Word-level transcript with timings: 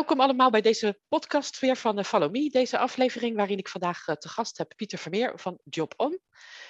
Welkom 0.00 0.20
allemaal 0.20 0.50
bij 0.50 0.60
deze 0.60 1.00
podcast 1.08 1.60
weer 1.60 1.76
van 1.76 1.98
eh, 1.98 2.04
Follow 2.04 2.30
Me. 2.30 2.50
Deze 2.50 2.78
aflevering 2.78 3.36
waarin 3.36 3.58
ik 3.58 3.68
vandaag 3.68 4.06
eh, 4.06 4.14
te 4.14 4.28
gast 4.28 4.58
heb 4.58 4.72
Pieter 4.76 4.98
Vermeer 4.98 5.32
van 5.34 5.58
Job 5.64 5.94
On. 5.96 6.18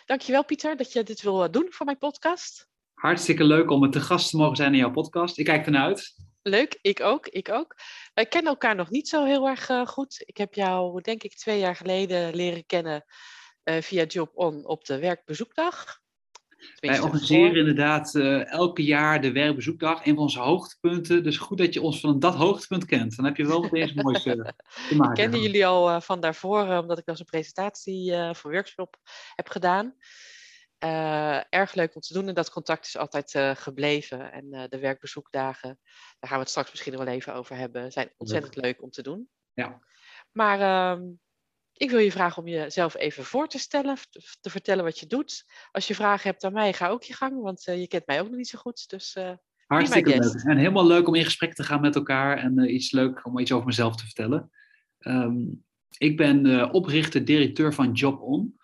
Dankjewel 0.05 0.45
Pieter 0.45 0.77
dat 0.77 0.93
je 0.93 1.03
dit 1.03 1.23
wil 1.23 1.45
eh, 1.45 1.51
doen 1.51 1.67
voor 1.71 1.87
mijn 1.87 1.99
podcast. 1.99 2.69
Hartstikke 2.95 3.45
leuk 3.45 3.71
om 3.71 3.91
te 3.91 4.01
gast 4.01 4.31
te 4.31 4.37
mogen 4.37 4.57
zijn 4.57 4.73
in 4.73 4.79
jouw 4.79 4.91
podcast. 4.91 5.39
Ik 5.39 5.45
kijk 5.45 5.67
ernaar 5.67 5.85
uit. 5.85 6.15
Leuk, 6.43 6.79
ik 6.83 7.01
ook, 7.01 7.27
ik 7.27 7.49
ook. 7.49 7.77
Wij 8.15 8.27
kennen 8.27 8.53
elkaar 8.53 8.75
nog 8.75 8.91
niet 8.91 9.09
zo 9.09 9.25
heel 9.25 9.49
erg 9.49 9.71
goed. 9.85 10.23
Ik 10.25 10.37
heb 10.37 10.55
jou 10.55 11.01
denk 11.01 11.23
ik 11.23 11.37
twee 11.37 11.59
jaar 11.59 11.77
geleden 11.77 12.35
leren 12.35 12.67
kennen 12.67 13.05
via 13.65 14.05
Job 14.05 14.31
On 14.35 14.67
op 14.67 14.85
de 14.85 14.99
werkbezoekdag. 14.99 16.00
Wij 16.81 17.01
organiseren 17.01 17.57
inderdaad 17.57 18.15
uh, 18.15 18.53
elke 18.53 18.85
jaar 18.85 19.21
de 19.21 19.33
werkbezoekdag, 19.33 20.07
een 20.07 20.15
van 20.15 20.23
onze 20.23 20.41
hoogtepunten. 20.41 21.23
Dus 21.23 21.39
goed 21.39 21.59
dat 21.59 21.75
je 21.75 21.83
ons 21.83 22.01
van 22.01 22.19
dat 22.19 22.35
hoogtepunt 22.35 22.85
kent. 22.85 23.17
Dan 23.17 23.25
heb 23.25 23.37
je 23.37 23.47
wel 23.47 23.77
iets 23.77 23.93
moois 23.93 24.27
uh, 24.27 24.33
te 24.33 24.55
maken. 24.97 25.25
Ik 25.25 25.31
kende 25.31 25.41
jullie 25.41 25.67
al 25.67 25.91
uh, 25.91 26.01
van 26.01 26.21
daarvoor, 26.21 26.79
omdat 26.79 26.99
ik 26.99 27.09
als 27.09 27.19
een 27.19 27.25
presentatie 27.25 28.13
voor 28.33 28.51
workshop 28.51 28.97
heb 29.35 29.49
gedaan. 29.49 29.95
erg 31.49 31.75
leuk 31.75 31.95
om 31.95 32.01
te 32.01 32.13
doen 32.13 32.29
en 32.29 32.35
dat 32.35 32.51
contact 32.51 32.87
is 32.87 32.97
altijd 32.97 33.59
gebleven. 33.59 34.33
En 34.33 34.69
de 34.69 34.79
werkbezoekdagen, 34.79 35.79
daar 36.19 36.31
gaan 36.31 36.39
we 36.39 36.43
het 36.43 36.51
straks 36.51 36.71
misschien 36.71 36.97
wel 36.97 37.07
even 37.07 37.35
over 37.35 37.57
hebben, 37.57 37.93
zijn 37.93 38.13
ontzettend 38.17 38.57
leuk 38.57 38.83
om 38.83 38.91
te 38.91 39.03
doen. 39.03 39.29
Ja. 39.55 39.81
Maar 40.33 40.61
ehm, 40.61 41.03
ik 41.81 41.91
wil 41.91 41.99
je 41.99 42.13
vragen 42.13 42.43
om 42.43 42.49
jezelf 42.49 42.97
even 42.97 43.25
voor 43.25 43.49
te 43.49 43.59
stellen, 43.59 43.97
te 44.41 44.51
vertellen 44.51 44.85
wat 44.85 44.99
je 44.99 45.07
doet. 45.07 45.45
Als 45.71 45.87
je 45.87 45.95
vragen 45.95 46.31
hebt 46.31 46.45
aan 46.45 46.53
mij, 46.53 46.73
ga 46.73 46.89
ook 46.89 47.03
je 47.03 47.15
gang, 47.15 47.43
want 47.43 47.67
uh, 47.69 47.81
je 47.81 47.89
kent 47.89 48.07
mij 48.07 48.21
ook 48.21 48.29
nog 48.29 48.37
niet 48.37 48.49
zo 48.49 48.59
goed. 48.59 48.89
Dus, 48.89 49.17
uh, 49.19 49.33
Hartstikke 49.67 50.19
leuk. 50.19 50.43
En 50.45 50.57
helemaal 50.57 50.87
leuk 50.87 51.09
om 51.09 51.15
in 51.15 51.25
gesprek 51.25 51.55
te 51.55 51.63
gaan 51.63 51.81
met 51.81 51.95
elkaar 51.95 52.39
en 52.39 52.59
uh, 52.59 52.75
iets 52.75 52.93
leuk 52.93 53.27
om 53.27 53.39
iets 53.39 53.53
over 53.53 53.67
mezelf 53.67 53.97
te 53.97 54.05
vertellen. 54.05 54.51
Um, 54.99 55.65
ik 55.99 56.17
ben 56.17 56.71
oprichter, 56.73 57.25
directeur 57.25 57.75
van 57.75 57.93
Job 57.93 58.21
On. 58.21 58.59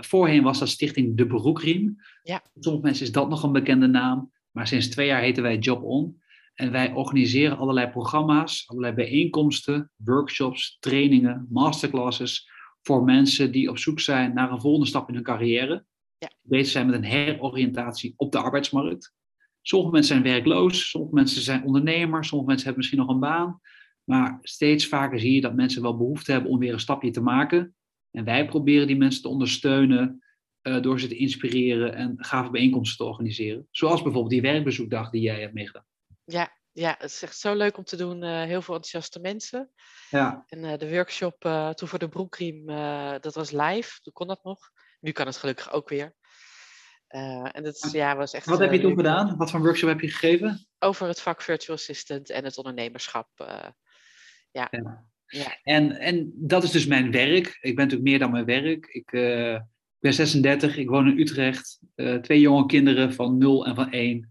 voorheen 0.00 0.42
was 0.42 0.58
dat 0.58 0.68
stichting 0.68 1.16
De 1.16 1.26
Broekriem. 1.26 1.96
Ja. 2.22 2.42
Sommige 2.58 2.84
mensen 2.84 3.06
is 3.06 3.12
dat 3.12 3.28
nog 3.28 3.42
een 3.42 3.52
bekende 3.52 3.86
naam, 3.86 4.32
maar 4.50 4.66
sinds 4.66 4.88
twee 4.88 5.06
jaar 5.06 5.20
heten 5.20 5.42
wij 5.42 5.58
Job 5.58 5.82
On. 5.82 6.19
En 6.60 6.70
wij 6.70 6.92
organiseren 6.92 7.58
allerlei 7.58 7.90
programma's, 7.90 8.68
allerlei 8.68 8.94
bijeenkomsten, 8.94 9.90
workshops, 9.96 10.76
trainingen, 10.80 11.46
masterclasses 11.50 12.50
voor 12.82 13.04
mensen 13.04 13.52
die 13.52 13.70
op 13.70 13.78
zoek 13.78 14.00
zijn 14.00 14.34
naar 14.34 14.52
een 14.52 14.60
volgende 14.60 14.86
stap 14.86 15.08
in 15.08 15.14
hun 15.14 15.22
carrière. 15.22 15.84
Ja. 16.18 16.30
Bezig 16.42 16.72
zijn 16.72 16.86
met 16.86 16.94
een 16.94 17.04
heroriëntatie 17.04 18.14
op 18.16 18.32
de 18.32 18.38
arbeidsmarkt. 18.38 19.14
Sommige 19.62 19.92
mensen 19.92 20.14
zijn 20.14 20.32
werkloos, 20.32 20.90
sommige 20.90 21.14
mensen 21.14 21.42
zijn 21.42 21.64
ondernemer, 21.64 22.24
sommige 22.24 22.48
mensen 22.48 22.66
hebben 22.66 22.76
misschien 22.76 22.98
nog 22.98 23.08
een 23.08 23.20
baan. 23.20 23.60
Maar 24.04 24.38
steeds 24.42 24.86
vaker 24.86 25.20
zie 25.20 25.34
je 25.34 25.40
dat 25.40 25.54
mensen 25.54 25.82
wel 25.82 25.96
behoefte 25.96 26.32
hebben 26.32 26.50
om 26.50 26.58
weer 26.58 26.72
een 26.72 26.80
stapje 26.80 27.10
te 27.10 27.22
maken. 27.22 27.74
En 28.10 28.24
wij 28.24 28.46
proberen 28.46 28.86
die 28.86 28.96
mensen 28.96 29.22
te 29.22 29.28
ondersteunen 29.28 30.24
uh, 30.62 30.82
door 30.82 31.00
ze 31.00 31.08
te 31.08 31.16
inspireren 31.16 31.94
en 31.94 32.14
gave 32.16 32.50
bijeenkomsten 32.50 32.98
te 32.98 33.10
organiseren. 33.10 33.66
Zoals 33.70 34.02
bijvoorbeeld 34.02 34.32
die 34.32 34.52
werkbezoekdag 34.52 35.10
die 35.10 35.22
jij 35.22 35.40
hebt 35.40 35.54
meegedaan. 35.54 35.88
Ja, 36.32 36.58
ja, 36.72 36.94
het 36.98 37.10
is 37.10 37.22
echt 37.22 37.38
zo 37.38 37.54
leuk 37.54 37.76
om 37.76 37.84
te 37.84 37.96
doen. 37.96 38.22
Uh, 38.22 38.42
heel 38.42 38.62
veel 38.62 38.74
enthousiaste 38.74 39.20
mensen. 39.20 39.70
Ja. 40.10 40.44
En 40.46 40.64
uh, 40.64 40.76
de 40.76 40.90
workshop 40.90 41.44
uh, 41.44 41.70
toen 41.70 41.88
voor 41.88 41.98
de 41.98 42.08
broekriem, 42.08 42.66
dat 43.20 43.34
was 43.34 43.50
live. 43.50 44.00
Toen 44.02 44.12
kon 44.12 44.26
dat 44.26 44.44
nog. 44.44 44.58
Nu 45.00 45.12
kan 45.12 45.26
het 45.26 45.36
gelukkig 45.36 45.72
ook 45.72 45.88
weer. 45.88 46.14
en 47.08 47.62
dat 47.62 47.88
ja, 47.92 48.16
was 48.16 48.32
echt. 48.32 48.46
Wat 48.46 48.58
heb 48.58 48.72
je 48.72 48.80
toen 48.80 48.96
gedaan? 48.96 49.36
Wat 49.36 49.50
voor 49.50 49.60
workshop 49.60 49.88
heb 49.88 50.00
je 50.00 50.10
gegeven? 50.10 50.66
Over 50.78 51.06
het 51.06 51.20
vak 51.20 51.42
virtual 51.42 51.76
assistant 51.76 52.30
en 52.30 52.44
het 52.44 52.56
ondernemerschap. 52.56 53.28
ja. 54.50 54.68
ja. 54.70 55.08
Ja. 55.26 55.58
En, 55.62 55.90
en 55.90 56.32
dat 56.34 56.62
is 56.62 56.70
dus 56.70 56.86
mijn 56.86 57.10
werk. 57.10 57.46
Ik 57.46 57.74
ben 57.76 57.84
natuurlijk 57.84 58.10
meer 58.10 58.18
dan 58.18 58.30
mijn 58.30 58.44
werk. 58.44 58.86
Ik 58.86 59.10
ben 59.98 60.14
36, 60.14 60.76
ik 60.76 60.88
woon 60.88 61.08
in 61.08 61.18
Utrecht. 61.18 61.80
twee 62.20 62.40
jonge 62.40 62.66
kinderen 62.66 63.14
van 63.14 63.38
0 63.38 63.66
en 63.66 63.74
van 63.74 63.90
1. 63.90 64.28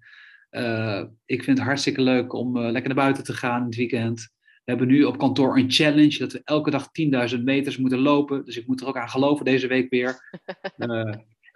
Uh, 0.51 1.03
ik 1.25 1.43
vind 1.43 1.57
het 1.57 1.67
hartstikke 1.67 2.01
leuk 2.01 2.33
om 2.33 2.57
uh, 2.57 2.63
lekker 2.63 2.93
naar 2.93 3.03
buiten 3.03 3.23
te 3.23 3.33
gaan 3.33 3.59
in 3.59 3.65
het 3.65 3.75
weekend. 3.75 4.29
We 4.69 4.75
hebben 4.75 4.87
nu 4.87 5.03
op 5.03 5.17
kantoor 5.17 5.57
een 5.57 5.71
challenge 5.71 6.17
dat 6.17 6.31
we 6.31 6.41
elke 6.43 6.71
dag 6.71 6.87
10.000 7.35 7.43
meters 7.43 7.77
moeten 7.77 7.99
lopen. 7.99 8.45
Dus 8.45 8.57
ik 8.57 8.67
moet 8.67 8.81
er 8.81 8.87
ook 8.87 8.97
aan 8.97 9.09
geloven 9.09 9.45
deze 9.45 9.67
week 9.67 9.89
weer. 9.89 10.39
Uh, 10.77 10.89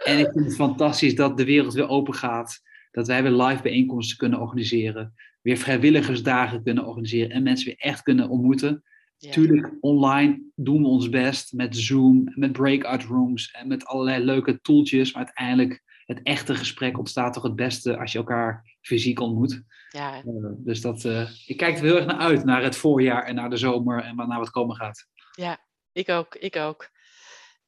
en 0.09 0.19
ik 0.19 0.29
vind 0.31 0.45
het 0.45 0.55
fantastisch 0.55 1.15
dat 1.15 1.37
de 1.37 1.45
wereld 1.45 1.73
weer 1.73 1.87
open 1.87 2.13
gaat. 2.13 2.61
Dat 2.91 3.07
wij 3.07 3.23
weer 3.23 3.31
live 3.31 3.61
bijeenkomsten 3.61 4.17
kunnen 4.17 4.39
organiseren. 4.39 5.13
Weer 5.41 5.57
vrijwilligersdagen 5.57 6.63
kunnen 6.63 6.85
organiseren. 6.85 7.29
En 7.29 7.43
mensen 7.43 7.65
weer 7.65 7.77
echt 7.77 8.01
kunnen 8.01 8.29
ontmoeten. 8.29 8.83
Ja. 9.17 9.31
Tuurlijk, 9.31 9.73
online 9.79 10.41
doen 10.55 10.81
we 10.81 10.87
ons 10.87 11.09
best 11.09 11.53
met 11.53 11.77
Zoom, 11.77 12.31
met 12.35 12.51
breakout 12.51 13.03
rooms 13.03 13.51
en 13.51 13.67
met 13.67 13.85
allerlei 13.85 14.23
leuke 14.23 14.61
tooltjes. 14.61 15.13
Maar 15.13 15.25
uiteindelijk 15.25 15.82
het 16.05 16.21
echte 16.23 16.55
gesprek 16.55 16.97
ontstaat 16.97 17.33
toch 17.33 17.43
het 17.43 17.55
beste 17.55 17.97
als 17.97 18.11
je 18.11 18.17
elkaar 18.17 18.77
fysiek 18.81 19.19
ontmoet. 19.19 19.63
Ja. 19.89 20.15
Uh, 20.15 20.23
dus 20.57 20.81
dat, 20.81 21.03
uh, 21.03 21.29
ik 21.45 21.57
kijk 21.57 21.77
er 21.77 21.83
heel 21.83 21.95
erg 21.95 22.05
naar 22.05 22.19
uit, 22.19 22.43
naar 22.43 22.63
het 22.63 22.75
voorjaar 22.75 23.23
en 23.23 23.35
naar 23.35 23.49
de 23.49 23.57
zomer 23.57 24.03
en 24.03 24.15
naar 24.15 24.39
wat 24.39 24.49
komen 24.49 24.75
gaat. 24.75 25.07
Ja, 25.31 25.57
ik 25.91 26.09
ook, 26.09 26.35
ik 26.35 26.55
ook. 26.55 26.89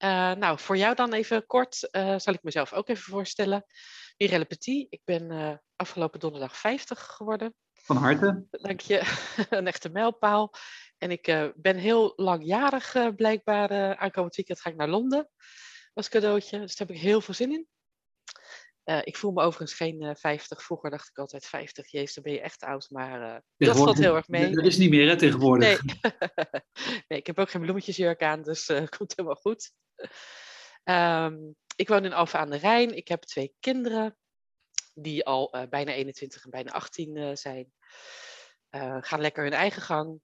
Uh, 0.04 0.32
nou, 0.34 0.60
voor 0.60 0.78
jou 0.78 0.96
dan 0.96 1.14
even 1.14 1.46
kort, 1.46 1.76
zal 2.18 2.34
ik 2.34 2.44
mezelf 2.44 2.74
ook 2.74 2.90
even 2.90 3.04
voorstellen. 3.04 3.66
Mirelle 4.18 4.46
Petit, 4.46 4.88
ik 4.90 5.02
ben 5.04 5.62
afgelopen 5.76 6.20
donderdag 6.20 6.58
50 6.58 7.02
geworden. 7.02 7.54
Van 7.74 7.98
harte. 7.98 8.46
Dank 8.52 8.80
je, 8.80 9.02
een 9.50 9.68
echte 9.68 9.90
mijlpaal. 9.90 10.54
En 10.98 11.12
ik 11.12 11.52
ben 11.56 11.78
heel 11.78 12.14
langjarig 12.16 13.16
blijkbaar. 13.16 13.98
aankomend 13.98 14.36
weekend 14.36 14.62
ga 14.62 14.70
ik 14.70 14.76
naar 14.76 14.90
Londen 14.90 15.30
als 15.96 16.10
cadeautje. 16.10 16.60
Dus 16.60 16.76
daar 16.76 16.88
heb 16.88 16.96
ik 16.96 17.02
heel 17.02 17.22
veel 17.22 17.34
zin 17.34 17.52
in. 17.52 17.68
Uh, 18.86 19.00
ik 19.04 19.18
voel 19.18 19.32
me 19.32 19.42
overigens 19.42 19.74
geen 19.74 20.02
uh, 20.04 20.12
50. 20.14 20.64
Vroeger 20.64 20.90
dacht 20.90 21.10
ik 21.10 21.18
altijd 21.18 21.46
50. 21.46 21.92
Jezus, 21.92 22.14
dan 22.14 22.24
ben 22.24 22.34
je 22.34 22.42
echt 22.42 22.64
oud. 22.64 22.90
Maar 22.90 23.22
uh, 23.22 23.38
dat 23.58 23.78
valt 23.78 23.98
heel 23.98 24.16
erg 24.16 24.28
mee. 24.28 24.50
Dat 24.50 24.66
is 24.66 24.78
niet 24.78 24.90
meer 24.90 25.10
hè, 25.10 25.18
tegenwoordig. 25.18 25.84
Nee. 25.84 26.12
nee, 27.08 27.20
ik 27.20 27.28
heb 27.28 27.40
ook 27.40 27.50
geen 27.50 27.62
bloemetjesjurk 27.62 28.22
aan, 28.22 28.42
dus 28.42 28.68
het 28.68 28.90
komt 28.98 29.14
helemaal 29.16 29.40
goed. 29.42 29.72
Um, 30.84 31.56
ik 31.76 31.88
woon 31.88 32.06
in 32.06 32.14
Alphen 32.14 32.40
aan 32.40 32.50
de 32.50 32.58
Rijn. 32.58 32.96
Ik 32.96 33.08
heb 33.08 33.22
twee 33.22 33.56
kinderen 33.60 34.18
die 34.94 35.26
al 35.26 35.68
bijna 35.70 35.92
21 35.92 36.44
en 36.44 36.50
bijna 36.50 36.72
18 36.72 37.38
zijn. 37.38 37.72
gaan 39.02 39.22
lekker 39.22 39.44
hun 39.44 39.54
eigen 39.54 39.82
gang. 39.82 40.20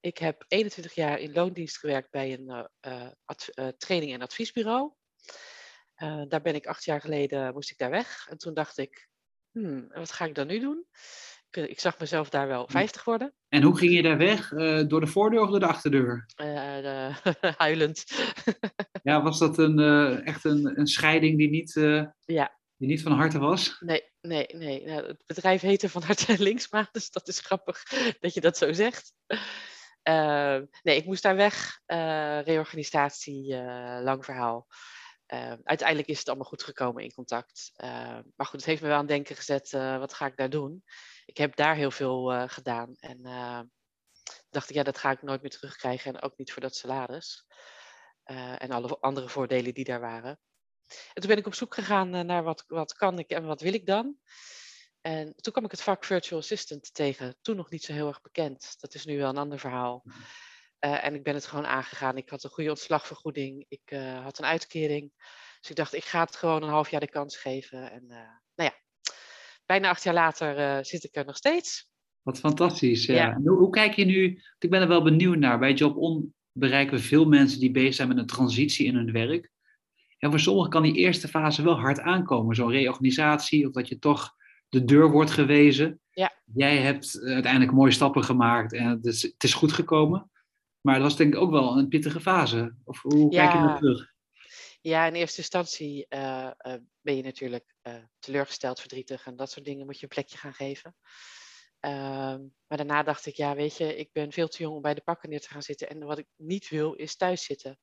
Ik 0.00 0.18
heb 0.18 0.44
21 0.48 0.94
jaar 0.94 1.18
in 1.18 1.32
loondienst 1.32 1.78
gewerkt 1.78 2.10
bij 2.10 2.32
een 2.32 2.68
training- 3.78 4.12
en 4.12 4.22
adviesbureau. 4.22 4.94
Uh, 6.02 6.22
daar 6.28 6.42
ben 6.42 6.54
ik 6.54 6.66
acht 6.66 6.84
jaar 6.84 7.00
geleden, 7.00 7.52
moest 7.52 7.70
ik 7.70 7.78
daar 7.78 7.90
weg. 7.90 8.26
En 8.30 8.38
toen 8.38 8.54
dacht 8.54 8.78
ik, 8.78 9.08
hmm, 9.50 9.88
wat 9.88 10.12
ga 10.12 10.24
ik 10.24 10.34
dan 10.34 10.46
nu 10.46 10.60
doen? 10.60 10.86
Ik, 11.50 11.68
ik 11.68 11.80
zag 11.80 11.98
mezelf 11.98 12.28
daar 12.28 12.48
wel 12.48 12.68
50 12.68 13.04
worden. 13.04 13.34
En 13.48 13.62
hoe 13.62 13.78
ging 13.78 13.92
je 13.92 14.02
daar 14.02 14.18
weg? 14.18 14.50
Uh, 14.50 14.82
door 14.86 15.00
de 15.00 15.06
voordeur 15.06 15.40
of 15.40 15.50
door 15.50 15.60
de 15.60 15.66
achterdeur? 15.66 16.26
Uh, 16.36 16.46
de, 16.76 17.12
huilend. 17.56 18.04
ja, 19.02 19.22
was 19.22 19.38
dat 19.38 19.58
een, 19.58 19.78
echt 20.24 20.44
een, 20.44 20.78
een 20.78 20.86
scheiding 20.86 21.38
die 21.38 21.50
niet, 21.50 21.72
ja. 22.24 22.58
die 22.76 22.88
niet 22.88 23.02
van 23.02 23.12
harte 23.12 23.38
was? 23.38 23.76
Nee, 23.80 24.02
nee, 24.20 24.46
nee. 24.46 24.84
Nou, 24.86 25.06
het 25.06 25.22
bedrijf 25.26 25.60
heette 25.60 25.88
Van 25.88 26.02
Harte 26.02 26.32
en 26.32 26.42
Linksma, 26.42 26.88
dus 26.92 27.10
dat 27.10 27.28
is 27.28 27.40
grappig 27.40 27.82
dat 28.20 28.34
je 28.34 28.40
dat 28.40 28.56
zo 28.56 28.72
zegt. 28.72 29.12
nee, 30.82 30.96
ik 30.96 31.04
moest 31.04 31.22
daar 31.22 31.36
weg. 31.36 31.80
reorganisatie, 32.44 33.56
lang 34.02 34.24
verhaal. 34.24 34.66
Uh, 35.32 35.52
uiteindelijk 35.64 36.08
is 36.08 36.18
het 36.18 36.28
allemaal 36.28 36.46
goed 36.46 36.62
gekomen 36.62 37.02
in 37.02 37.12
contact. 37.12 37.72
Uh, 37.76 38.18
maar 38.36 38.46
goed, 38.46 38.60
het 38.60 38.64
heeft 38.64 38.80
me 38.80 38.86
wel 38.86 38.96
aan 38.96 39.02
het 39.02 39.12
denken 39.12 39.36
gezet, 39.36 39.72
uh, 39.72 39.98
wat 39.98 40.14
ga 40.14 40.26
ik 40.26 40.36
daar 40.36 40.50
doen? 40.50 40.84
Ik 41.26 41.36
heb 41.36 41.56
daar 41.56 41.76
heel 41.76 41.90
veel 41.90 42.48
gedaan. 42.48 42.94
En 42.96 43.22
dacht 44.50 44.68
ik, 44.68 44.76
ja, 44.76 44.82
dat 44.82 44.98
ga 44.98 45.10
ik 45.10 45.22
nooit 45.22 45.40
meer 45.40 45.50
terugkrijgen. 45.50 46.14
En 46.14 46.22
ook 46.22 46.36
niet 46.36 46.52
voor 46.52 46.62
dat 46.62 46.76
salaris. 46.76 47.46
en 48.24 48.70
alle 48.70 48.98
andere 49.00 49.28
voordelen 49.28 49.74
die 49.74 49.84
daar 49.84 50.00
waren. 50.00 50.38
En 50.86 51.20
toen 51.20 51.28
ben 51.28 51.38
ik 51.38 51.46
op 51.46 51.54
zoek 51.54 51.74
gegaan 51.74 52.26
naar 52.26 52.42
wat, 52.42 52.64
wat 52.66 52.94
kan 52.94 53.18
ik 53.18 53.30
en 53.30 53.46
wat 53.46 53.60
wil 53.60 53.74
ik 53.74 53.86
dan? 53.86 54.18
En 55.00 55.34
toen 55.36 55.52
kwam 55.52 55.64
ik 55.64 55.70
het 55.70 55.82
vak 55.82 56.04
Virtual 56.04 56.40
Assistant 56.40 56.94
tegen. 56.94 57.36
Toen 57.42 57.56
nog 57.56 57.70
niet 57.70 57.82
zo 57.82 57.92
heel 57.92 58.08
erg 58.08 58.20
bekend. 58.20 58.80
Dat 58.80 58.94
is 58.94 59.04
nu 59.04 59.18
wel 59.18 59.28
een 59.28 59.36
ander 59.36 59.58
verhaal. 59.58 60.04
En 60.92 61.14
ik 61.14 61.22
ben 61.22 61.34
het 61.34 61.46
gewoon 61.46 61.66
aangegaan. 61.66 62.16
Ik 62.16 62.28
had 62.28 62.44
een 62.44 62.50
goede 62.50 62.70
ontslagvergoeding. 62.70 63.64
Ik 63.68 63.98
had 64.22 64.38
een 64.38 64.44
uitkering. 64.44 65.12
Dus 65.60 65.70
ik 65.70 65.76
dacht, 65.76 65.94
ik 65.94 66.04
ga 66.04 66.24
het 66.24 66.36
gewoon 66.36 66.62
een 66.62 66.68
half 66.68 66.90
jaar 66.90 67.00
de 67.00 67.08
kans 67.08 67.36
geven. 67.36 67.90
En 67.90 68.06
nou 68.54 68.70
ja, 68.70 68.72
bijna 69.66 69.88
acht 69.88 70.02
jaar 70.02 70.14
later 70.14 70.84
zit 70.84 71.04
ik 71.04 71.16
er 71.16 71.24
nog 71.24 71.36
steeds. 71.36 71.88
Wat 72.22 72.38
fantastisch. 72.38 73.06
Ja. 73.06 73.34
Hoe, 73.34 73.58
hoe, 73.58 73.70
kijk 73.70 73.94
je 73.94 74.04
nu? 74.04 74.42
Ik 74.58 74.70
ben 74.70 74.80
er 74.80 74.88
wel 74.88 75.02
benieuwd 75.02 75.38
naar. 75.38 75.58
Bij 75.58 75.72
Job 75.72 75.96
On 75.96 76.34
bereiken 76.52 76.96
we 76.96 77.02
veel 77.02 77.24
mensen 77.24 77.60
die 77.60 77.70
bezig 77.70 77.94
zijn 77.94 78.08
met 78.08 78.18
een 78.18 78.26
transitie 78.26 78.86
in 78.86 78.94
hun 78.94 79.12
werk. 79.12 79.50
En 80.18 80.30
voor 80.30 80.40
sommigen 80.40 80.70
kan 80.70 80.82
die 80.82 80.94
eerste 80.94 81.28
fase 81.28 81.62
wel 81.62 81.78
hard 81.78 82.00
aankomen. 82.00 82.54
Zo'n 82.54 82.70
reorganisatie 82.70 83.66
of 83.66 83.72
dat 83.72 83.88
je 83.88 83.98
toch 83.98 84.34
de 84.68 84.84
deur 84.84 85.10
wordt 85.10 85.30
gewezen. 85.30 86.00
Ja. 86.10 86.32
Jij 86.54 86.76
hebt 86.76 87.20
uiteindelijk 87.24 87.72
mooie 87.72 87.90
stappen 87.90 88.24
gemaakt 88.24 88.72
en 88.72 88.88
het 88.88 89.04
is, 89.04 89.22
het 89.22 89.44
is 89.44 89.54
goed 89.54 89.72
gekomen. 89.72 90.30
Maar 90.84 90.94
dat 90.94 91.02
was 91.02 91.16
denk 91.16 91.34
ik 91.34 91.40
ook 91.40 91.50
wel 91.50 91.78
een 91.78 91.88
pittige 91.88 92.20
fase. 92.20 92.76
Of 92.84 93.02
hoe 93.02 93.30
kijk 93.30 93.52
je 93.52 93.58
naar 93.58 93.78
terug? 93.78 94.12
Ja, 94.80 95.06
in 95.06 95.14
eerste 95.14 95.38
instantie 95.38 96.06
uh, 96.08 96.50
uh, 96.66 96.74
ben 97.00 97.16
je 97.16 97.22
natuurlijk 97.22 97.74
uh, 97.82 97.94
teleurgesteld, 98.18 98.80
verdrietig 98.80 99.26
en 99.26 99.36
dat 99.36 99.50
soort 99.50 99.64
dingen 99.64 99.86
moet 99.86 99.96
je 99.96 100.02
een 100.02 100.08
plekje 100.08 100.36
gaan 100.36 100.54
geven. 100.54 100.96
Ehm, 101.80 102.40
maar 102.66 102.78
daarna 102.78 103.02
dacht 103.02 103.26
ik, 103.26 103.34
ja, 103.34 103.54
weet 103.54 103.76
je, 103.76 103.96
ik 103.96 104.12
ben 104.12 104.32
veel 104.32 104.48
te 104.48 104.62
jong 104.62 104.74
om 104.76 104.82
bij 104.82 104.94
de 104.94 105.00
pakken 105.00 105.30
neer 105.30 105.40
te 105.40 105.48
gaan 105.48 105.62
zitten. 105.62 105.88
En 105.88 106.04
wat 106.04 106.18
ik 106.18 106.26
niet 106.36 106.68
wil, 106.68 106.92
is 106.92 107.16
thuis 107.16 107.44
zitten. 107.44 107.78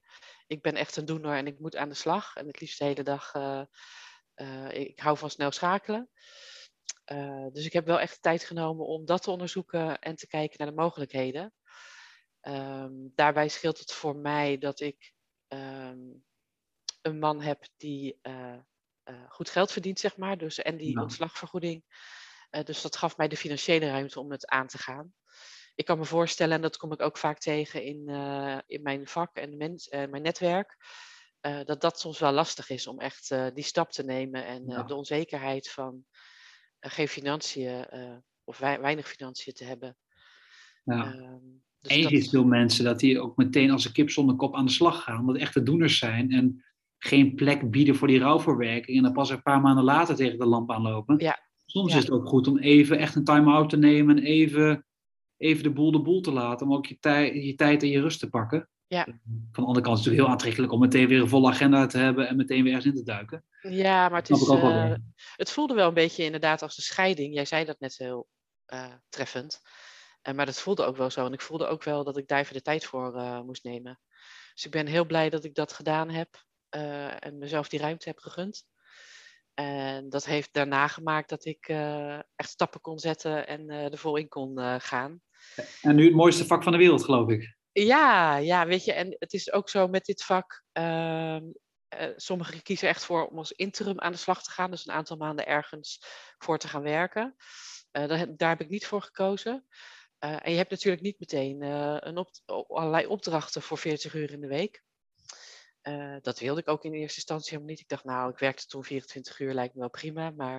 Ik 0.48 0.62
ben 0.62 0.76
echt 0.76 0.96
een 0.96 1.06
doener 1.06 1.36
en 1.36 1.48
ik 1.48 1.60
moet 1.60 1.76
aan 1.76 1.90
de 1.90 1.96
slag. 1.96 2.36
En 2.36 2.48
het 2.48 2.60
liefst 2.62 2.80
de 2.80 2.86
hele 2.86 3.04
dag, 3.04 3.34
ik 4.70 5.00
hou 5.00 5.18
van 5.18 5.30
snel 5.30 5.52
schakelen. 5.52 6.10
Dus 7.52 7.66
ik 7.66 7.74
heb 7.74 7.86
wel 7.86 8.00
echt 8.00 8.22
tijd 8.22 8.44
genomen 8.44 8.86
om 8.86 9.06
dat 9.06 9.24
te 9.24 9.32
onderzoeken 9.32 10.00
en 10.00 10.16
te 10.16 10.28
kijken 10.28 10.56
naar 10.58 10.76
de 10.76 10.82
mogelijkheden. 10.82 11.54
Um, 12.48 13.12
daarbij 13.16 13.48
scheelt 13.48 13.80
het 13.80 13.92
voor 13.92 14.16
mij 14.16 14.58
dat 14.58 14.80
ik 14.80 15.14
um, 15.48 16.24
een 17.02 17.20
man 17.20 17.42
heb 17.42 17.68
die 17.78 18.20
goed 19.28 19.50
geld 19.50 19.72
verdient, 19.72 20.00
zeg 20.00 20.18
maar. 20.18 20.38
Dus, 20.38 20.60
en 20.60 20.78
die 20.78 20.94
ja. 20.94 21.02
ontslagvergoeding 21.02 21.84
uh, 22.52 22.64
dus 22.64 22.82
dat 22.82 22.96
gaf 22.96 23.18
mij 23.18 23.28
de 23.28 23.38
financiële 23.38 23.90
ruimte 23.90 24.20
om 24.20 24.32
het 24.32 24.48
aan 24.48 24.68
te 24.68 24.78
gaan. 24.78 25.14
Ik 25.76 25.86
kan 25.86 25.98
me 25.98 26.06
voorstellen, 26.06 26.56
en 26.56 26.62
dat 26.62 26.78
kom 26.78 26.92
ik 26.92 27.02
ook 27.02 27.18
vaak 27.18 27.38
tegen 27.38 27.84
in, 27.84 28.10
in 28.66 28.82
mijn 28.82 29.08
vak 29.08 29.36
en 29.36 29.58
mens, 29.58 29.90
mijn 29.90 30.22
netwerk, 30.22 30.78
dat 31.42 31.82
dat 31.82 32.00
soms 32.00 32.20
wel 32.20 32.32
lastig 32.32 32.70
is 32.70 32.88
om 32.88 33.00
echt 33.00 33.30
die 33.54 33.64
stap 33.64 33.92
te 33.92 34.04
nemen 34.04 34.46
en 34.46 34.66
ja. 34.68 34.84
de 34.84 34.96
onzekerheid 34.96 35.70
van 35.70 36.06
geen 36.80 37.08
financiën 37.08 37.88
of 38.44 38.58
weinig 38.58 39.08
financiën 39.08 39.54
te 39.54 39.64
hebben. 39.64 39.98
Ja. 40.84 41.14
Uh, 41.14 41.36
dus 41.82 42.08
ziet 42.08 42.30
veel 42.30 42.46
mensen 42.46 42.84
dat 42.84 43.00
die 43.00 43.20
ook 43.20 43.38
meteen 43.38 43.72
als 43.72 43.86
een 43.86 43.92
kip 43.92 44.10
zonder 44.10 44.36
kop 44.36 44.56
aan 44.56 44.66
de 44.66 44.72
slag 44.72 45.04
gaan, 45.04 45.26
dat 45.26 45.38
echte 45.38 45.64
doeners 45.64 45.98
zijn 45.98 46.32
en 46.32 46.64
geen 46.98 47.36
plek 47.36 47.72
bieden 47.72 47.96
voor 47.96 48.08
die 48.08 48.20
rouwverwerking 48.20 48.98
en 48.98 49.04
dan 49.04 49.14
pas 49.14 49.30
een 49.30 49.42
paar 49.42 49.62
maanden 49.62 49.84
later 49.84 50.16
tegen 50.16 50.40
de 50.40 50.46
lamp 50.46 50.72
aanlopen. 50.72 51.16
Ja, 51.18 51.40
Soms 51.72 51.96
is 51.96 52.02
het 52.02 52.12
ook 52.12 52.28
goed 52.28 52.48
om 52.48 52.58
even 52.58 52.98
echt 52.98 53.16
een 53.16 53.24
time-out 53.24 53.70
te 53.70 53.78
nemen 53.78 54.18
en 54.18 54.24
even, 54.24 54.86
even 55.38 55.64
de 55.64 55.72
boel 55.72 55.92
de 55.92 56.02
boel 56.02 56.22
te 56.22 56.32
laten. 56.32 56.68
Om 56.68 56.74
ook 56.74 56.86
je, 56.86 57.00
tij, 57.00 57.36
je 57.36 57.56
tijd 57.56 57.84
en 57.84 57.90
je 57.90 58.02
rust 58.02 58.20
te 58.20 58.30
pakken. 58.30 58.70
Ja. 58.88 59.04
Van 59.04 59.18
de 59.52 59.62
andere 59.62 59.86
kant 59.86 59.98
is 59.98 60.06
het 60.06 60.14
natuurlijk 60.14 60.24
heel 60.24 60.28
aantrekkelijk 60.28 60.72
om 60.72 60.80
meteen 60.80 61.08
weer 61.08 61.22
een 61.22 61.30
volle 61.30 61.50
agenda 61.50 61.86
te 61.86 61.98
hebben 61.98 62.28
en 62.28 62.36
meteen 62.36 62.64
weer 62.64 62.74
ergens 62.74 62.94
in 62.94 63.00
te 63.00 63.04
duiken. 63.04 63.46
Ja, 63.62 64.10
maar 64.10 64.20
het, 64.20 64.30
is, 64.30 64.48
uh, 64.48 64.94
het 65.36 65.52
voelde 65.52 65.74
wel 65.74 65.88
een 65.88 65.94
beetje 65.94 66.24
inderdaad 66.24 66.62
als 66.62 66.76
de 66.76 66.82
scheiding. 66.82 67.34
Jij 67.34 67.46
zei 67.46 67.66
dat 67.66 67.80
net 67.80 67.98
heel 67.98 68.28
uh, 68.74 68.94
treffend. 69.10 69.62
Uh, 70.28 70.34
maar 70.34 70.46
dat 70.46 70.62
voelde 70.62 70.84
ook 70.84 70.98
wel 70.98 71.10
zo. 71.10 71.26
En 71.26 71.34
ik 71.34 71.42
voelde 71.42 71.68
ook 71.68 71.84
wel 71.84 72.04
dat 72.04 72.18
ik 72.18 72.28
daar 72.28 72.40
even 72.40 72.54
de 72.54 72.62
tijd 72.62 72.86
voor 72.86 73.12
moest 73.46 73.64
nemen. 73.64 74.00
Dus 74.54 74.66
ik 74.66 74.72
ben 74.72 74.88
heel 74.88 75.06
blij 75.06 75.30
dat 75.30 75.44
ik 75.44 75.56
dat 75.56 75.74
gedaan 75.74 76.10
heb. 76.10 76.44
en 77.20 77.38
mezelf 77.38 77.70
die 77.70 77.80
ruimte 77.80 78.10
heb 78.10 78.20
gegund. 78.20 78.64
En 79.54 80.10
dat 80.10 80.26
heeft 80.26 80.54
daarna 80.54 80.88
gemaakt 80.88 81.30
dat 81.30 81.46
ik 81.46 81.68
uh, 81.68 82.16
echt 82.36 82.50
stappen 82.50 82.82
kon 82.82 83.00
zetten 83.00 83.48
en 83.48 83.70
er 83.70 83.98
vol 83.98 84.16
in 84.16 84.28
kon 84.28 84.80
gaan. 84.80 85.22
En 85.82 85.96
nu 85.96 86.06
het 86.06 86.14
mooiste 86.14 86.46
vak 86.46 86.64
van 86.64 86.72
de 86.72 86.78
wereld, 86.78 87.04
geloof 87.04 87.30
ik. 87.30 87.56
Ja, 87.72 88.36
ja, 88.36 88.66
weet 88.66 88.86
je, 88.86 88.94
en 88.94 89.16
het 89.20 89.34
is 89.34 89.52
ook 89.52 89.70
zo 89.70 89.88
met 89.88 90.06
dit 90.06 90.24
vak. 90.24 90.64
Ehm, 90.72 91.44
sommigen 92.16 92.62
kiezen 92.62 92.88
echt 92.88 93.06
voor 93.06 93.28
om 93.28 93.38
als 93.38 93.52
interim 93.52 94.00
aan 94.00 94.12
de 94.12 94.18
slag 94.18 94.44
te 94.44 94.52
gaan, 94.52 94.72
dus 94.72 94.88
een 94.88 94.94
aantal 94.94 95.18
maanden 95.18 95.48
ergens 95.48 96.06
voor 96.38 96.58
te 96.58 96.68
gaan 96.68 96.82
werken. 96.82 97.36
Daar, 97.92 98.36
daar, 98.38 98.50
heb 98.50 98.62
ik 98.62 98.70
niet 98.70 98.86
voor 98.86 99.02
gekozen. 99.02 99.66
En 100.22 100.52
je 100.52 100.58
hebt 100.58 100.70
natuurlijk 100.70 101.04
niet 101.04 101.20
meteen 101.20 101.62
een 102.08 102.18
op, 102.18 102.30
allerlei 102.68 103.06
opdrachten 103.06 103.62
voor 103.62 103.78
40 103.78 104.14
uur 104.14 104.32
in 104.32 104.42
de 104.42 104.48
week. 104.48 104.84
Uh, 105.84 106.16
dat 106.22 106.40
wilde 106.40 106.60
ik 106.60 106.68
ook 106.68 106.84
in 106.84 106.94
eerste 106.94 107.16
instantie 107.16 107.50
helemaal 107.50 107.70
niet. 107.70 107.80
Ik 107.80 107.88
dacht, 107.88 108.04
nou, 108.04 108.32
ik 108.32 108.38
werkte 108.38 108.66
toen 108.66 108.84
24 108.84 109.40
uur, 109.40 109.54
lijkt 109.54 109.74
me 109.74 109.80
wel 109.80 109.90
prima. 109.90 110.30
Maar 110.30 110.58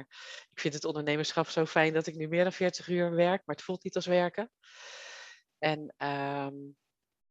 ik 0.50 0.61
vind 0.61 0.75
het 0.75 0.85
ondernemerschap 0.85 1.49
zo 1.49 1.67
fijn 1.67 1.93
dat 1.93 2.06
ik 2.06 2.17
nu 2.17 2.29
meer 2.29 2.43
dan 2.43 2.53
40 2.53 2.88
uur 2.88 3.11
werk. 3.11 3.43
Maar 3.47 3.56
het 3.56 3.64
voelt 3.64 3.85
niet 3.85 3.97
als 3.97 4.06
werken. 4.06 4.50
En, 5.59 5.79
um, 5.79 6.76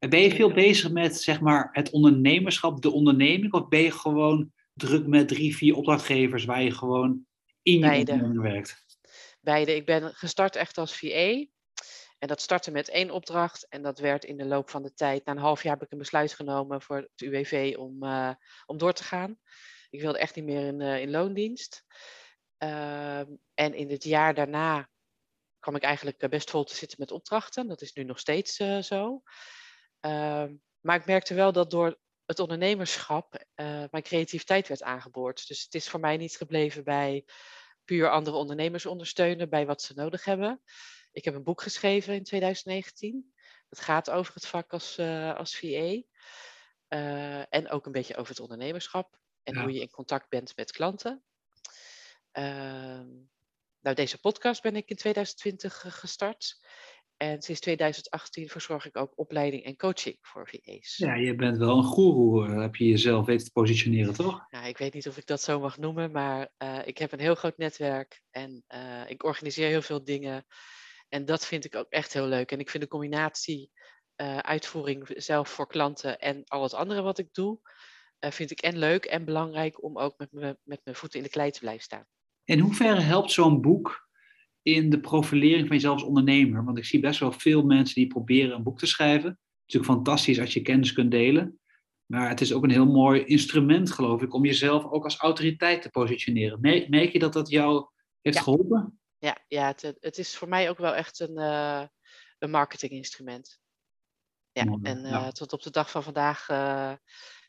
ben 0.08 0.20
je 0.20 0.34
veel 0.34 0.52
bezig 0.52 0.90
met 0.90 1.16
zeg 1.16 1.40
maar, 1.40 1.68
het 1.72 1.90
ondernemerschap, 1.90 2.82
de 2.82 2.90
onderneming? 2.90 3.52
Of 3.52 3.68
ben 3.68 3.80
je 3.80 3.90
gewoon 3.90 4.52
druk 4.74 5.06
met 5.06 5.28
drie, 5.28 5.56
vier 5.56 5.74
opdrachtgevers 5.74 6.44
waar 6.44 6.62
je 6.62 6.70
gewoon 6.70 7.26
in 7.62 7.74
je 7.74 7.80
Beide. 7.80 8.12
onderneming 8.12 8.42
werkt? 8.42 8.84
Beide. 9.40 9.74
Ik 9.74 9.86
ben 9.86 10.14
gestart 10.14 10.56
echt 10.56 10.78
als 10.78 10.96
VA. 10.96 11.44
En 12.22 12.28
dat 12.28 12.40
startte 12.40 12.70
met 12.70 12.88
één 12.88 13.10
opdracht 13.10 13.68
en 13.68 13.82
dat 13.82 13.98
werd 13.98 14.24
in 14.24 14.36
de 14.36 14.44
loop 14.44 14.70
van 14.70 14.82
de 14.82 14.94
tijd, 14.94 15.24
na 15.24 15.32
een 15.32 15.38
half 15.38 15.62
jaar 15.62 15.72
heb 15.72 15.82
ik 15.82 15.92
een 15.92 15.98
besluit 15.98 16.32
genomen 16.32 16.82
voor 16.82 16.96
het 16.96 17.20
UWV 17.20 17.74
om, 17.78 18.04
uh, 18.04 18.30
om 18.66 18.78
door 18.78 18.92
te 18.92 19.04
gaan. 19.04 19.38
Ik 19.90 20.00
wilde 20.00 20.18
echt 20.18 20.34
niet 20.34 20.44
meer 20.44 20.66
in, 20.66 20.80
uh, 20.80 21.00
in 21.00 21.10
loondienst. 21.10 21.84
Uh, 22.58 23.18
en 23.54 23.74
in 23.74 23.90
het 23.90 24.04
jaar 24.04 24.34
daarna 24.34 24.88
kwam 25.58 25.76
ik 25.76 25.82
eigenlijk 25.82 26.28
best 26.28 26.50
vol 26.50 26.64
te 26.64 26.74
zitten 26.74 26.96
met 27.00 27.10
opdrachten. 27.10 27.68
Dat 27.68 27.82
is 27.82 27.92
nu 27.92 28.04
nog 28.04 28.18
steeds 28.18 28.56
zo. 28.80 29.22
Ehm, 30.00 30.54
maar 30.80 30.96
ik 30.96 31.06
merkte 31.06 31.34
wel 31.34 31.52
dat 31.52 31.70
door 31.70 31.98
het 32.26 32.38
ondernemerschap 32.38 33.44
mijn 33.90 34.02
creativiteit 34.02 34.68
werd 34.68 34.82
aangeboord. 34.82 35.48
Dus 35.48 35.62
het 35.62 35.74
is 35.74 35.88
voor 35.88 36.00
mij 36.00 36.16
niet 36.16 36.36
gebleven 36.36 36.84
bij 36.84 37.24
puur 37.84 38.10
andere 38.10 38.36
ondernemers 38.36 38.86
ondersteunen 38.86 39.48
bij 39.48 39.66
wat 39.66 39.82
ze 39.82 39.92
nodig 39.94 40.24
hebben. 40.24 40.62
Ik 41.12 41.24
heb 41.24 41.34
een 41.34 41.42
boek 41.42 41.62
geschreven 41.62 42.14
in 42.14 42.24
2019. 42.24 43.32
Het 43.68 43.80
gaat 43.80 44.10
over 44.10 44.34
het 44.34 44.46
vak 44.46 44.72
als, 44.72 44.98
uh, 44.98 45.34
als 45.34 45.56
VA. 45.56 45.66
Uh, 45.66 46.04
eh, 46.88 47.44
en 47.48 47.70
ook 47.70 47.86
een 47.86 47.92
beetje 47.92 48.16
over 48.16 48.30
het 48.30 48.40
ondernemerschap. 48.40 49.18
En 49.42 49.54
ja. 49.54 49.62
hoe 49.62 49.72
je 49.72 49.80
in 49.80 49.90
contact 49.90 50.28
bent 50.28 50.56
met 50.56 50.72
klanten. 50.72 51.22
Uh, 52.32 53.02
nou, 53.80 53.96
deze 53.96 54.18
podcast 54.20 54.62
ben 54.62 54.76
ik 54.76 54.88
in 54.88 54.96
2020 54.96 55.84
gestart. 55.88 56.60
En 57.22 57.42
sinds 57.42 57.60
2018 57.60 58.48
verzorg 58.48 58.86
ik 58.86 58.96
ook 58.96 59.12
opleiding 59.14 59.64
en 59.64 59.76
coaching 59.76 60.16
voor 60.20 60.48
VA's. 60.48 60.96
Ja, 60.96 61.14
je 61.14 61.34
bent 61.34 61.58
wel 61.58 61.76
een 61.76 61.84
goeroe, 61.84 62.46
eh, 62.46 62.60
heb 62.60 62.76
je 62.76 62.88
jezelf 62.88 63.26
weten 63.26 63.44
te 63.44 63.52
positioneren, 63.52 64.14
toch? 64.14 64.44
Ja, 64.48 64.64
ik 64.64 64.78
weet 64.78 64.94
niet 64.94 65.08
of 65.08 65.16
ik 65.16 65.26
dat 65.26 65.42
zo 65.42 65.60
mag 65.60 65.78
noemen, 65.78 66.10
maar 66.10 66.52
uh, 66.58 66.86
ik 66.86 66.98
heb 66.98 67.12
een 67.12 67.20
heel 67.20 67.34
groot 67.34 67.56
netwerk 67.56 68.22
en 68.30 68.64
uh, 68.74 69.10
ik 69.10 69.24
organiseer 69.24 69.68
heel 69.68 69.82
veel 69.82 70.04
dingen. 70.04 70.46
En 71.12 71.24
dat 71.24 71.46
vind 71.46 71.64
ik 71.64 71.74
ook 71.74 71.90
echt 71.90 72.12
heel 72.12 72.26
leuk. 72.26 72.52
En 72.52 72.58
ik 72.58 72.70
vind 72.70 72.82
de 72.82 72.88
combinatie 72.88 73.70
uh, 74.16 74.38
uitvoering 74.38 75.04
zelf 75.16 75.48
voor 75.48 75.66
klanten 75.66 76.18
en 76.18 76.44
al 76.44 76.62
het 76.62 76.74
andere 76.74 77.02
wat 77.02 77.18
ik 77.18 77.28
doe, 77.32 77.58
uh, 78.20 78.30
vind 78.30 78.50
ik 78.50 78.60
en 78.60 78.78
leuk 78.78 79.04
en 79.04 79.24
belangrijk 79.24 79.82
om 79.82 79.98
ook 79.98 80.18
met, 80.18 80.32
me, 80.32 80.58
met 80.62 80.80
mijn 80.84 80.96
voeten 80.96 81.18
in 81.18 81.24
de 81.24 81.30
klei 81.30 81.50
te 81.50 81.60
blijven 81.60 81.82
staan. 81.82 82.06
In 82.44 82.58
hoeverre 82.58 83.00
helpt 83.00 83.30
zo'n 83.30 83.60
boek 83.60 84.08
in 84.62 84.90
de 84.90 85.00
profilering 85.00 85.66
van 85.66 85.76
jezelf 85.76 85.94
als 85.94 86.08
ondernemer? 86.08 86.64
Want 86.64 86.78
ik 86.78 86.84
zie 86.84 87.00
best 87.00 87.20
wel 87.20 87.32
veel 87.32 87.62
mensen 87.62 87.94
die 87.94 88.06
proberen 88.06 88.56
een 88.56 88.62
boek 88.62 88.78
te 88.78 88.86
schrijven. 88.86 89.28
Het 89.30 89.38
is 89.66 89.74
natuurlijk 89.74 89.92
fantastisch 89.92 90.40
als 90.40 90.54
je 90.54 90.62
kennis 90.62 90.92
kunt 90.92 91.10
delen. 91.10 91.60
Maar 92.06 92.28
het 92.28 92.40
is 92.40 92.52
ook 92.52 92.64
een 92.64 92.70
heel 92.70 92.92
mooi 92.92 93.24
instrument, 93.24 93.90
geloof 93.90 94.22
ik, 94.22 94.34
om 94.34 94.44
jezelf 94.44 94.84
ook 94.84 95.04
als 95.04 95.16
autoriteit 95.16 95.82
te 95.82 95.90
positioneren. 95.90 96.60
Merk 96.88 97.12
je 97.12 97.18
dat 97.18 97.32
dat 97.32 97.48
jou 97.48 97.86
heeft 98.20 98.36
ja. 98.36 98.42
geholpen? 98.42 99.01
Ja, 99.22 99.38
ja 99.48 99.66
het, 99.66 99.96
het 100.00 100.18
is 100.18 100.36
voor 100.36 100.48
mij 100.48 100.70
ook 100.70 100.78
wel 100.78 100.94
echt 100.94 101.20
een, 101.20 101.38
uh, 101.38 101.86
een 102.38 102.50
marketinginstrument. 102.50 103.60
Ja, 104.52 104.64
Mooi, 104.64 104.80
en 104.82 105.00
ja. 105.00 105.30
tot 105.30 105.52
op 105.52 105.62
de 105.62 105.70
dag 105.70 105.90
van 105.90 106.02
vandaag, 106.02 106.48
uh, 106.48 106.92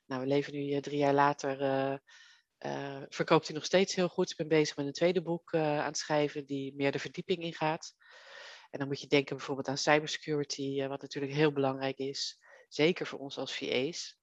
nou 0.05 0.21
we 0.21 0.27
leven 0.27 0.53
nu 0.53 0.81
drie 0.81 0.97
jaar 0.97 1.13
later, 1.13 1.57
verkoopt 3.09 3.47
hij 3.47 3.55
nog 3.55 3.65
steeds 3.65 3.95
heel 3.95 4.07
goed. 4.07 4.29
Ik 4.31 4.37
ben 4.37 4.47
bezig 4.47 4.77
met 4.77 4.85
een 4.85 4.91
tweede 4.91 5.21
boek 5.21 5.53
aan 5.53 5.85
het 5.85 5.97
schrijven 5.97 6.45
die 6.45 6.75
meer 6.75 6.91
de 6.91 6.99
verdieping 6.99 7.43
ingaat. 7.43 7.93
En 8.69 8.79
dan 8.79 8.87
moet 8.87 9.01
je 9.01 9.07
denken 9.07 9.37
bijvoorbeeld 9.37 9.67
aan 9.67 9.77
cybersecurity, 9.77 10.87
wat 10.87 11.01
natuurlijk 11.01 11.33
heel 11.33 11.51
belangrijk 11.51 11.97
is. 11.97 12.39
Zeker 12.67 13.07
voor 13.07 13.19
ons 13.19 13.37
als 13.37 13.57
VA's. 13.57 14.17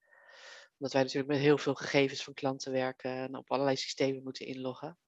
Omdat 0.79 0.93
wij 0.93 1.03
natuurlijk 1.03 1.33
met 1.33 1.41
heel 1.41 1.59
veel 1.59 1.75
gegevens 1.75 2.25
van 2.25 2.35
klanten 2.35 2.73
werken 2.73 3.11
en 3.11 3.37
op 3.37 3.51
allerlei 3.51 3.77
systemen 3.77 4.23
moeten 4.23 4.47
inloggen. 4.47 4.99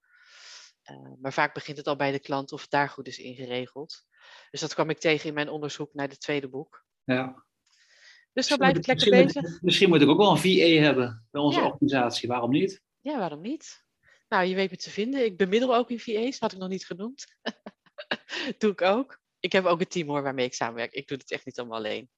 Uh, 0.91 1.12
maar 1.21 1.33
vaak 1.33 1.55
begint 1.55 1.77
het 1.77 1.87
al 1.87 1.97
bij 1.97 2.12
de 2.12 2.19
klant 2.19 2.53
of 2.53 2.61
het 2.61 2.71
daar 2.71 2.89
goed 2.89 3.07
is 3.07 3.19
ingeregeld. 3.19 4.05
Dus 4.51 4.61
dat 4.61 4.75
kwam 4.75 4.91
ik 4.91 4.99
tegen 4.99 5.29
in 5.29 5.35
mijn 5.35 5.49
onderzoek 5.49 5.95
naar 5.95 6.09
het 6.09 6.21
tweede 6.21 6.49
boek. 6.49 6.85
Ja. 7.05 7.45
Dus 8.33 8.47
zo 8.47 8.57
blijf 8.57 8.77
ik 8.77 8.87
lekker 8.87 9.11
misschien 9.11 9.25
bezig. 9.27 9.43
Moet, 9.51 9.62
misschien 9.62 9.89
moet 9.89 10.01
ik 10.01 10.09
ook 10.09 10.19
wel 10.19 10.31
een 10.31 10.39
VA 10.39 10.83
hebben 10.83 11.27
bij 11.31 11.41
onze 11.41 11.61
Ja. 11.61 11.67
organisatie. 11.67 12.29
Waarom 12.29 12.51
niet? 12.51 12.83
Ja, 13.01 13.19
waarom 13.19 13.41
niet? 13.41 13.85
Nou, 14.29 14.45
je 14.45 14.55
weet 14.55 14.71
me 14.71 14.77
te 14.77 14.91
vinden. 14.91 15.25
Ik 15.25 15.37
bemiddel 15.37 15.75
ook 15.75 15.91
in 15.91 16.01
VA's, 16.01 16.39
had 16.39 16.53
ik 16.53 16.59
nog 16.59 16.69
niet 16.69 16.87
genoemd. 16.87 17.25
doe 18.59 18.71
ik 18.71 18.83
ook. 18.83 19.21
Ik 19.41 19.53
heb 19.53 19.65
ook 19.65 19.81
een 19.81 19.89
team 19.89 20.09
hoor 20.09 20.23
waarmee 20.23 20.47
ik 20.47 20.55
samenwerk. 20.55 20.93
Ik 20.93 21.09
doe 21.09 21.17
het 21.19 21.31
echt 21.31 21.45
niet 21.45 21.59
allemaal 21.59 21.79
alleen. 21.79 22.11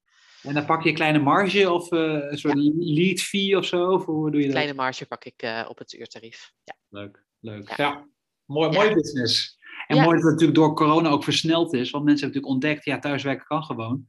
En 0.42 0.54
dan 0.54 0.64
pak 0.66 0.82
je 0.82 0.88
een 0.88 0.94
kleine 0.94 1.18
marge 1.18 1.72
of 1.72 1.92
eh, 1.92 2.00
een 2.00 2.38
soort 2.38 2.54
lead 2.74 3.20
fee 3.20 3.56
of 3.56 3.64
zo? 3.64 3.90
Of 3.90 4.04
hoe 4.04 4.30
doe 4.30 4.40
je 4.40 4.46
dat? 4.46 4.54
Kleine 4.54 4.74
marge 4.74 5.06
pak 5.06 5.24
ik 5.24 5.42
eh, 5.42 5.66
op 5.68 5.78
het 5.78 5.92
uurtarief. 5.92 6.52
Ja. 6.64 6.76
Leuk, 6.88 7.24
leuk. 7.40 7.76
Ja. 7.76 8.08
Ja, 8.46 8.54
mooi, 8.54 8.70
Ja. 8.70 8.76
mooi 8.82 8.94
business. 8.94 9.58
En 9.86 9.96
Ja. 9.96 10.02
mooi 10.02 10.14
dat 10.14 10.22
het 10.24 10.32
natuurlijk 10.32 10.58
door 10.58 10.74
corona 10.74 11.08
ook 11.08 11.24
versneld 11.24 11.72
is. 11.74 11.90
Want 11.90 12.04
mensen 12.04 12.24
hebben 12.26 12.42
natuurlijk 12.42 12.52
ontdekt, 12.64 12.84
ja, 12.84 12.98
thuiswerken 12.98 13.46
kan 13.46 13.64
gewoon. 13.64 14.06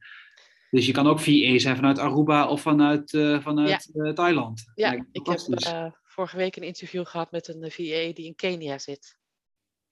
Dus 0.70 0.86
je 0.86 0.92
kan 0.92 1.06
ook 1.06 1.20
VA 1.20 1.58
zijn 1.58 1.76
vanuit 1.76 1.98
Aruba 1.98 2.48
of 2.48 2.60
vanuit, 2.60 3.14
eh, 3.14 3.40
vanuit 3.40 3.90
eh, 3.94 4.12
Thailand. 4.12 4.64
Ja, 4.74 4.92
ik 5.12 5.26
heb 5.26 5.38
eh, 5.38 5.90
vorige 6.04 6.36
week 6.36 6.56
een 6.56 6.62
interview 6.62 7.06
gehad 7.06 7.30
met 7.30 7.48
een 7.48 7.70
VA 7.70 8.12
die 8.12 8.24
in 8.24 8.34
Kenia 8.34 8.78
zit. 8.78 9.18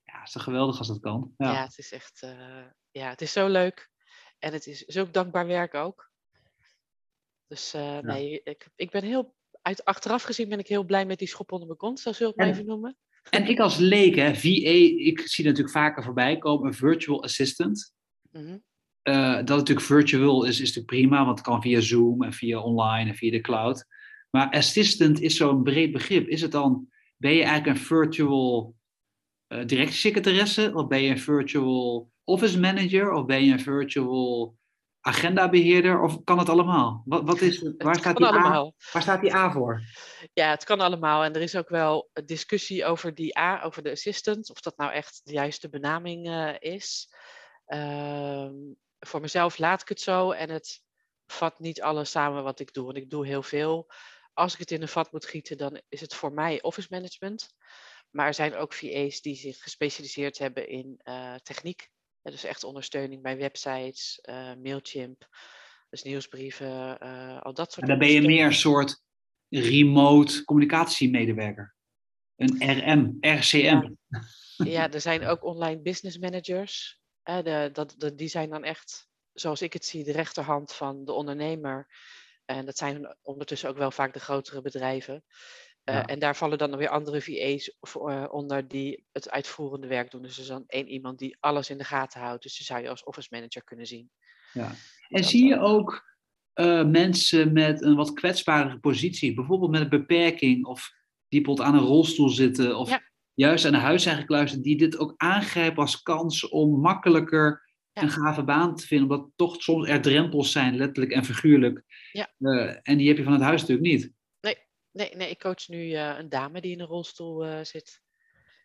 Ja, 0.03 0.23
is 0.23 0.31
toch 0.31 0.43
geweldig 0.43 0.77
als 0.77 0.87
dat 0.87 0.99
kan. 0.99 1.33
Ja, 1.37 1.51
Ja. 1.51 1.63
het 1.63 1.77
is 1.77 1.91
echt, 1.91 2.27
ja, 2.91 3.09
het 3.09 3.21
is 3.21 3.31
zo 3.31 3.47
leuk. 3.47 3.89
En 4.39 4.53
het 4.53 4.67
is 4.67 4.79
zulk 4.79 5.13
dankbaar 5.13 5.47
werk 5.47 5.73
ook. 5.73 6.11
Dus 7.47 7.73
nee, 8.01 8.41
ik, 8.43 8.67
ik 8.75 8.89
ben 8.91 9.03
heel, 9.03 9.35
uit, 9.61 9.85
achteraf 9.85 10.23
gezien 10.23 10.49
ben 10.49 10.59
ik 10.59 10.67
heel 10.67 10.83
blij 10.83 11.05
met 11.05 11.19
die 11.19 11.27
schop 11.27 11.51
onder 11.51 11.67
mijn 11.67 11.79
kont, 11.79 11.99
zo 11.99 12.11
zul 12.11 12.29
ik 12.29 12.35
het 12.35 12.35
maar 12.37 12.47
En- 12.47 12.53
even 12.53 12.65
noemen. 12.65 12.97
En 13.29 13.47
ik 13.47 13.59
als 13.59 13.77
leek, 13.77 14.15
hè, 14.15 14.35
VA, 14.35 14.49
ik 15.05 15.19
zie 15.19 15.45
natuurlijk 15.45 15.75
vaker 15.75 16.03
voorbij 16.03 16.37
komen, 16.37 16.67
een 16.67 16.73
virtual 16.73 17.23
assistant. 17.23 17.93
Mhm. 18.31 18.57
Eh, 19.01 19.35
dat 19.35 19.57
natuurlijk 19.57 19.85
virtual 19.85 20.43
is, 20.43 20.51
is 20.51 20.59
natuurlijk 20.59 20.85
prima, 20.85 21.25
want 21.25 21.37
het 21.37 21.47
kan 21.47 21.61
via 21.61 21.79
Zoom 21.79 22.23
en 22.23 22.33
via 22.33 22.59
online 22.59 23.09
en 23.09 23.15
via 23.15 23.31
de 23.31 23.41
cloud. 23.41 23.85
Maar 24.29 24.49
assistant 24.49 25.21
is 25.21 25.35
zo'n 25.35 25.63
breed 25.63 25.91
begrip. 25.91 26.27
Is 26.27 26.41
het 26.41 26.51
dan, 26.51 26.87
ben 27.17 27.31
je 27.31 27.43
eigenlijk 27.43 27.77
een 27.77 27.85
virtual 27.85 28.75
eh 29.47 29.65
directiesecretaresse? 29.65 30.71
Of 30.73 30.87
ben 30.87 31.01
je 31.01 31.09
een 31.09 31.19
virtual 31.19 32.11
office 32.23 32.59
manager? 32.59 33.11
Of 33.11 33.25
ben 33.25 33.45
je 33.45 33.51
een 33.51 33.59
virtual 33.59 34.57
agendabeheerder? 35.05 36.01
Of 36.01 36.23
kan 36.23 36.39
het 36.39 36.49
allemaal? 36.49 37.01
Wat, 37.05 37.23
wat 37.23 37.41
is, 37.41 37.61
waar, 37.77 37.95
staat 37.95 38.17
die 38.17 38.25
A, 38.25 38.71
waar 38.91 39.01
staat 39.01 39.21
die 39.21 39.35
A 39.35 39.51
voor? 39.51 39.81
Ja, 40.33 40.49
het 40.49 40.63
kan 40.63 40.79
allemaal. 40.79 41.23
En 41.23 41.33
er 41.33 41.41
is 41.41 41.55
ook 41.55 41.69
wel 41.69 42.09
discussie 42.25 42.85
over 42.85 43.15
die 43.15 43.37
A, 43.37 43.63
over 43.63 43.83
de 43.83 43.91
assistant, 43.91 44.49
of 44.49 44.59
dat 44.59 44.77
nou 44.77 44.91
echt 44.91 45.21
de 45.23 45.33
juiste 45.33 45.69
benaming 45.69 46.27
eh, 46.27 46.53
is. 46.59 47.13
Ehm, 47.65 48.53
voor 48.99 49.21
mezelf 49.21 49.57
laat 49.57 49.81
ik 49.81 49.89
het 49.89 50.01
zo 50.01 50.31
en 50.31 50.49
het 50.49 50.81
vat 51.27 51.59
niet 51.59 51.81
alles 51.81 52.11
samen 52.11 52.43
wat 52.43 52.59
ik 52.59 52.73
doe. 52.73 52.85
Want 52.85 52.97
ik 52.97 53.09
doe 53.09 53.25
heel 53.25 53.43
veel. 53.43 53.91
Als 54.33 54.53
ik 54.53 54.59
het 54.59 54.71
in 54.71 54.81
een 54.81 54.87
vat 54.87 55.11
moet 55.11 55.25
gieten, 55.25 55.57
dan 55.57 55.81
is 55.89 56.01
het 56.01 56.15
voor 56.15 56.33
mij 56.33 56.61
office 56.61 56.87
management. 56.89 57.53
Maar 58.09 58.27
er 58.27 58.33
zijn 58.33 58.55
ook 58.55 58.73
VA's 58.73 59.21
die 59.21 59.35
zich 59.35 59.57
gespecialiseerd 59.57 60.37
hebben 60.37 60.67
in 60.69 60.99
eh, 61.03 61.35
techniek. 61.35 61.89
Ja, 62.25 62.31
dus 62.31 62.43
echt 62.43 62.63
ondersteuning 62.63 63.21
bij 63.21 63.37
websites, 63.37 64.19
eh, 64.21 64.53
Mailchimp, 64.61 65.27
dus 65.89 66.03
nieuwsbrieven, 66.03 66.99
eh, 66.99 67.41
al 67.41 67.53
dat 67.53 67.71
soort 67.71 67.81
En 67.81 67.87
dan 67.87 67.99
ben 67.99 68.11
je 68.11 68.21
meer 68.21 68.45
een 68.45 68.53
soort 68.53 69.01
remote 69.49 70.43
communicatiemedewerker. 70.43 71.75
Een 72.35 72.81
RM, 72.91 73.17
RCM. 73.19 73.89
Ja, 74.57 74.91
er 74.91 75.01
zijn 75.01 75.25
ook 75.25 75.43
online 75.43 75.81
business 75.81 76.17
managers. 76.17 76.99
Hè, 77.21 77.43
de, 77.43 77.69
dat, 77.73 77.95
de, 77.97 78.15
die 78.15 78.27
zijn 78.27 78.49
dan 78.49 78.63
echt, 78.63 79.07
zoals 79.33 79.61
ik 79.61 79.73
het 79.73 79.85
zie, 79.85 80.03
de 80.03 80.11
rechterhand 80.11 80.73
van 80.73 81.05
de 81.05 81.11
ondernemer. 81.11 81.87
En 82.45 82.65
dat 82.65 82.77
zijn 82.77 83.17
ondertussen 83.21 83.69
ook 83.69 83.77
wel 83.77 83.91
vaak 83.91 84.13
de 84.13 84.19
grotere 84.19 84.61
bedrijven. 84.61 85.23
Eh, 85.85 85.95
Ja. 85.95 86.05
En 86.05 86.19
daar 86.19 86.35
vallen 86.35 86.57
dan 86.57 86.77
weer 86.77 86.89
andere 86.89 87.21
VA's 87.21 87.75
voor, 87.81 88.11
eh, 88.11 88.25
onder 88.33 88.67
die 88.67 89.05
het 89.11 89.29
uitvoerende 89.29 89.87
werk 89.87 90.11
doen. 90.11 90.21
Dus 90.21 90.35
er 90.35 90.41
is 90.41 90.47
dan 90.47 90.63
één 90.67 90.87
iemand 90.87 91.19
die 91.19 91.37
alles 91.39 91.69
in 91.69 91.77
de 91.77 91.83
gaten 91.83 92.19
houdt. 92.21 92.43
Dus 92.43 92.57
die 92.57 92.65
zou 92.65 92.81
je 92.81 92.89
als 92.89 93.03
office 93.03 93.27
manager 93.31 93.63
kunnen 93.63 93.85
zien. 93.85 94.09
Ja. 94.53 94.67
En 94.67 95.21
Dat 95.21 95.25
zie 95.25 95.43
je 95.47 95.55
dan. 95.55 95.59
ook 95.63 96.13
eh, 96.53 96.85
mensen 96.85 97.53
met 97.53 97.81
een 97.81 97.95
wat 97.95 98.13
kwetsbare 98.13 98.79
positie, 98.79 99.33
bijvoorbeeld 99.33 99.71
met 99.71 99.81
een 99.81 99.89
beperking 99.89 100.65
of 100.65 100.89
die 101.27 101.41
bijvoorbeeld 101.41 101.67
aan 101.67 101.75
een 101.81 101.87
rolstoel 101.87 102.29
zitten 102.29 102.77
of 102.77 102.89
Ja. 102.89 103.01
juist 103.33 103.65
aan 103.65 103.73
een 103.73 103.79
huis 103.79 104.03
zijn 104.03 104.17
gekluisterd, 104.17 104.63
die 104.63 104.77
dit 104.77 104.97
ook 104.97 105.13
aangrijpen 105.17 105.81
als 105.81 106.01
kans 106.01 106.49
om 106.49 106.79
makkelijker 106.79 107.63
Ja. 107.91 108.01
een 108.01 108.09
gave 108.09 108.43
baan 108.43 108.75
te 108.75 108.87
vinden, 108.87 109.09
omdat 109.09 109.31
toch 109.35 109.61
soms 109.61 109.87
er 109.87 110.01
drempels 110.01 110.51
zijn, 110.51 110.75
letterlijk 110.75 111.11
en 111.13 111.25
figuurlijk. 111.25 111.83
Ja. 112.11 112.33
Eh, 112.39 112.75
en 112.81 112.97
die 112.97 113.07
heb 113.07 113.17
je 113.17 113.23
van 113.23 113.33
het 113.33 113.41
huis 113.41 113.61
natuurlijk 113.61 113.87
niet. 113.87 114.11
Nee, 114.95 115.15
nee 115.15 115.29
ik 115.29 115.39
coach 115.39 115.67
nu 115.67 115.93
eh, 115.93 116.17
een 116.17 116.29
dame 116.29 116.61
die 116.61 116.71
in 116.71 116.79
een 116.79 116.87
rolstoel 116.87 117.45
eh, 117.45 117.63
zit. 117.63 118.01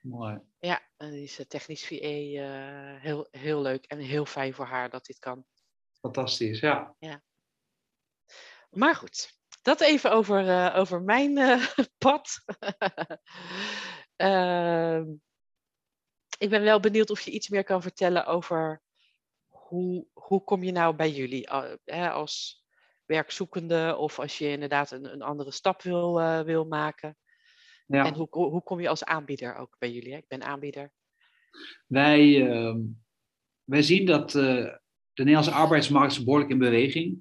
Mooi. 0.02 0.40
Ja, 0.58 0.82
en 0.96 1.10
die 1.10 1.22
is 1.22 1.38
eh, 1.38 1.46
technisch 1.46 1.86
VA. 1.86 1.94
eh, 1.94 3.02
heel, 3.02 3.28
heel 3.30 3.62
leuk 3.62 3.84
en 3.84 3.98
heel 3.98 4.26
fijn 4.26 4.54
voor 4.54 4.64
haar 4.64 4.90
dat 4.90 5.06
dit 5.06 5.18
kan. 5.18 5.44
Fantastisch, 6.00 6.60
ja. 6.60 6.96
Maar 8.70 8.94
goed, 8.94 9.38
dat 9.62 9.80
even 9.80 10.12
over, 10.12 10.74
over 10.74 11.02
mijn 11.02 11.60
pad. 12.04 12.44
Ehm, 14.16 15.04
ik 16.38 16.50
ben 16.50 16.62
wel 16.62 16.80
benieuwd 16.80 17.10
of 17.10 17.20
je 17.20 17.30
iets 17.30 17.48
meer 17.48 17.64
kan 17.64 17.82
vertellen 17.82 18.26
over 18.26 18.82
hoe, 19.48 20.06
hoe 20.12 20.44
kom 20.44 20.62
je 20.62 20.72
nou 20.72 20.96
bij 20.96 21.10
jullie 21.10 21.50
als 21.50 22.59
werkzoekende 23.10 23.96
of 23.96 24.18
als 24.18 24.38
je 24.38 24.50
inderdaad 24.50 24.90
een, 24.90 25.12
een 25.12 25.22
andere 25.22 25.52
stap 25.52 25.82
wil, 25.82 26.20
eh, 26.20 26.40
wil 26.40 26.64
maken. 26.64 27.16
ja. 27.86 28.04
En 28.04 28.14
hoe, 28.14 28.28
hoe 28.30 28.62
kom 28.62 28.80
je 28.80 28.88
als 28.88 29.04
aanbieder 29.04 29.56
ook 29.56 29.76
bij 29.78 29.92
jullie? 29.92 30.12
Hè? 30.12 30.18
Ik 30.18 30.28
ben 30.28 30.42
aanbieder. 30.42 30.92
Wij, 31.86 32.50
ehm, 32.50 32.78
wij 33.64 33.82
zien 33.82 34.06
dat 34.06 34.34
eh, 34.34 34.74
de 35.12 35.24
Nederlandse 35.24 35.52
arbeidsmarkt 35.52 36.12
is 36.12 36.24
behoorlijk 36.24 36.50
in 36.50 36.58
beweging. 36.58 37.18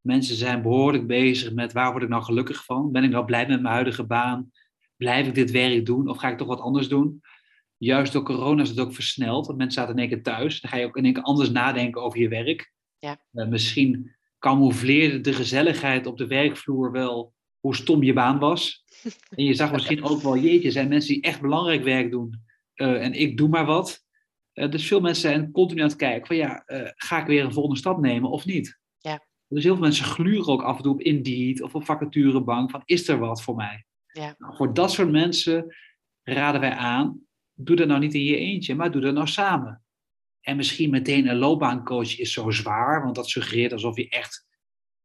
Mensen 0.00 0.36
zijn 0.36 0.62
behoorlijk 0.62 1.06
bezig 1.06 1.52
met 1.52 1.72
waar 1.72 1.90
word 1.90 2.02
ik 2.02 2.08
nou 2.08 2.22
gelukkig 2.22 2.64
van? 2.64 2.92
Ben 2.92 3.04
ik 3.04 3.10
nou 3.10 3.24
blij 3.24 3.46
met 3.46 3.60
mijn 3.60 3.74
huidige 3.74 4.04
baan? 4.04 4.52
Blijf 4.96 5.26
ik 5.26 5.34
dit 5.34 5.50
werk 5.50 5.86
doen 5.86 6.08
of 6.08 6.16
ga 6.18 6.28
ik 6.28 6.38
toch 6.38 6.48
wat 6.48 6.60
anders 6.60 6.88
doen? 6.88 7.20
Juist 7.76 8.12
door 8.12 8.22
corona 8.22 8.62
is 8.62 8.68
het 8.68 8.80
ook 8.80 8.94
versneld, 8.94 9.46
want 9.46 9.58
mensen 9.58 9.80
zaten 9.80 9.94
in 9.94 10.00
één 10.00 10.08
keer 10.08 10.22
thuis. 10.22 10.60
Dan 10.60 10.70
ga 10.70 10.76
je 10.76 10.86
ook 10.86 10.96
in 10.96 11.04
één 11.04 11.12
keer 11.12 11.22
anders 11.22 11.50
nadenken 11.50 12.02
over 12.02 12.18
je 12.18 12.28
werk. 12.28 12.72
Ja. 12.98 13.24
Eh, 13.32 13.48
misschien 13.48 14.14
camoufleerde 14.44 15.20
de 15.20 15.32
gezelligheid 15.32 16.06
op 16.06 16.16
de 16.18 16.26
werkvloer 16.26 16.92
wel 16.92 17.34
hoe 17.60 17.74
stom 17.76 18.02
je 18.02 18.12
baan 18.12 18.38
was. 18.38 18.82
En 19.36 19.44
je 19.44 19.54
zag 19.54 19.72
misschien 19.72 20.04
ook 20.04 20.22
wel, 20.22 20.36
jeetje, 20.36 20.70
zijn 20.70 20.88
mensen 20.88 21.14
die 21.14 21.22
echt 21.22 21.40
belangrijk 21.40 21.82
werk 21.82 22.10
doen. 22.10 22.42
eh, 22.74 23.04
en 23.04 23.12
ik 23.12 23.36
doe 23.36 23.48
maar 23.48 23.66
wat. 23.66 24.04
Eh, 24.52 24.70
dus 24.70 24.86
veel 24.86 25.00
mensen 25.00 25.30
zijn 25.30 25.50
continu 25.50 25.80
aan 25.80 25.88
het 25.88 25.96
kijken 25.96 26.26
van 26.26 26.36
ja, 26.36 26.62
eh, 26.64 26.90
ga 26.94 27.20
ik 27.20 27.26
weer 27.26 27.44
een 27.44 27.52
volgende 27.52 27.78
stap 27.78 28.00
nemen 28.00 28.30
of 28.30 28.44
niet? 28.44 28.78
Ja. 28.98 29.26
Dus 29.48 29.64
heel 29.64 29.74
veel 29.74 29.82
mensen 29.82 30.04
gluren 30.04 30.46
ook 30.46 30.62
af 30.62 30.76
en 30.76 30.82
toe 30.82 30.92
op 30.92 31.00
Indeed 31.00 31.62
of 31.62 31.74
op 31.74 31.84
vacaturebank 31.84 32.70
van 32.70 32.82
is 32.84 33.08
er 33.08 33.18
wat 33.18 33.42
voor 33.42 33.54
mij? 33.54 33.84
Ja. 34.06 34.34
Nou, 34.38 34.56
voor 34.56 34.74
dat 34.74 34.92
soort 34.92 35.10
mensen 35.10 35.74
raden 36.22 36.60
wij 36.60 36.74
aan, 36.74 37.20
doe 37.54 37.76
dat 37.76 37.88
nou 37.88 38.00
niet 38.00 38.14
in 38.14 38.24
je 38.24 38.36
eentje, 38.36 38.74
maar 38.74 38.90
doe 38.90 39.00
dat 39.00 39.14
nou 39.14 39.26
samen. 39.26 39.83
En 40.44 40.56
misschien 40.56 40.90
meteen 40.90 41.28
een 41.28 41.36
loopbaancoach 41.36 42.18
is 42.18 42.32
zo 42.32 42.50
zwaar, 42.50 43.02
want 43.02 43.14
dat 43.14 43.28
suggereert 43.28 43.72
alsof 43.72 43.96
je 43.96 44.08
echt 44.08 44.46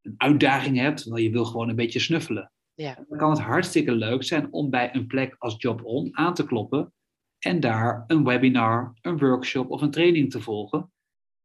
een 0.02 0.14
uitdaging 0.18 0.78
hebt, 0.78 1.02
terwijl 1.02 1.24
je 1.24 1.32
wil 1.32 1.46
gewoon 1.46 1.70
een 1.70 1.76
beetje 1.76 2.00
snuffelen. 2.00 2.52
Ja. 2.74 3.06
Dan 3.08 3.18
kan 3.18 3.30
het 3.30 3.40
hartstikke 3.40 3.92
leuk 3.92 4.24
zijn 4.24 4.54
om 4.54 4.70
bij 4.70 4.96
een 4.96 5.08
plek 5.08 5.36
als 5.38 5.56
Job 5.58 5.84
On 5.84 6.18
aan 6.18 6.34
te 6.34 6.46
kloppen 6.46 6.94
en 7.40 7.60
daar 7.60 8.04
een 8.08 8.24
webinar, 8.24 8.98
een 9.02 9.18
workshop 9.18 9.70
of 9.70 9.82
een 9.82 9.92
training 9.92 10.32
te 10.32 10.42
volgen, 10.42 10.92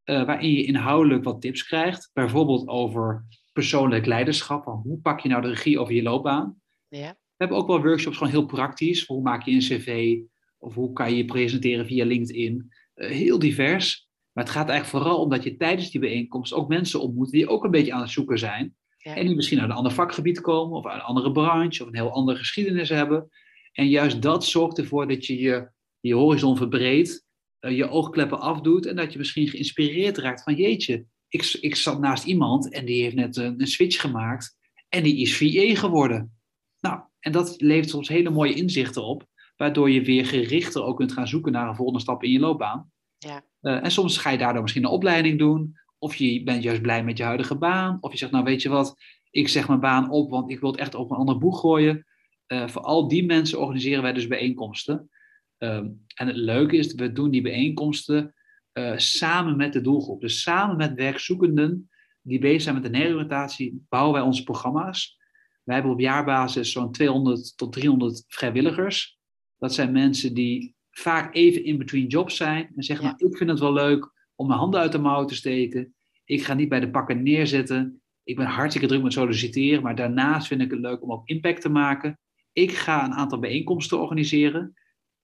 eh, 0.02 0.24
waarin 0.24 0.52
je 0.52 0.64
inhoudelijk 0.64 1.24
wat 1.24 1.40
tips 1.40 1.66
krijgt, 1.66 2.10
bijvoorbeeld 2.12 2.68
over 2.68 3.24
persoonlijk 3.52 4.06
leiderschap, 4.06 4.64
hoe 4.64 4.98
pak 4.98 5.20
je 5.20 5.28
nou 5.28 5.42
de 5.42 5.48
regie 5.48 5.78
over 5.78 5.94
je 5.94 6.02
loopbaan. 6.02 6.60
Ja. 6.88 7.10
We 7.10 7.44
hebben 7.44 7.56
ook 7.56 7.66
wel 7.66 7.82
workshops 7.82 8.16
gewoon 8.16 8.32
heel 8.32 8.46
praktisch, 8.46 9.06
hoe 9.06 9.22
maak 9.22 9.42
je 9.42 9.52
een 9.52 9.58
cv 9.58 10.18
of 10.58 10.74
hoe 10.74 10.92
kan 10.92 11.10
je 11.10 11.16
je 11.16 11.24
presenteren 11.24 11.86
via 11.86 12.04
LinkedIn. 12.04 12.72
Eh, 12.94 13.08
heel 13.08 13.38
divers, 13.38 14.08
maar 14.32 14.44
het 14.44 14.52
gaat 14.52 14.68
eigenlijk 14.68 15.04
vooral 15.04 15.22
om 15.22 15.30
dat 15.30 15.42
je 15.42 15.56
tijdens 15.56 15.90
die 15.90 16.00
bijeenkomst 16.00 16.52
ook 16.52 16.68
mensen 16.68 17.00
ontmoet 17.00 17.30
die 17.30 17.48
ook 17.48 17.64
een 17.64 17.70
beetje 17.70 17.92
aan 17.92 18.00
het 18.00 18.10
zoeken 18.10 18.38
zijn. 18.38 18.76
Ja. 18.98 19.16
En 19.16 19.26
die 19.26 19.36
misschien 19.36 19.60
uit 19.60 19.70
een 19.70 19.76
ander 19.76 19.92
vakgebied 19.92 20.40
komen 20.40 20.76
of 20.76 20.86
uit 20.86 20.94
een 20.94 21.06
andere 21.06 21.32
branche 21.32 21.82
of 21.82 21.88
een 21.88 21.96
heel 21.96 22.12
andere 22.12 22.38
geschiedenis 22.38 22.88
hebben. 22.88 23.30
En 23.72 23.88
juist 23.88 24.22
dat 24.22 24.44
zorgt 24.44 24.78
ervoor 24.78 25.08
dat 25.08 25.26
je 25.26 25.38
je, 25.38 25.70
je 26.00 26.14
horizon 26.14 26.56
verbreedt, 26.56 27.26
eh, 27.58 27.76
je 27.76 27.88
oogkleppen 27.88 28.40
afdoet 28.40 28.86
en 28.86 28.96
dat 28.96 29.12
je 29.12 29.18
misschien 29.18 29.48
geïnspireerd 29.48 30.18
raakt 30.18 30.42
van 30.42 30.54
jeetje, 30.54 31.06
ik, 31.28 31.58
ik 31.60 31.76
zat 31.76 32.00
naast 32.00 32.24
iemand 32.24 32.72
en 32.72 32.84
die 32.84 33.02
heeft 33.02 33.14
net 33.14 33.36
een, 33.36 33.60
een 33.60 33.66
switch 33.66 34.00
gemaakt 34.00 34.56
en 34.88 35.02
die 35.02 35.16
is 35.16 35.36
VA 35.36 35.80
geworden. 35.80 36.38
Nou, 36.80 37.00
en 37.20 37.32
dat 37.32 37.60
levert 37.60 37.90
soms 37.90 38.08
hele 38.08 38.30
mooie 38.30 38.54
inzichten 38.54 39.04
op, 39.04 39.26
waardoor 39.64 39.90
je 39.90 40.02
weer 40.02 40.26
gerichter 40.26 40.82
ook 40.82 40.96
kunt 40.96 41.12
gaan 41.12 41.28
zoeken 41.28 41.52
naar 41.52 41.68
een 41.68 41.74
volgende 41.74 42.00
stap 42.00 42.22
in 42.22 42.30
je 42.30 42.38
loopbaan. 42.38 42.90
Ja. 43.18 43.44
Eh, 43.60 43.84
en 43.84 43.90
soms 43.90 44.18
ga 44.18 44.30
je 44.30 44.38
daardoor 44.38 44.62
misschien 44.62 44.84
een 44.84 44.90
opleiding 44.90 45.38
doen, 45.38 45.82
Of 45.98 46.14
je 46.14 46.42
bent 46.42 46.62
juist 46.62 46.82
blij 46.82 47.04
met 47.04 47.18
je 47.18 47.24
huidige 47.24 47.56
baan. 47.56 47.96
Of 48.00 48.12
je 48.12 48.18
zegt, 48.18 48.32
nou 48.32 48.44
weet 48.44 48.62
je 48.62 48.68
wat, 48.68 48.96
ik 49.30 49.48
zeg 49.48 49.68
mijn 49.68 49.80
baan 49.80 50.10
op, 50.10 50.30
want 50.30 50.50
ik 50.50 50.60
wil 50.60 50.70
het 50.70 50.80
echt 50.80 50.94
op 50.94 51.10
een 51.10 51.16
ander 51.16 51.38
boeg 51.38 51.60
gooien. 51.60 52.06
Uh, 52.48 52.68
voor 52.68 52.82
al 52.82 53.08
die 53.08 53.24
mensen 53.24 53.60
organiseren 53.60 54.02
wij 54.02 54.12
dus 54.12 54.26
bijeenkomsten. 54.26 55.10
Ehm, 55.58 55.88
en 56.14 56.26
het 56.26 56.36
leuke 56.36 56.76
is, 56.76 56.94
we 56.94 57.12
doen 57.12 57.30
die 57.30 57.42
bijeenkomsten 57.42 58.34
uh, 58.72 58.96
samen 58.96 59.56
met 59.56 59.72
de 59.72 59.80
doelgroep. 59.80 60.20
Dus 60.20 60.42
samen 60.42 60.76
met 60.76 60.94
werkzoekenden 60.94 61.90
die 62.22 62.38
bezig 62.38 62.62
zijn 62.62 62.80
met 62.80 62.92
de 62.92 62.98
heroriëntatie, 62.98 63.84
bouwen 63.88 64.12
wij 64.12 64.22
onze 64.22 64.42
programma's. 64.42 65.18
Wij 65.62 65.74
hebben 65.74 65.92
op 65.92 66.00
jaarbasis 66.00 66.72
zo'n 66.72 66.92
200 66.92 67.56
tot 67.56 67.72
300 67.72 68.24
vrijwilligers. 68.28 69.18
Dat 69.64 69.74
zijn 69.74 69.92
mensen 69.92 70.34
die 70.34 70.74
vaak 70.90 71.34
even 71.34 71.64
in 71.64 71.78
between 71.78 72.06
jobs 72.06 72.36
zijn 72.36 72.72
en 72.76 72.82
zeggen, 72.82 73.04
nou, 73.06 73.16
ik 73.30 73.36
vind 73.36 73.50
het 73.50 73.58
wel 73.58 73.72
leuk 73.72 74.12
om 74.34 74.46
mijn 74.46 74.58
handen 74.58 74.80
uit 74.80 74.92
de 74.92 74.98
mouw 74.98 75.24
te 75.24 75.34
steken. 75.34 75.94
Ik 76.24 76.44
ga 76.44 76.54
niet 76.54 76.68
bij 76.68 76.80
de 76.80 76.90
pakken 76.90 77.22
neerzitten. 77.22 78.02
Ik 78.24 78.36
ben 78.36 78.46
hartstikke 78.46 78.88
druk 78.88 79.02
met 79.02 79.12
solliciteren, 79.12 79.82
maar 79.82 79.94
daarnaast 79.94 80.46
vind 80.46 80.60
ik 80.60 80.70
het 80.70 80.80
leuk 80.80 81.02
om 81.02 81.12
ook 81.12 81.28
impact 81.28 81.60
te 81.60 81.68
maken. 81.68 82.18
Ik 82.52 82.72
ga 82.72 83.04
een 83.04 83.12
aantal 83.12 83.38
bijeenkomsten 83.38 84.00
organiseren 84.00 84.74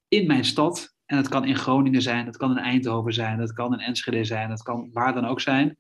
in 0.09 0.27
mijn 0.27 0.45
stad. 0.45 0.95
En 1.05 1.17
dat 1.17 1.29
kan 1.29 1.45
in 1.45 1.57
Groningen 1.57 2.03
zijn, 2.03 2.25
dat 2.25 2.37
kan 2.37 2.51
in 2.51 2.63
Eindhoven 2.63 3.15
zijn, 3.15 3.39
dat 3.39 3.53
kan 3.53 3.73
in 3.73 3.79
Enschede 3.79 4.25
zijn, 4.25 4.49
dat 4.49 4.63
kan 4.63 4.89
waar 4.93 5.15
dan 5.15 5.25
ook 5.25 5.41
zijn. 5.41 5.77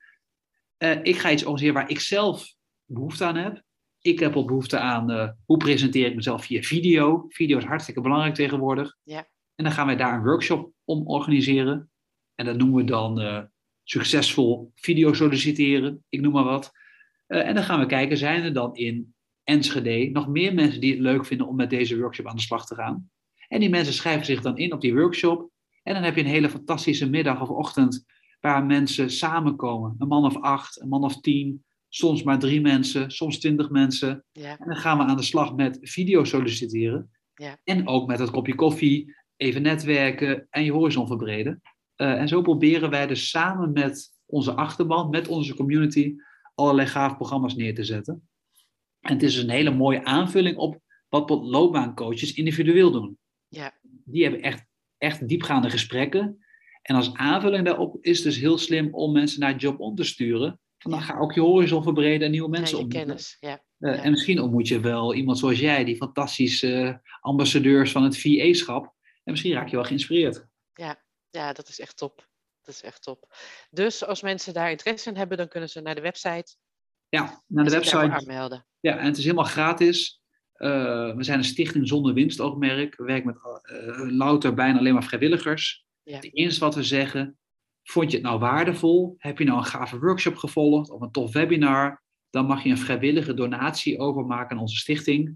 Uh, 0.78 0.98
ik 1.02 1.18
ga 1.18 1.30
iets 1.30 1.44
organiseren 1.44 1.74
waar 1.74 1.90
ik 1.90 2.00
zelf 2.00 2.54
behoefte 2.84 3.24
aan 3.24 3.36
heb. 3.36 3.62
Ik 4.00 4.18
heb 4.18 4.34
al 4.34 4.44
behoefte 4.44 4.78
aan 4.78 5.10
uh, 5.10 5.28
hoe 5.44 5.56
presenteer 5.56 6.06
ik 6.06 6.14
mezelf 6.14 6.44
via 6.44 6.62
video. 6.62 7.24
Video 7.28 7.58
is 7.58 7.64
hartstikke 7.64 8.00
belangrijk 8.00 8.34
tegenwoordig. 8.34 8.96
Ja. 9.02 9.28
En 9.54 9.64
dan 9.64 9.72
gaan 9.72 9.86
wij 9.86 9.96
daar 9.96 10.14
een 10.14 10.24
workshop 10.24 10.72
om 10.84 11.06
organiseren. 11.06 11.90
En 12.34 12.44
dat 12.44 12.56
noemen 12.56 12.76
we 12.76 12.84
dan 12.84 13.20
uh, 13.20 13.42
succesvol 13.84 14.72
video 14.74 15.12
solliciteren, 15.12 16.04
ik 16.08 16.20
noem 16.20 16.32
maar 16.32 16.44
wat. 16.44 16.70
en 17.26 17.54
dan 17.54 17.64
gaan 17.64 17.80
we 17.80 17.86
kijken, 17.86 18.16
zijn 18.16 18.42
er 18.42 18.52
dan 18.52 18.74
in 18.74 19.14
Enschede 19.44 20.10
nog 20.10 20.28
meer 20.28 20.54
mensen 20.54 20.80
die 20.80 20.90
het 20.90 21.00
leuk 21.00 21.26
vinden 21.26 21.46
om 21.46 21.56
met 21.56 21.70
deze 21.70 21.98
workshop 21.98 22.26
aan 22.26 22.36
de 22.36 22.42
slag 22.42 22.66
te 22.66 22.74
gaan? 22.74 23.10
En 23.48 23.60
die 23.60 23.70
mensen 23.70 23.94
schrijven 23.94 24.24
zich 24.24 24.40
dan 24.40 24.56
in 24.56 24.72
op 24.72 24.80
die 24.80 24.94
workshop. 24.94 25.50
En 25.82 25.94
dan 25.94 26.02
heb 26.02 26.14
je 26.14 26.20
een 26.20 26.26
hele 26.26 26.50
fantastische 26.50 27.10
middag 27.10 27.40
of 27.40 27.48
ochtend 27.48 28.04
waar 28.40 28.64
mensen 28.64 29.10
samenkomen. 29.10 29.94
Een 29.98 30.08
man 30.08 30.24
of 30.24 30.36
acht, 30.36 30.80
een 30.80 30.88
man 30.88 31.04
of 31.04 31.20
tien, 31.20 31.64
soms 31.90 32.22
maar 32.22 32.38
drie 32.38 32.60
mensen, 32.60 33.10
soms 33.10 33.38
twintig 33.38 33.70
mensen. 33.70 34.24
Ja. 34.32 34.58
En 34.58 34.66
dan 34.66 34.76
gaan 34.76 34.98
we 34.98 35.04
aan 35.04 35.16
de 35.16 35.22
slag 35.22 35.54
met 35.54 35.78
video 35.80 36.24
solliciteren. 36.24 37.10
Ja. 37.34 37.58
En 37.64 37.88
ook 37.88 38.06
met 38.06 38.18
het 38.18 38.30
kopje 38.30 38.54
koffie, 38.54 39.14
even 39.36 39.62
netwerken 39.62 40.46
en 40.50 40.64
je 40.64 40.72
horizon 40.72 41.06
verbreden. 41.06 41.60
Uh, 41.96 42.20
en 42.20 42.28
zo 42.28 42.42
proberen 42.42 42.90
wij 42.90 43.06
dus 43.06 43.28
samen 43.28 43.72
met 43.72 44.08
onze 44.26 44.52
achterban, 44.52 45.10
met 45.10 45.28
onze 45.28 45.54
community, 45.54 46.14
allerlei 46.54 46.88
gaaf 46.88 47.16
programma's 47.16 47.54
neer 47.54 47.74
te 47.74 47.84
zetten. 47.84 48.28
En 49.00 49.12
het 49.12 49.22
is 49.22 49.34
dus 49.34 49.42
een 49.42 49.50
hele 49.50 49.74
mooie 49.74 50.04
aanvulling 50.04 50.56
op 50.56 50.80
wat 51.08 51.30
loopbaancoaches 51.30 52.34
individueel 52.34 52.90
doen. 52.90 53.18
Ja. 53.48 53.78
Die 54.04 54.22
hebben 54.22 54.42
echt, 54.42 54.64
echt 54.98 55.28
diepgaande 55.28 55.70
gesprekken. 55.70 56.44
En 56.82 56.94
als 56.94 57.14
aanvulling 57.14 57.64
daarop 57.64 57.96
is 58.00 58.16
het 58.16 58.26
dus 58.26 58.38
heel 58.38 58.58
slim 58.58 58.94
om 58.94 59.12
mensen 59.12 59.40
naar 59.40 59.56
job 59.56 59.80
om 59.80 59.94
te 59.94 60.04
sturen. 60.04 60.60
Dan 60.88 61.02
ga 61.02 61.18
ook 61.18 61.32
je 61.32 61.40
horizon 61.40 61.82
verbreden 61.82 62.26
en 62.26 62.30
nieuwe 62.30 62.48
mensen 62.48 62.76
ja, 62.76 62.82
ontmoeten. 62.82 63.08
kennis, 63.08 63.36
ja. 63.40 63.62
Uh, 63.78 63.96
Ja. 63.96 64.02
En 64.02 64.10
misschien 64.10 64.40
ontmoet 64.40 64.68
je 64.68 64.80
wel 64.80 65.14
iemand 65.14 65.38
zoals 65.38 65.58
jij, 65.58 65.84
die 65.84 65.96
fantastische 65.96 66.82
eh, 66.82 66.94
ambassadeurs 67.20 67.92
van 67.92 68.02
het 68.02 68.18
VA-schap. 68.18 68.84
En 69.24 69.32
misschien 69.32 69.52
raak 69.52 69.68
je 69.68 69.76
wel 69.76 69.84
geïnspireerd. 69.84 70.46
ja, 71.30 71.52
dat 71.52 71.68
is 71.68 71.80
echt 71.80 71.96
top. 71.96 72.28
Dat 72.62 72.74
is 72.74 72.82
echt 72.82 73.02
top. 73.02 73.34
Dus 73.70 74.04
als 74.04 74.22
mensen 74.22 74.54
daar 74.54 74.70
interesse 74.70 75.10
in 75.10 75.16
hebben, 75.16 75.36
dan 75.36 75.48
kunnen 75.48 75.68
ze 75.68 75.80
naar 75.80 75.94
de 75.94 76.00
website. 76.00 76.56
Ja, 77.08 77.42
naar 77.46 77.64
de 77.64 77.70
website. 77.70 77.96
aanmelden. 77.96 78.66
Ja, 78.80 78.98
en 78.98 79.06
het 79.06 79.16
is 79.16 79.24
helemaal 79.24 79.44
gratis. 79.44 80.22
Uh, 80.56 81.16
we 81.16 81.24
zijn 81.24 81.38
een 81.38 81.44
stichting 81.44 81.88
zonder 81.88 82.14
winstoogmerk. 82.14 82.96
We 82.96 83.04
werken 83.04 83.26
met 83.26 83.36
uh, 83.36 84.10
louter 84.10 84.54
bijna 84.54 84.78
alleen 84.78 84.92
maar 84.92 85.04
vrijwilligers. 85.04 85.86
Ja. 86.02 86.14
Het 86.14 86.34
eerste 86.34 86.60
wat 86.60 86.74
we 86.74 86.82
zeggen, 86.82 87.38
vond 87.90 88.10
je 88.10 88.16
het 88.16 88.26
nou 88.26 88.38
waardevol? 88.38 89.14
Heb 89.18 89.38
je 89.38 89.44
nou 89.44 89.58
een 89.58 89.64
gave 89.64 89.98
workshop 89.98 90.36
gevolgd 90.36 90.90
of 90.90 91.00
een 91.00 91.10
tof 91.10 91.32
webinar? 91.32 92.02
Dan 92.30 92.46
mag 92.46 92.62
je 92.62 92.70
een 92.70 92.78
vrijwillige 92.78 93.34
donatie 93.34 93.98
overmaken 93.98 94.56
aan 94.56 94.62
onze 94.62 94.76
stichting. 94.76 95.26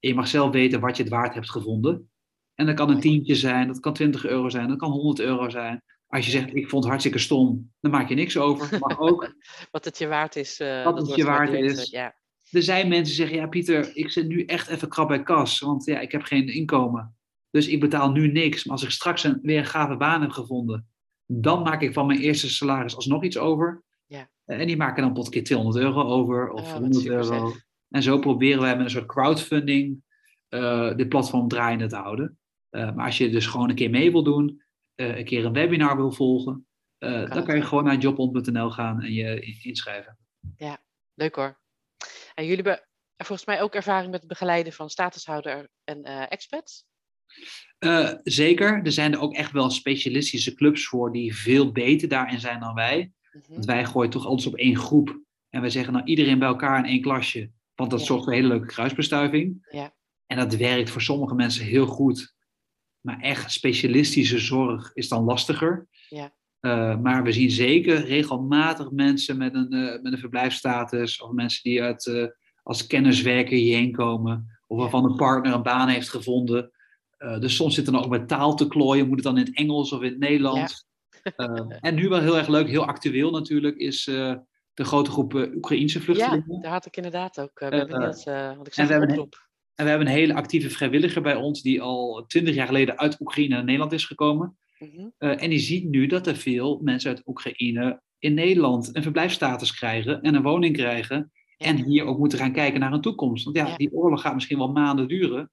En 0.00 0.08
je 0.08 0.14
mag 0.14 0.28
zelf 0.28 0.52
weten 0.52 0.80
wat 0.80 0.96
je 0.96 1.02
het 1.02 1.12
waard 1.12 1.34
hebt 1.34 1.50
gevonden. 1.50 2.10
En 2.54 2.66
dat 2.66 2.74
kan 2.74 2.90
een 2.90 3.00
tientje 3.00 3.34
zijn, 3.34 3.66
dat 3.66 3.80
kan 3.80 3.92
20 3.92 4.26
euro 4.26 4.48
zijn, 4.48 4.68
dat 4.68 4.78
kan 4.78 4.90
100 4.90 5.20
euro 5.20 5.48
zijn. 5.48 5.82
Als 6.06 6.24
je 6.24 6.30
zegt, 6.30 6.54
ik 6.54 6.68
vond 6.68 6.82
het 6.82 6.84
hartstikke 6.84 7.18
stom, 7.18 7.72
dan 7.80 7.90
maak 7.90 8.08
je 8.08 8.14
niks 8.14 8.36
over. 8.36 8.78
Mag 8.78 8.98
ook. 8.98 9.34
Wat 9.70 9.84
het 9.84 9.98
je 9.98 10.06
waard 10.06 10.36
is. 10.36 10.60
uh, 10.60 10.84
Wat 10.84 10.98
het 10.98 11.14
je 11.14 11.24
waard 11.24 11.52
is. 11.52 11.90
Ja. 11.90 12.14
Er 12.50 12.62
zijn 12.62 12.88
mensen 12.88 13.04
die 13.04 13.14
zeggen, 13.14 13.36
ja 13.36 13.46
Pieter, 13.46 13.96
ik 13.96 14.10
zit 14.10 14.26
nu 14.26 14.44
echt 14.44 14.68
even 14.68 14.88
krap 14.88 15.08
bij 15.08 15.22
kas, 15.22 15.60
want 15.60 15.84
ja, 15.84 16.00
ik 16.00 16.12
heb 16.12 16.22
geen 16.22 16.48
inkomen. 16.48 17.16
Dus 17.50 17.68
ik 17.68 17.80
betaal 17.80 18.10
nu 18.10 18.32
niks. 18.32 18.64
Maar 18.64 18.72
als 18.72 18.84
ik 18.84 18.90
straks 18.90 19.24
een, 19.24 19.38
weer 19.42 19.58
een 19.58 19.64
gave 19.64 19.96
baan 19.96 20.20
heb 20.20 20.30
gevonden, 20.30 20.88
dan 21.26 21.62
maak 21.62 21.82
ik 21.82 21.92
van 21.92 22.06
mijn 22.06 22.20
eerste 22.20 22.50
salaris 22.50 22.96
alsnog 22.96 23.24
iets 23.24 23.38
over. 23.38 23.82
Ja. 24.06 24.30
En 24.44 24.66
die 24.66 24.76
maken 24.76 25.02
dan 25.02 25.12
pot 25.12 25.28
keer 25.28 25.44
200 25.44 25.84
euro 25.84 26.02
over 26.02 26.50
of 26.50 26.60
Oh, 26.60 26.72
wat 26.72 26.80
100 26.80 26.94
super 26.94 27.16
euro. 27.16 27.48
zeg. 27.48 27.64
En 27.90 28.02
zo 28.02 28.18
proberen 28.18 28.60
wij 28.60 28.76
met 28.76 28.84
een 28.84 28.90
soort 28.90 29.06
crowdfunding 29.06 30.02
uh, 30.48 30.94
dit 30.94 31.08
platform 31.08 31.48
draaiende 31.48 31.86
te 31.86 31.96
houden. 31.96 32.38
Uh, 32.70 32.94
maar 32.94 33.06
als 33.06 33.18
je 33.18 33.30
dus 33.30 33.46
gewoon 33.46 33.68
een 33.68 33.74
keer 33.74 33.90
mee 33.90 34.12
wil 34.12 34.22
doen, 34.22 34.62
uh, 34.96 35.16
een 35.16 35.24
keer 35.24 35.44
een 35.44 35.52
webinar 35.52 35.96
wil 35.96 36.12
volgen, 36.12 36.66
dan 36.98 37.44
kan 37.44 37.56
je 37.56 37.62
gewoon 37.62 37.84
naar 37.84 37.96
jobond.nl 37.98 38.70
gaan 38.70 39.02
en 39.02 39.12
je 39.12 39.58
inschrijven. 39.62 40.18
Leuk 41.14 41.34
hoor. 41.34 41.60
En 42.34 42.46
jullie 42.46 42.64
hebben 42.64 42.88
volgens 43.16 43.46
mij 43.46 43.62
ook 43.62 43.74
ervaring 43.74 44.10
met 44.10 44.20
het 44.20 44.28
begeleiden 44.28 44.72
van 44.72 44.90
statushouder 44.90 45.68
en 45.84 46.04
expats? 46.28 46.86
Uh, 47.78 48.10
zeker. 48.22 48.80
Er 48.84 48.92
zijn 48.92 49.12
er 49.12 49.20
ook 49.20 49.34
echt 49.34 49.52
wel 49.52 49.70
specialistische 49.70 50.54
clubs 50.54 50.86
voor 50.86 51.12
die 51.12 51.36
veel 51.36 51.72
beter 51.72 52.08
daarin 52.08 52.40
zijn 52.40 52.60
dan 52.60 52.74
wij. 52.74 53.12
Mm 53.32 53.42
Want 53.48 53.64
wij 53.64 53.84
gooien 53.84 54.10
toch 54.10 54.26
alles 54.26 54.46
op 54.46 54.54
één 54.54 54.76
groep. 54.76 55.20
En 55.50 55.62
we 55.62 55.70
zeggen 55.70 55.92
nou 55.92 56.04
iedereen 56.04 56.38
bij 56.38 56.48
elkaar 56.48 56.78
in 56.78 56.84
één 56.84 57.00
klasje. 57.00 57.50
Want 57.74 57.90
dat 57.90 58.00
Ja. 58.00 58.06
zorgt 58.06 58.24
voor 58.24 58.32
een 58.32 58.38
hele 58.38 58.52
leuke 58.54 58.66
kruisbestuiving. 58.66 59.66
Ja. 59.70 59.94
En 60.26 60.36
dat 60.36 60.54
werkt 60.54 60.90
voor 60.90 61.02
sommige 61.02 61.34
mensen 61.34 61.64
heel 61.64 61.86
goed. 61.86 62.34
Maar 63.00 63.20
echt 63.20 63.52
specialistische 63.52 64.38
zorg 64.38 64.90
is 64.94 65.08
dan 65.08 65.24
lastiger. 65.24 65.88
Ja. 66.08 66.34
Uh, 66.60 66.98
maar 66.98 67.22
we 67.22 67.32
zien 67.32 67.50
zeker 67.50 68.04
regelmatig 68.04 68.90
mensen 68.90 69.36
met 69.36 69.54
een, 69.54 69.74
uh, 69.74 70.02
met 70.02 70.12
een 70.12 70.18
verblijfsstatus. 70.18 71.22
Of 71.22 71.32
mensen 71.32 71.62
die 71.62 71.82
uit, 71.82 72.32
als 72.62 72.86
kenniswerker 72.86 73.56
hierheen 73.56 73.92
komen. 73.92 74.58
Of 74.66 74.78
waarvan 74.78 75.04
een 75.04 75.16
partner 75.16 75.54
een 75.54 75.62
baan 75.62 75.88
heeft 75.88 76.08
gevonden. 76.08 76.70
Uh, 77.24 77.40
dus 77.40 77.56
soms 77.56 77.74
zitten 77.74 77.94
er 77.94 78.04
ook 78.04 78.10
met 78.10 78.28
taal 78.28 78.54
te 78.54 78.66
klooien. 78.66 79.06
Moet 79.06 79.14
het 79.16 79.24
dan 79.24 79.38
in 79.38 79.44
het 79.44 79.56
Engels 79.56 79.92
of 79.92 80.02
in 80.02 80.10
het 80.10 80.18
Nederlands? 80.18 80.86
Uh, 81.36 81.60
en 81.80 81.94
nu 81.94 82.08
wel 82.08 82.20
heel 82.20 82.36
erg 82.36 82.48
leuk, 82.48 82.68
heel 82.68 82.86
actueel 82.86 83.30
natuurlijk, 83.30 83.76
is 83.76 84.06
uh, 84.06 84.34
de 84.74 84.84
grote 84.84 85.10
groep 85.10 85.34
uh, 85.34 85.54
Oekraïnse 85.54 85.98
Ja, 85.98 86.04
vluchtelingen. 86.04 86.60
daar 86.60 86.72
had 86.72 86.86
ik 86.86 86.96
inderdaad 86.96 87.40
ook. 87.40 87.58
Ben 87.58 87.70
Eh, 87.70 87.86
benieuwd, 87.88 88.24
want 88.24 88.66
ik 88.66 88.76
en 88.76 88.86
we 88.86 88.94
een. 88.94 89.28
En 89.74 89.84
we 89.84 89.90
hebben 89.90 90.08
een 90.08 90.14
hele 90.14 90.34
actieve 90.34 90.70
vrijwilliger 90.70 91.22
bij 91.22 91.34
ons 91.34 91.62
die 91.62 91.82
al 91.82 92.24
twintig 92.26 92.54
jaar 92.54 92.66
geleden 92.66 92.98
uit 92.98 93.20
Oekraïne 93.20 93.54
naar 93.54 93.64
Nederland 93.64 93.92
is 93.92 94.04
gekomen. 94.04 94.56
Mhm. 94.78 95.08
En 95.18 95.50
die 95.50 95.58
ziet 95.58 95.84
nu 95.88 96.06
dat 96.06 96.26
er 96.26 96.36
veel 96.36 96.80
mensen 96.82 97.10
uit 97.10 97.22
Oekraïne 97.26 98.00
in 98.18 98.34
Nederland 98.34 98.96
een 98.96 99.02
verblijfsstatus 99.02 99.74
krijgen 99.74 100.22
en 100.22 100.34
een 100.34 100.42
woning 100.42 100.76
krijgen. 100.76 101.32
Ja. 101.56 101.66
En 101.66 101.84
hier 101.84 102.04
ook 102.04 102.18
moeten 102.18 102.38
gaan 102.38 102.52
kijken 102.52 102.80
naar 102.80 102.92
een 102.92 103.00
toekomst. 103.00 103.44
Want 103.44 103.56
ja, 103.56 103.66
Ja. 103.66 103.76
die 103.76 103.92
oorlog 103.92 104.20
gaat 104.20 104.34
misschien 104.34 104.58
wel 104.58 104.72
maanden 104.72 105.08
duren. 105.08 105.50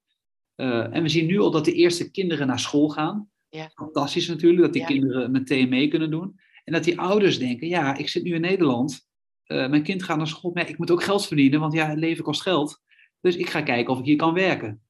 Uh, 0.61 0.95
en 0.95 1.01
we 1.03 1.09
zien 1.09 1.25
nu 1.25 1.39
al 1.39 1.51
dat 1.51 1.65
de 1.65 1.73
eerste 1.73 2.11
kinderen 2.11 2.47
naar 2.47 2.59
school 2.59 2.89
gaan. 2.89 3.29
Ja. 3.49 3.71
Fantastisch 3.75 4.27
natuurlijk, 4.27 4.61
dat 4.61 4.73
die 4.73 4.81
Ja. 4.81 4.87
kinderen 4.87 5.31
meteen 5.31 5.69
mee 5.69 5.87
kunnen 5.87 6.11
doen. 6.11 6.39
En 6.63 6.73
dat 6.73 6.83
die 6.83 6.99
ouders 6.99 7.39
denken, 7.39 7.67
ja, 7.67 7.97
ik 7.97 8.09
zit 8.09 8.23
nu 8.23 8.33
in 8.33 8.41
Nederland. 8.41 9.07
Uh, 9.47 9.69
mijn 9.69 9.83
kind 9.83 10.03
gaat 10.03 10.17
naar 10.17 10.27
school, 10.27 10.51
maar 10.53 10.69
ik 10.69 10.77
moet 10.77 10.91
ook 10.91 11.03
geld 11.03 11.27
verdienen, 11.27 11.59
want 11.59 11.73
ja, 11.73 11.87
het 11.89 11.97
leven 11.97 12.23
kost 12.23 12.41
geld. 12.41 12.81
Dus 13.21 13.35
ik 13.35 13.49
ga 13.49 13.61
kijken 13.61 13.93
of 13.93 13.99
ik 13.99 14.05
hier 14.05 14.15
kan 14.15 14.33
werken. 14.33 14.81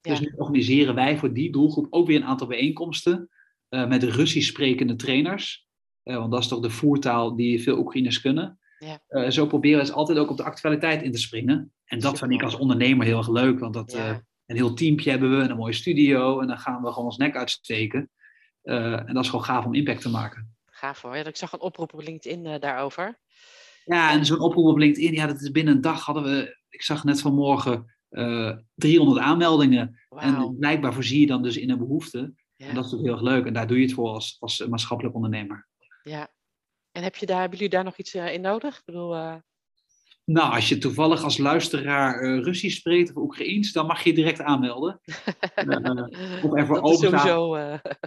Ja. 0.00 0.10
Dus 0.10 0.20
nu 0.20 0.34
organiseren 0.36 0.94
wij 0.94 1.18
voor 1.18 1.32
die 1.32 1.52
doelgroep 1.52 1.86
ook 1.90 2.06
weer 2.06 2.16
een 2.16 2.24
aantal 2.24 2.46
bijeenkomsten 2.46 3.28
uh, 3.70 3.88
met 3.88 4.02
Russisch 4.02 4.48
sprekende 4.48 4.96
trainers. 4.96 5.66
Want 6.02 6.30
dat 6.32 6.40
is 6.40 6.48
toch 6.48 6.60
de 6.60 6.70
voertaal 6.70 7.36
die 7.36 7.62
veel 7.62 7.78
Oekraïners 7.78 8.20
kunnen. 8.20 8.58
Ja. 8.78 9.30
Zo 9.30 9.46
proberen 9.46 9.78
we 9.78 9.84
dus 9.84 9.94
altijd 9.94 10.18
ook 10.18 10.30
op 10.30 10.36
de 10.36 10.42
actualiteit 10.42 11.02
in 11.02 11.12
te 11.12 11.18
springen. 11.18 11.72
En 11.84 12.00
dat 12.00 12.18
vind 12.18 12.32
ik 12.32 12.42
als 12.42 12.56
ondernemer 12.56 13.06
heel 13.06 13.18
erg 13.18 13.28
leuk, 13.30 13.58
want 13.58 13.74
dat, 13.74 13.92
Ja. 13.92 14.26
Een 14.48 14.56
heel 14.56 14.74
teampje 14.74 15.10
hebben 15.10 15.36
we 15.36 15.42
en 15.42 15.50
een 15.50 15.56
mooie 15.56 15.72
studio. 15.72 16.40
En 16.40 16.46
dan 16.46 16.58
gaan 16.58 16.82
we 16.82 16.88
gewoon 16.88 17.04
ons 17.04 17.16
nek 17.16 17.36
uitsteken. 17.36 18.10
Uh, 18.62 19.08
en 19.08 19.14
dat 19.14 19.24
is 19.24 19.30
gewoon 19.30 19.44
gaaf 19.44 19.64
om 19.64 19.74
impact 19.74 20.00
te 20.00 20.10
maken. 20.10 20.56
Gaaf 20.66 21.02
hoor. 21.02 21.16
Ja, 21.16 21.24
ik 21.24 21.36
zag 21.36 21.52
een 21.52 21.60
oproep 21.60 21.92
op 21.92 22.00
LinkedIn 22.00 22.44
uh, 22.44 22.58
daarover. 22.58 23.18
Ja, 23.84 24.12
en 24.12 24.26
zo'n 24.26 24.40
oproep 24.40 24.66
op 24.66 24.76
LinkedIn, 24.76 25.12
ja, 25.12 25.26
dat 25.26 25.40
is 25.40 25.50
binnen 25.50 25.74
een 25.74 25.80
dag 25.80 26.04
hadden 26.04 26.22
we, 26.22 26.58
ik 26.68 26.82
zag 26.82 27.04
net 27.04 27.20
vanmorgen, 27.20 27.96
uh, 28.10 28.56
300 28.74 29.20
aanmeldingen. 29.20 30.00
Wauw. 30.08 30.22
En 30.22 30.56
blijkbaar 30.58 30.94
voorzie 30.94 31.20
je 31.20 31.26
dan 31.26 31.42
dus 31.42 31.56
in 31.56 31.70
een 31.70 31.78
behoefte. 31.78 32.34
Ja. 32.56 32.66
En 32.66 32.74
dat 32.74 32.84
is 32.84 32.94
ook 32.94 33.02
heel 33.02 33.12
erg 33.12 33.22
leuk. 33.22 33.46
En 33.46 33.52
daar 33.52 33.66
doe 33.66 33.76
je 33.76 33.84
het 33.84 33.94
voor 33.94 34.08
als, 34.08 34.36
als 34.40 34.66
maatschappelijk 34.66 35.14
ondernemer. 35.14 35.68
Ja. 36.02 36.32
En 36.92 37.02
heb 37.02 37.16
je 37.16 37.26
daar, 37.26 37.40
hebben 37.40 37.58
jullie 37.58 37.74
daar 37.74 37.84
nog 37.84 37.96
iets 37.96 38.14
in 38.14 38.40
nodig? 38.40 38.78
Ik 38.78 38.84
bedoel, 38.84 39.40
nou, 40.28 40.54
als 40.54 40.68
je 40.68 40.78
toevallig 40.78 41.22
als 41.22 41.38
luisteraar 41.38 42.22
uh, 42.22 42.42
Russisch 42.42 42.76
spreekt 42.76 43.10
of 43.10 43.16
Oekraïens, 43.16 43.72
dan 43.72 43.86
mag 43.86 44.02
je 44.02 44.08
je 44.08 44.14
direct 44.14 44.40
aanmelden. 44.40 45.00
uh, 45.66 46.04
of 46.44 46.54
ervoor 46.54 46.96
sowieso, 46.96 47.56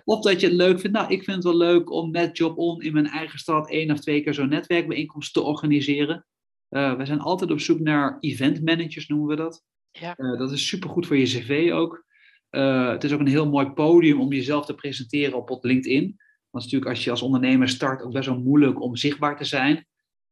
Of 0.03 0.21
dat 0.21 0.41
je 0.41 0.47
het 0.47 0.55
leuk 0.55 0.79
vindt. 0.79 0.97
Nou, 0.97 1.11
ik 1.11 1.23
vind 1.23 1.35
het 1.35 1.45
wel 1.45 1.57
leuk 1.57 1.91
om 1.91 2.11
met 2.11 2.37
Job 2.37 2.57
On 2.57 2.81
in 2.81 2.93
mijn 2.93 3.07
eigen 3.07 3.39
stad 3.39 3.69
één 3.69 3.91
of 3.91 3.99
twee 3.99 4.23
keer 4.23 4.33
zo'n 4.33 4.49
netwerkbijeenkomst 4.49 5.33
te 5.33 5.41
organiseren. 5.41 6.25
we 6.69 7.01
zijn 7.03 7.19
altijd 7.19 7.51
op 7.51 7.59
zoek 7.59 7.79
naar 7.79 8.17
event 8.19 8.63
managers, 8.63 9.07
noemen 9.07 9.27
we 9.27 9.35
dat. 9.35 9.63
Ja. 9.91 10.15
dat 10.15 10.51
is 10.51 10.67
supergoed 10.67 11.07
voor 11.07 11.17
je 11.17 11.25
cv 11.25 11.71
ook. 11.73 12.05
het 12.49 13.03
is 13.03 13.13
ook 13.13 13.19
een 13.19 13.27
heel 13.27 13.49
mooi 13.49 13.69
podium 13.69 14.19
om 14.19 14.33
jezelf 14.33 14.65
te 14.65 14.75
presenteren 14.75 15.47
op 15.47 15.63
LinkedIn. 15.63 16.15
Want 16.49 16.63
natuurlijk 16.63 16.91
als 16.91 17.03
je 17.03 17.11
als 17.11 17.21
ondernemer 17.21 17.69
start 17.69 18.01
ook 18.01 18.11
best 18.11 18.27
wel 18.27 18.39
moeilijk 18.39 18.81
om 18.81 18.95
zichtbaar 18.95 19.37
te 19.37 19.45
zijn. 19.45 19.85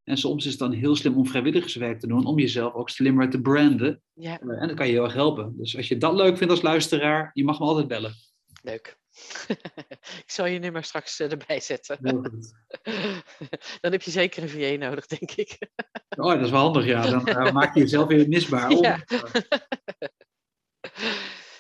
En 0.09 0.17
soms 0.17 0.45
is 0.45 0.51
het 0.51 0.59
dan 0.59 0.71
heel 0.71 0.95
slim 0.95 1.17
om 1.17 1.27
vrijwilligerswerk 1.27 1.99
te 1.99 2.07
doen, 2.07 2.25
om 2.25 2.39
jezelf 2.39 2.73
ook 2.73 2.89
slimmer 2.89 3.29
te 3.29 3.41
branden. 3.41 4.01
Ja. 4.13 4.41
Uh, 4.41 4.61
en 4.61 4.67
dat 4.67 4.77
kan 4.77 4.87
je 4.87 4.91
heel 4.91 5.03
erg 5.03 5.13
helpen. 5.13 5.57
Dus 5.57 5.77
als 5.77 5.87
je 5.87 5.97
dat 5.97 6.13
leuk 6.13 6.37
vindt 6.37 6.53
als 6.53 6.61
luisteraar, 6.61 7.29
je 7.33 7.43
mag 7.43 7.59
me 7.59 7.65
altijd 7.65 7.87
bellen. 7.87 8.13
Leuk. 8.61 8.97
ik 10.25 10.31
zal 10.31 10.45
je 10.45 10.59
nummer 10.59 10.83
straks 10.83 11.19
uh, 11.19 11.31
erbij 11.31 11.59
zetten. 11.59 11.97
dan 13.81 13.91
heb 13.91 14.01
je 14.01 14.11
zeker 14.11 14.43
een 14.43 14.49
VA 14.49 14.85
nodig, 14.85 15.05
denk 15.05 15.31
ik. 15.31 15.57
oh, 16.17 16.33
dat 16.33 16.45
is 16.45 16.51
wel 16.51 16.61
handig, 16.61 16.85
ja. 16.85 17.09
Dan 17.09 17.29
uh, 17.29 17.51
maak 17.59 17.73
je 17.73 17.79
jezelf 17.79 18.07
weer 18.07 18.27
misbaar. 18.27 18.71
Ja. 18.71 19.03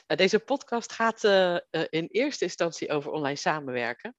nou, 0.07 0.15
deze 0.15 0.39
podcast 0.39 0.91
gaat 0.91 1.23
in 1.89 2.07
eerste 2.11 2.43
instantie 2.43 2.91
over 2.91 3.11
online 3.11 3.35
samenwerken. 3.35 4.15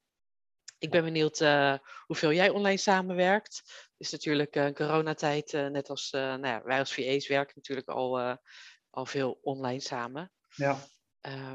Ik 0.81 0.91
ben 0.91 1.05
benieuwd 1.05 1.41
uh, 1.41 1.75
hoeveel 2.07 2.33
jij 2.33 2.51
online 2.51 2.77
samenwerkt. 2.77 3.63
Is 4.01 4.11
natuurlijk 4.11 4.57
uh, 4.57 4.71
coronatijd, 4.71 5.53
uh, 5.53 5.67
net 5.67 5.91
als 5.91 6.11
nou 6.11 6.47
ja, 6.47 6.63
wij 6.65 6.79
als 6.79 6.95
VA's 6.95 7.29
werken 7.29 7.53
natuurlijk 7.57 7.89
al, 7.89 8.39
al 8.91 9.07
veel 9.07 9.39
online 9.43 9.81
samen. 9.81 10.33
Ja. 10.55 10.79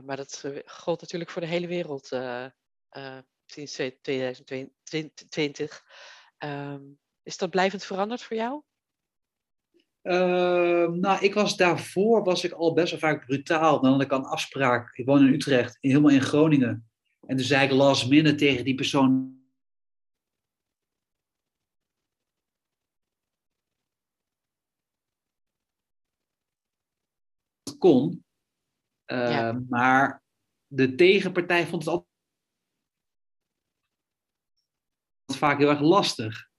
maar 0.04 0.16
dat 0.16 0.44
gold 0.66 1.02
natuurlijk 1.02 1.32
voor 1.32 1.42
de 1.42 1.48
hele 1.48 1.68
wereld 1.68 2.08
sinds 3.46 3.82
2020. 4.02 5.84
Um, 6.40 7.00
is 7.24 7.38
dat 7.38 7.50
blijvend 7.50 7.84
veranderd 7.84 8.22
voor 8.24 8.38
jou? 8.38 8.62
Ehm, 10.02 11.00
nou, 11.00 11.24
ik 11.24 11.34
was 11.34 11.58
daarvoor 11.58 12.24
was 12.24 12.44
ik 12.44 12.52
al 12.52 12.74
best 12.74 12.92
wel 12.92 13.00
vaak 13.00 13.26
brutaal. 13.26 13.82
Dan 13.82 13.92
had 13.92 14.02
ik 14.02 14.12
een 14.12 14.24
afspraak. 14.24 14.98
Ik 14.98 15.06
woon 15.06 15.28
in 15.28 15.34
Utrecht, 15.34 15.78
helemaal 15.82 16.12
in 16.12 16.22
Groningen. 16.22 16.90
En 17.28 17.38
toen 17.38 17.46
zei 17.46 17.66
ik 17.66 17.72
last 17.72 18.10
minute 18.10 18.36
tegen 18.36 18.66
die 18.66 18.76
persoon. 18.76 19.34
Kon. 27.86 28.26
Uh, 29.12 29.56
Maar 29.70 30.24
de 30.68 30.96
tegenpartij 30.96 31.68
vond 31.68 31.86
het 31.86 31.94
altijd 31.94 32.10
vaak 35.34 35.58
heel 35.58 35.70
erg 35.70 35.82
lastig. 35.82 36.50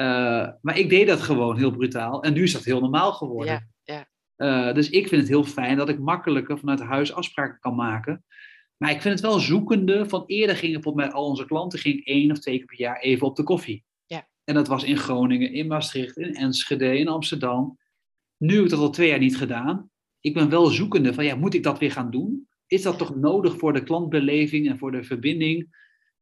Uh, 0.00 0.52
maar 0.60 0.78
ik 0.78 0.88
deed 0.88 1.06
dat 1.06 1.20
gewoon 1.20 1.56
heel 1.56 1.70
brutaal. 1.70 2.22
En 2.22 2.32
nu 2.32 2.42
is 2.42 2.52
dat 2.52 2.64
heel 2.64 2.80
normaal 2.80 3.12
geworden. 3.12 3.72
Ja, 3.82 4.06
ja. 4.36 4.68
Uh, 4.68 4.74
dus 4.74 4.90
ik 4.90 5.08
vind 5.08 5.20
het 5.20 5.30
heel 5.30 5.44
fijn 5.44 5.76
dat 5.76 5.88
ik 5.88 5.98
makkelijker 5.98 6.58
vanuit 6.58 6.80
huis 6.80 7.12
afspraken 7.12 7.60
kan 7.60 7.74
maken. 7.74 8.24
Maar 8.76 8.90
ik 8.90 9.00
vind 9.00 9.14
het 9.14 9.28
wel 9.28 9.38
zoekende. 9.38 10.08
Van 10.08 10.24
eerder 10.26 10.56
gingen 10.56 10.74
bijvoorbeeld 10.74 11.06
met 11.06 11.14
al 11.16 11.26
onze 11.26 11.46
klanten 11.46 11.78
ging 11.78 12.04
één 12.04 12.30
of 12.30 12.38
twee 12.38 12.56
keer 12.56 12.66
per 12.66 12.78
jaar 12.78 13.00
even 13.00 13.26
op 13.26 13.36
de 13.36 13.42
koffie. 13.42 13.84
Ja. 14.06 14.28
En 14.44 14.54
dat 14.54 14.68
was 14.68 14.84
in 14.84 14.96
Groningen, 14.96 15.52
in 15.52 15.66
Maastricht, 15.66 16.16
in 16.16 16.34
Enschede, 16.34 16.98
in 16.98 17.08
Amsterdam. 17.08 17.78
Nu 18.36 18.54
heb 18.54 18.64
ik 18.64 18.70
dat 18.70 18.80
al 18.80 18.90
twee 18.90 19.08
jaar 19.08 19.18
niet 19.18 19.36
gedaan. 19.36 19.92
Ik 20.24 20.34
ben 20.34 20.48
wel 20.48 20.66
zoekende 20.66 21.14
van 21.14 21.24
ja, 21.24 21.34
moet 21.34 21.54
ik 21.54 21.62
dat 21.62 21.78
weer 21.78 21.92
gaan 21.92 22.10
doen? 22.10 22.48
Is 22.66 22.82
dat 22.82 22.98
toch 22.98 23.14
nodig 23.16 23.58
voor 23.58 23.72
de 23.72 23.82
klantbeleving 23.82 24.68
en 24.68 24.78
voor 24.78 24.92
de 24.92 25.02
verbinding? 25.02 25.76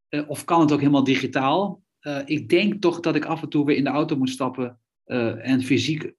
Uh, 0.08 0.28
of 0.28 0.44
kan 0.44 0.60
het 0.60 0.72
ook 0.72 0.78
helemaal 0.78 1.04
digitaal? 1.04 1.82
Uh, 2.00 2.20
ik 2.24 2.48
denk 2.48 2.80
toch 2.80 3.00
dat 3.00 3.14
ik 3.14 3.24
af 3.24 3.42
en 3.42 3.48
toe 3.48 3.66
weer 3.66 3.76
in 3.76 3.84
de 3.84 3.90
auto 3.90 4.16
moet 4.16 4.28
stappen 4.30 4.80
uh, 5.06 5.48
en 5.48 5.62
fysiek 5.62 6.12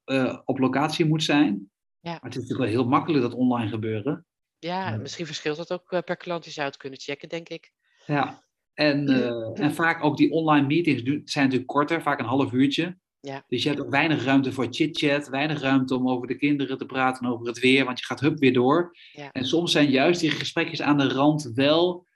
op 0.45 0.59
locatie 0.59 1.05
moet 1.05 1.23
zijn. 1.23 1.71
Ja. 1.99 2.11
Maar 2.11 2.21
het 2.21 2.35
is 2.35 2.41
natuurlijk 2.41 2.69
wel 2.69 2.81
heel 2.81 2.89
makkelijk 2.89 3.23
dat 3.23 3.33
online 3.33 3.69
gebeuren. 3.69 4.25
Ja, 4.59 4.97
misschien 4.97 5.25
verschilt 5.25 5.57
dat 5.57 5.71
ook 5.71 6.03
per 6.05 6.17
klant. 6.17 6.45
Je 6.45 6.51
zou 6.51 6.67
het 6.67 6.77
kunnen 6.77 6.99
checken, 6.99 7.29
denk 7.29 7.49
ik. 7.49 7.71
Ja, 8.05 8.43
en, 8.73 9.09
uh, 9.09 9.59
en 9.59 9.73
vaak 9.73 10.03
ook 10.03 10.17
die 10.17 10.31
online 10.31 10.67
meetings 10.67 11.01
zijn 11.31 11.45
natuurlijk 11.45 11.71
korter, 11.71 12.01
vaak 12.01 12.19
een 12.19 12.25
half 12.25 12.51
uurtje. 12.51 12.97
Ja. 13.25 13.43
Dus 13.47 13.63
je 13.63 13.69
hebt 13.69 13.81
ook 13.81 13.89
weinig 13.89 14.23
ruimte 14.23 14.51
voor 14.51 14.67
chit-chat, 14.69 15.27
weinig 15.27 15.61
ruimte 15.61 15.95
om 15.95 16.09
over 16.09 16.27
de 16.27 16.35
kinderen 16.35 16.77
te 16.77 16.85
praten, 16.85 17.25
over 17.25 17.47
het 17.47 17.59
weer, 17.59 17.85
want 17.85 17.99
je 17.99 18.05
gaat 18.05 18.19
hup 18.19 18.39
weer 18.39 18.53
door. 18.53 18.97
Ja. 19.11 19.31
En 19.31 19.45
soms 19.45 19.71
zijn 19.71 19.89
juist 19.89 20.19
die 20.19 20.31
gesprekjes 20.31 20.81
aan 20.81 20.97
de 20.97 21.07
rand 21.07 21.51
wel 21.53 22.07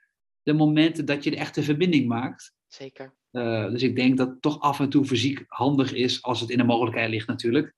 de 0.42 0.52
momenten 0.52 1.04
dat 1.04 1.24
je 1.24 1.30
de 1.30 1.36
echte 1.36 1.62
verbinding 1.62 2.08
maakt. 2.08 2.52
Zeker. 2.66 3.14
Uh, 3.32 3.70
dus 3.70 3.82
ik 3.82 3.96
denk 3.96 4.16
dat 4.16 4.28
het 4.28 4.42
toch 4.42 4.60
af 4.60 4.80
en 4.80 4.88
toe 4.88 5.04
fysiek 5.04 5.44
handig 5.46 5.92
is, 5.92 6.22
als 6.22 6.40
het 6.40 6.50
in 6.50 6.58
de 6.58 6.64
mogelijkheid 6.64 7.10
ligt 7.10 7.26
natuurlijk. 7.26 7.74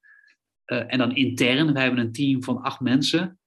Uh, 0.67 0.93
en 0.93 0.99
dan 0.99 1.15
intern, 1.15 1.73
wij 1.73 1.83
hebben 1.83 2.01
een 2.05 2.13
team 2.13 2.43
van 2.43 2.63
acht 2.63 2.81
mensen. 2.81 3.39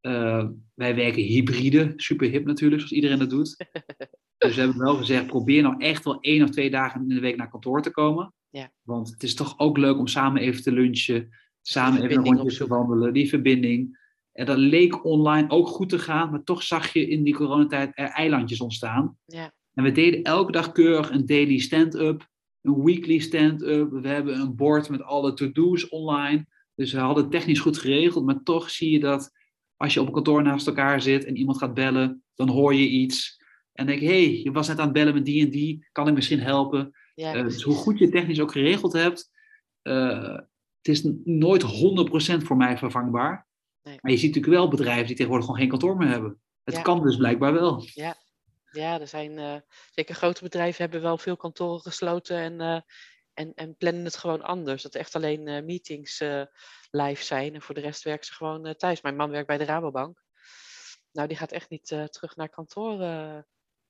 Uh, 0.00 0.48
wij 0.74 0.94
werken 0.94 1.22
hybride, 1.22 1.92
super 1.96 2.30
hip 2.30 2.44
natuurlijk, 2.44 2.80
zoals 2.80 2.96
iedereen 2.96 3.18
dat 3.18 3.30
doet. 3.30 3.56
dus 4.38 4.54
we 4.54 4.60
hebben 4.60 4.78
wel 4.78 4.96
gezegd, 4.96 5.26
probeer 5.26 5.62
nou 5.62 5.74
echt 5.78 6.04
wel 6.04 6.20
één 6.20 6.42
of 6.42 6.50
twee 6.50 6.70
dagen 6.70 7.00
in 7.00 7.08
de 7.08 7.20
week 7.20 7.36
naar 7.36 7.50
kantoor 7.50 7.82
te 7.82 7.90
komen. 7.90 8.34
Ja. 8.50 8.72
Want 8.82 9.10
het 9.10 9.22
is 9.22 9.34
toch 9.34 9.58
ook 9.58 9.76
leuk 9.78 9.98
om 9.98 10.06
samen 10.06 10.42
even 10.42 10.62
te 10.62 10.72
lunchen, 10.72 11.28
samen 11.62 12.02
even 12.02 12.16
een 12.16 12.36
rondje 12.36 12.56
te 12.56 12.66
wandelen, 12.66 13.12
die 13.12 13.28
verbinding. 13.28 14.04
En 14.32 14.46
dat 14.46 14.58
leek 14.58 15.04
online 15.04 15.50
ook 15.50 15.68
goed 15.68 15.88
te 15.88 15.98
gaan, 15.98 16.30
maar 16.30 16.42
toch 16.42 16.62
zag 16.62 16.92
je 16.92 17.08
in 17.08 17.22
die 17.22 17.34
coronatijd 17.34 17.92
er 17.94 18.08
eilandjes 18.08 18.60
ontstaan. 18.60 19.18
Ja. 19.24 19.52
En 19.74 19.84
we 19.84 19.92
deden 19.92 20.22
elke 20.22 20.52
dag 20.52 20.72
keurig 20.72 21.10
een 21.10 21.26
daily 21.26 21.58
stand-up, 21.58 22.28
een 22.60 22.84
weekly 22.84 23.18
stand-up. 23.18 23.90
We 23.90 24.08
hebben 24.08 24.40
een 24.40 24.56
board 24.56 24.88
met 24.88 25.02
alle 25.02 25.34
to-do's 25.34 25.88
online. 25.88 26.46
Dus 26.74 26.92
we 26.92 26.98
hadden 26.98 27.22
het 27.22 27.32
technisch 27.32 27.60
goed 27.60 27.78
geregeld, 27.78 28.24
maar 28.24 28.42
toch 28.42 28.70
zie 28.70 28.90
je 28.90 29.00
dat 29.00 29.30
als 29.76 29.94
je 29.94 30.00
op 30.00 30.06
een 30.06 30.12
kantoor 30.12 30.42
naast 30.42 30.66
elkaar 30.66 31.00
zit 31.00 31.24
en 31.24 31.36
iemand 31.36 31.58
gaat 31.58 31.74
bellen, 31.74 32.22
dan 32.34 32.48
hoor 32.48 32.74
je 32.74 32.88
iets. 32.88 33.42
En 33.72 33.86
denk 33.86 34.00
je, 34.00 34.06
hé, 34.06 34.24
hey, 34.24 34.42
je 34.42 34.50
was 34.50 34.68
net 34.68 34.78
aan 34.78 34.84
het 34.84 34.92
bellen 34.92 35.14
met 35.14 35.24
die 35.24 35.44
en 35.44 35.50
die, 35.50 35.86
kan 35.92 36.08
ik 36.08 36.14
misschien 36.14 36.40
helpen? 36.40 36.92
Ja, 37.16 37.34
uh, 37.34 37.42
dus 37.42 37.62
hoe 37.62 37.74
goed 37.74 37.98
je 37.98 38.04
het 38.04 38.14
technisch 38.14 38.40
ook 38.40 38.52
geregeld 38.52 38.92
hebt, 38.92 39.30
uh, 39.82 40.34
het 40.82 40.88
is 40.88 41.02
nooit 41.24 41.62
100% 41.62 41.66
voor 42.44 42.56
mij 42.56 42.78
vervangbaar. 42.78 43.46
Nee. 43.82 43.98
Maar 44.00 44.10
je 44.12 44.18
ziet 44.18 44.34
natuurlijk 44.34 44.60
wel 44.62 44.68
bedrijven 44.70 45.06
die 45.06 45.14
tegenwoordig 45.16 45.46
gewoon 45.46 45.60
geen 45.60 45.70
kantoor 45.70 45.96
meer 45.96 46.08
hebben. 46.08 46.40
Het 46.64 46.74
Ja. 46.74 46.82
kan 46.82 47.02
dus 47.02 47.16
blijkbaar 47.16 47.52
wel. 47.52 47.82
Ja, 47.94 48.16
ja 48.70 49.00
er 49.00 49.08
zijn 49.08 49.38
eh, 49.38 49.56
zeker 49.90 50.14
grote 50.14 50.42
bedrijven 50.42 50.82
hebben 50.82 51.02
wel 51.02 51.18
veel 51.18 51.36
kantoren 51.36 51.80
gesloten 51.80 52.36
en, 52.36 52.60
eh, 52.60 52.80
en, 53.34 53.52
en 53.54 53.76
plannen 53.76 54.04
het 54.04 54.16
gewoon 54.16 54.42
anders. 54.42 54.82
Dat 54.82 54.94
echt 54.94 55.14
alleen 55.14 55.48
eh, 55.48 55.62
meetings 55.64 56.20
eh, 56.20 56.42
live 56.90 57.24
zijn 57.24 57.54
en 57.54 57.62
voor 57.62 57.74
de 57.74 57.80
rest 57.80 58.02
werken 58.02 58.26
ze 58.26 58.32
gewoon 58.34 58.66
eh, 58.66 58.74
thuis. 58.74 59.00
Mijn 59.00 59.16
man 59.16 59.30
werkt 59.30 59.46
bij 59.46 59.58
de 59.58 59.64
Rabobank. 59.64 60.22
Nou, 61.12 61.28
die 61.28 61.36
gaat 61.36 61.52
echt 61.52 61.70
niet 61.70 61.90
eh, 61.90 62.04
terug 62.04 62.36
naar 62.36 62.48
kantoor. 62.48 62.98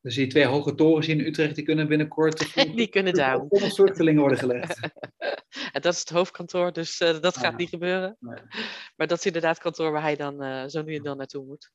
Dus 0.07 0.15
die 0.15 0.27
twee 0.27 0.45
hoge 0.47 0.75
torens 0.75 1.09
in 1.09 1.21
Utrecht, 1.21 1.55
die 1.55 1.65
kunnen 1.65 1.89
binnenkort 1.89 2.55
Die 2.77 2.87
kunnen 2.89 3.13
down. 3.13 3.47
op 3.49 3.59
vluchtelingen 3.73 4.21
worden 4.21 4.39
gelegd. 4.39 4.81
en 5.73 5.81
dat 5.81 5.93
is 5.93 5.99
het 6.01 6.09
hoofdkantoor, 6.09 6.73
dus 6.73 7.01
eh, 7.01 7.21
dat 7.21 7.37
gaat 7.37 7.53
Ah. 7.53 7.59
niet 7.59 7.69
gebeuren. 7.69 8.17
Nee. 8.21 8.39
Maar 8.97 9.07
dat 9.07 9.19
is 9.19 9.27
inderdaad 9.27 9.55
het 9.55 9.63
kantoor 9.63 9.93
waar 9.93 10.03
hij 10.03 10.17
dan 10.17 10.43
eh, 10.43 10.65
zo 10.67 10.83
nu 10.83 10.95
en 10.95 11.03
dan 11.03 11.17
naartoe 11.17 11.45
moet. 11.45 11.71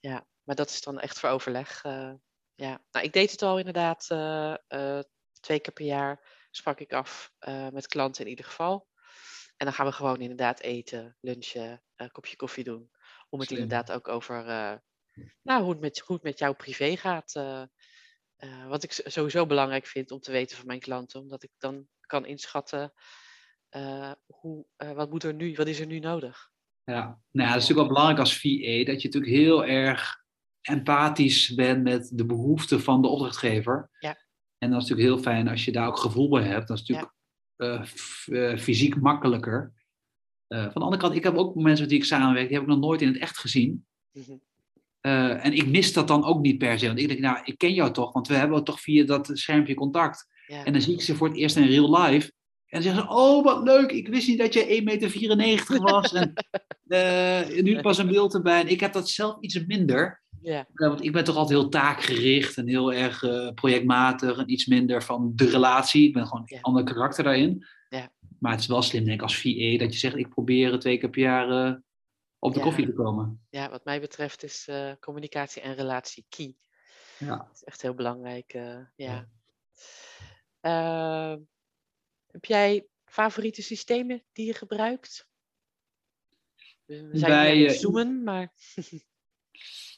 Ja, 0.00 0.26
maar 0.42 0.54
dat 0.56 0.70
is 0.70 0.80
dan 0.80 1.00
echt 1.00 1.18
voor 1.18 1.28
overleg. 1.30 1.84
eh, 1.84 2.12
ja, 2.54 2.82
nou, 2.90 3.04
ik 3.06 3.12
deed 3.12 3.30
het 3.30 3.42
al 3.42 3.58
inderdaad 3.58 4.06
twee 5.40 5.60
keer 5.60 5.72
per 5.72 5.84
jaar 5.84 6.46
sprak 6.50 6.80
ik 6.80 6.92
af 6.92 7.32
met 7.72 7.86
klanten 7.86 8.24
in 8.24 8.30
ieder 8.30 8.44
geval. 8.44 8.88
En 9.56 9.66
dan 9.66 9.72
gaan 9.74 9.86
we 9.86 9.92
gewoon 9.92 10.20
inderdaad 10.20 10.60
eten, 10.60 11.16
lunchen, 11.20 11.82
een 11.96 12.10
kopje 12.10 12.36
koffie 12.36 12.64
doen. 12.64 12.90
Om 13.28 13.38
het 13.38 13.48
Slim. 13.48 13.60
inderdaad 13.62 13.92
ook 13.92 14.08
over 14.08 14.44
nou, 15.42 15.62
hoe, 15.62 15.70
het 15.72 15.80
met, 15.80 15.98
hoe 15.98 16.14
het 16.16 16.24
met 16.24 16.38
jou 16.38 16.54
privé 16.54 16.96
gaat. 16.96 17.34
eh, 17.34 17.62
eh, 18.36 18.66
wat 18.68 18.82
ik 18.82 18.92
sowieso 18.92 19.46
belangrijk 19.46 19.86
vind 19.86 20.10
om 20.10 20.20
te 20.20 20.32
weten 20.32 20.56
van 20.56 20.66
mijn 20.66 20.80
klanten. 20.80 21.20
Omdat 21.20 21.42
ik 21.42 21.50
dan 21.58 21.88
kan 22.00 22.26
inschatten 22.26 22.92
eh, 23.68 24.12
hoe, 24.26 24.66
wat, 24.76 25.10
moet 25.10 25.22
er 25.22 25.34
nu, 25.34 25.54
wat 25.54 25.66
is 25.66 25.80
er 25.80 25.86
nu 25.86 25.98
nodig. 25.98 26.50
Ja, 26.84 27.00
nou 27.30 27.48
ja, 27.48 27.54
dat 27.54 27.62
is 27.62 27.68
natuurlijk 27.68 27.78
wel 27.78 27.86
belangrijk 27.88 28.18
als 28.18 28.38
VA, 28.40 28.84
dat 28.92 29.02
je 29.02 29.08
natuurlijk 29.08 29.32
heel 29.32 29.64
erg 29.64 30.22
empathisch 30.60 31.54
bent 31.54 31.82
met 31.82 32.10
de 32.12 32.26
behoeften 32.26 32.80
van 32.80 33.02
de 33.02 33.08
opdrachtgever. 33.08 33.90
Ja. 33.98 34.16
En 34.58 34.70
dat 34.70 34.82
is 34.82 34.88
natuurlijk 34.88 35.14
heel 35.14 35.32
fijn 35.32 35.48
als 35.48 35.64
je 35.64 35.72
daar 35.72 35.86
ook 35.88 35.98
gevoel 35.98 36.28
bij 36.28 36.42
hebt. 36.42 36.68
Dat 36.68 36.78
is 36.78 36.86
natuurlijk 36.88 37.14
f- 37.86 38.28
fysiek 38.62 38.96
makkelijker. 39.00 39.72
Van 40.48 40.72
de 40.72 40.80
andere 40.80 41.02
kant, 41.02 41.14
ik 41.14 41.22
heb 41.22 41.34
ook 41.36 41.54
mensen 41.54 41.80
met 41.80 41.88
die 41.88 41.98
ik 41.98 42.04
samenwerk, 42.04 42.46
die 42.48 42.56
heb 42.56 42.66
ik 42.66 42.72
nog 42.72 42.80
nooit 42.80 43.02
in 43.02 43.08
het 43.08 43.18
echt 43.18 43.38
gezien. 43.38 43.86
Mhm. 44.12 44.36
Eh, 45.04 45.44
en 45.44 45.52
ik 45.52 45.66
mis 45.66 45.92
dat 45.92 46.08
dan 46.08 46.24
ook 46.24 46.40
niet 46.40 46.58
per 46.58 46.78
se. 46.78 46.86
Want 46.86 46.98
ik 46.98 47.08
denk, 47.08 47.20
nou, 47.20 47.38
ik 47.44 47.58
ken 47.58 47.74
jou 47.74 47.92
toch, 47.92 48.12
want 48.12 48.28
we 48.28 48.34
hebben 48.34 48.64
toch 48.64 48.80
via 48.80 49.04
dat 49.04 49.30
schermpje 49.32 49.74
contact. 49.74 50.26
En 50.46 50.72
dan 50.72 50.82
zie 50.82 50.94
ik 50.94 51.02
ze 51.02 51.14
voor 51.14 51.28
het 51.28 51.36
eerst 51.36 51.56
in 51.56 51.66
real 51.66 52.02
life. 52.02 52.32
En 52.66 52.80
dan 52.80 52.82
zeggen 52.82 53.02
ze, 53.02 53.08
oh 53.08 53.44
wat 53.44 53.62
leuk, 53.62 53.90
ik 53.90 54.08
wist 54.08 54.28
niet 54.28 54.38
dat 54.38 54.54
je 54.54 54.82
1,94 55.30 55.36
meter 55.36 55.80
was. 55.80 56.12
en 56.12 56.32
uh, 56.86 57.62
nu 57.66 57.80
pas 57.80 57.98
een 57.98 58.06
beeld 58.06 58.34
erbij. 58.34 58.60
En 58.60 58.68
ik 58.68 58.80
heb 58.80 58.92
dat 58.92 59.08
zelf 59.08 59.36
iets 59.40 59.66
minder. 59.66 60.22
Ja. 60.42 60.66
want 60.72 61.04
ik 61.04 61.12
ben 61.12 61.24
toch 61.24 61.36
altijd 61.36 61.58
heel 61.58 61.68
taakgericht 61.68 62.56
en 62.56 62.68
heel 62.68 62.92
erg 62.92 63.24
projectmatig 63.54 64.38
en 64.38 64.52
iets 64.52 64.66
minder 64.66 65.02
van 65.02 65.32
de 65.34 65.48
relatie. 65.48 66.06
Ik 66.06 66.12
ben 66.12 66.26
gewoon 66.26 66.42
een 66.46 66.62
ander 66.62 66.84
karakter 66.84 67.24
daarin. 67.24 67.66
Ja. 67.88 68.12
Maar 68.38 68.52
het 68.52 68.60
is 68.60 68.66
wel 68.66 68.82
slim, 68.82 69.04
denk 69.04 69.16
ik, 69.16 69.22
als 69.22 69.36
VA, 69.36 69.78
dat 69.78 69.92
je 69.92 69.98
zegt, 69.98 70.16
ik 70.16 70.28
probeer 70.28 70.78
twee 70.78 70.98
keer 70.98 71.10
per 71.10 71.22
jaar 71.22 71.82
op 72.44 72.52
de 72.52 72.58
Ja. 72.58 72.64
koffie 72.64 72.86
te 72.86 72.92
komen. 72.92 73.46
Ja, 73.50 73.70
wat 73.70 73.84
mij 73.84 74.00
betreft 74.00 74.42
is 74.42 74.68
eh, 74.68 74.92
communicatie 75.00 75.62
en 75.62 75.74
relatie 75.74 76.26
key. 76.28 76.54
Ja. 77.18 77.36
Dat 77.36 77.50
is 77.54 77.64
echt 77.64 77.82
heel 77.82 77.94
belangrijk. 77.94 78.52
eh, 78.52 78.78
ja. 78.96 79.28
Ehm, 80.60 81.38
heb 82.30 82.44
jij 82.44 82.86
favoriete 83.04 83.62
systemen 83.62 84.22
die 84.32 84.46
je 84.46 84.54
gebruikt? 84.54 85.28
We 86.84 87.08
zijn 87.12 87.30
Bij, 87.32 87.66
eh, 87.66 87.72
zoomen, 87.72 88.22
maar 88.22 88.52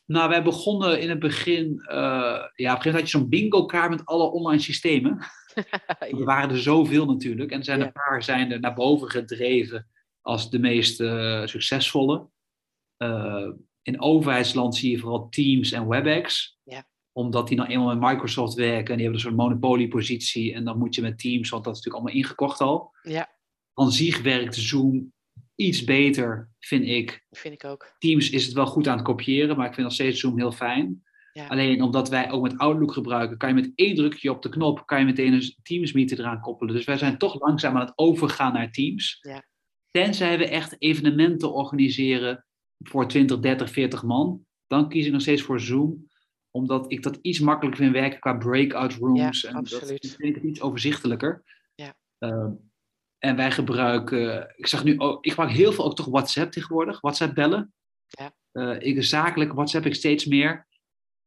Nou, 0.06 0.28
wij 0.28 0.42
begonnen 0.42 1.00
in 1.00 1.08
het 1.08 1.18
begin, 1.18 1.82
ja, 1.86 2.44
op 2.44 2.54
een 2.54 2.58
gegeven 2.58 2.74
moment 2.74 2.92
had 2.94 3.00
je 3.00 3.18
zo'n 3.18 3.28
bingo-kaart 3.28 3.90
met 3.90 4.04
alle 4.04 4.30
online 4.30 4.62
systemen. 4.62 5.18
Er 5.98 6.24
waren 6.24 6.50
er 6.50 6.60
zoveel 6.62 7.06
natuurlijk. 7.06 7.50
En 7.50 7.58
er 7.58 7.64
zijn 7.64 7.78
Ja. 7.78 7.84
een 7.86 7.92
paar 7.92 8.22
zijn 8.22 8.52
er 8.52 8.60
naar 8.60 8.74
boven 8.74 9.10
gedreven 9.10 9.88
als 10.20 10.50
de 10.50 10.58
meest 10.58 10.96
succesvolle. 11.48 12.28
Eh, 12.96 13.48
in 13.82 14.00
overheidsland 14.00 14.76
zie 14.76 14.90
je 14.90 14.98
vooral 14.98 15.28
Teams 15.28 15.72
en 15.72 15.88
WebEx. 15.88 16.58
Ja. 16.62 16.88
Omdat 17.12 17.48
die 17.48 17.56
nou 17.56 17.68
eenmaal 17.68 17.96
met 17.96 18.10
Microsoft 18.10 18.54
werken 18.54 18.90
en 18.90 18.96
die 18.98 19.06
hebben 19.06 19.14
een 19.14 19.20
soort 19.20 19.36
monopoliepositie. 19.36 20.54
En 20.54 20.64
dan 20.64 20.78
moet 20.78 20.94
je 20.94 21.02
met 21.02 21.18
Teams, 21.18 21.48
want 21.48 21.64
dat 21.64 21.76
is 21.76 21.82
natuurlijk 21.82 22.04
allemaal 22.04 22.22
ingekocht 22.24 22.60
al. 22.60 22.90
ja, 23.02 23.28
Aan 23.74 23.92
zich 23.92 24.22
werkt 24.22 24.54
Zoom 24.54 25.12
iets 25.54 25.84
beter, 25.84 26.50
vind 26.58 26.86
ik. 26.86 27.26
vind 27.30 27.54
ik 27.54 27.64
ook. 27.64 27.94
Teams 27.98 28.30
is 28.30 28.44
het 28.44 28.54
wel 28.54 28.66
goed 28.66 28.88
aan 28.88 28.96
het 28.96 29.06
kopiëren, 29.06 29.56
maar 29.56 29.66
ik 29.66 29.74
vind 29.74 29.86
nog 29.86 29.94
steeds 29.94 30.20
Zoom 30.20 30.38
heel 30.38 30.52
fijn. 30.52 31.04
Ja. 31.32 31.46
Alleen 31.46 31.82
omdat 31.82 32.08
wij 32.08 32.30
ook 32.30 32.42
met 32.42 32.58
Outlook 32.58 32.92
gebruiken, 32.92 33.36
kan 33.36 33.48
je 33.48 33.54
met 33.54 33.72
één 33.74 33.94
drukje 33.94 34.30
op 34.30 34.42
de 34.42 34.48
knop, 34.48 34.86
kan 34.86 34.98
je 34.98 35.04
meteen 35.04 35.32
een 35.32 35.54
Teams 35.62 35.92
meeting 35.92 36.20
eraan 36.20 36.40
koppelen. 36.40 36.74
Dus 36.74 36.84
wij 36.84 36.98
zijn 36.98 37.18
toch 37.18 37.40
langzaam 37.40 37.74
aan 37.74 37.86
het 37.86 37.92
overgaan 37.98 38.52
naar 38.52 38.70
Teams. 38.70 39.18
Ja. 39.20 39.44
Tenzij 39.90 40.38
we 40.38 40.48
echt 40.48 40.76
evenementen 40.78 41.52
organiseren 41.52 42.46
voor 42.78 43.08
20, 43.08 43.38
30, 43.38 43.70
40 43.70 44.02
man, 44.02 44.46
dan 44.66 44.88
kies 44.88 45.06
ik 45.06 45.12
nog 45.12 45.20
steeds 45.20 45.42
voor 45.42 45.60
Zoom 45.60 46.06
omdat 46.56 46.92
ik 46.92 47.02
dat 47.02 47.18
iets 47.22 47.40
makkelijker 47.40 47.82
vind 47.82 47.94
werken 47.94 48.20
qua 48.20 48.34
breakout 48.36 48.92
rooms. 48.92 49.40
Ja, 49.40 49.48
en 49.48 49.54
dat 49.64 49.86
vind 49.86 50.18
ik 50.18 50.34
het 50.34 50.44
iets 50.44 50.60
overzichtelijker. 50.60 51.42
Ja. 51.74 51.96
Ehm, 52.18 52.50
en 53.18 53.36
wij 53.36 53.50
gebruiken, 53.50 54.52
ik 54.56 54.66
zag 54.66 54.84
nu 54.84 54.98
ook, 54.98 55.24
ik 55.24 55.30
gebruik 55.30 55.52
heel 55.52 55.72
veel 55.72 55.84
ook 55.84 55.96
toch 55.96 56.06
WhatsApp 56.06 56.52
tegenwoordig, 56.52 57.00
WhatsApp 57.00 57.34
bellen. 57.34 57.74
Ja. 58.06 58.34
Eh, 58.52 58.76
ik, 58.78 59.04
zakelijk 59.04 59.52
WhatsApp 59.52 59.86
ik 59.86 59.94
steeds 59.94 60.26
meer. 60.26 60.66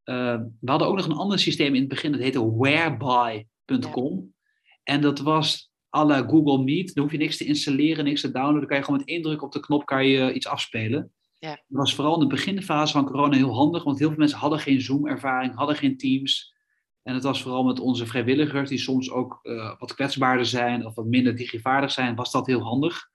Eh, 0.02 0.40
we 0.60 0.70
hadden 0.70 0.88
ook 0.88 0.96
nog 0.96 1.06
een 1.06 1.12
ander 1.12 1.38
systeem 1.38 1.74
in 1.74 1.80
het 1.80 1.88
begin, 1.88 2.12
dat 2.12 2.20
heette 2.20 2.56
whereby.com. 2.56 4.34
En 4.82 5.00
dat 5.00 5.18
was 5.18 5.70
la 5.90 6.22
Google 6.22 6.64
Meet. 6.64 6.94
Daar 6.94 7.04
hoef 7.04 7.12
je 7.12 7.18
niks 7.18 7.36
te 7.36 7.44
installeren, 7.44 8.04
niks 8.04 8.20
te 8.20 8.30
downloaden. 8.30 8.60
Dan 8.60 8.68
kan 8.68 8.76
je 8.76 8.84
gewoon 8.84 8.98
met 8.98 9.08
één 9.08 9.22
druk 9.22 9.42
op 9.42 9.52
de 9.52 9.60
knop 9.60 9.86
kan 9.86 10.06
je 10.06 10.32
iets 10.32 10.46
afspelen. 10.46 11.12
Ja. 11.40 11.50
Dat 11.50 11.64
was 11.68 11.94
vooral 11.94 12.14
in 12.14 12.20
de 12.20 12.34
beginfase 12.34 12.92
van 12.92 13.04
corona 13.04 13.36
heel 13.36 13.54
handig, 13.54 13.84
want 13.84 13.98
heel 13.98 14.08
veel 14.08 14.18
mensen 14.18 14.38
hadden 14.38 14.58
geen 14.58 14.80
Zoom-ervaring, 14.80 15.54
hadden 15.54 15.76
geen 15.76 15.96
Teams. 15.96 16.54
En 17.02 17.14
het 17.14 17.22
was 17.22 17.42
vooral 17.42 17.64
met 17.64 17.80
onze 17.80 18.06
vrijwilligers, 18.06 18.68
die 18.68 18.78
soms 18.78 19.10
ook 19.10 19.38
eh, 19.42 19.78
wat 19.78 19.94
kwetsbaarder 19.94 20.46
zijn 20.46 20.86
of 20.86 20.94
wat 20.94 21.06
minder 21.06 21.36
digivaardig 21.36 21.90
zijn, 21.90 22.14
was 22.14 22.32
dat 22.32 22.46
heel 22.46 22.60
handig. 22.60 23.08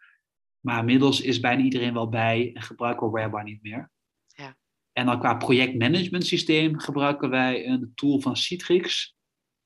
Maar 0.59 0.79
inmiddels 0.79 1.21
is 1.21 1.39
bijna 1.39 1.63
iedereen 1.63 1.93
wel 1.93 2.09
bij 2.09 2.51
en 2.53 2.61
gebruiken 2.61 3.05
we 3.05 3.11
Whereby 3.11 3.41
niet 3.41 3.61
meer. 3.61 3.91
Ja. 4.27 4.57
En 4.91 5.05
dan 5.05 5.19
qua 5.19 5.35
projectmanagement 5.35 6.25
systeem 6.25 6.79
gebruiken 6.79 7.29
wij 7.29 7.67
een 7.67 7.91
tool 7.95 8.21
van 8.21 8.37
Citrix. 8.37 9.15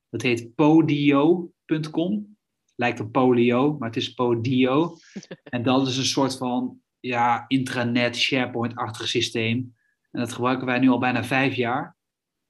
Dat 0.09 0.21
heet 0.21 0.55
podio.com. 0.55 2.37
Lijkt 2.75 2.99
op 2.99 3.11
polio, 3.11 3.77
maar 3.77 3.87
het 3.87 3.97
is 3.97 4.13
Podio. 4.13 4.95
en 5.43 5.63
dat 5.63 5.87
is 5.87 5.97
een 5.97 6.05
soort 6.05 6.37
van 6.37 6.81
ja, 6.99 7.45
intranet, 7.47 8.17
SharePoint-achtig 8.17 9.07
systeem. 9.07 9.75
En 10.11 10.19
dat 10.19 10.33
gebruiken 10.33 10.65
wij 10.65 10.79
nu 10.79 10.89
al 10.89 10.99
bijna 10.99 11.23
vijf 11.23 11.55
jaar. 11.55 11.97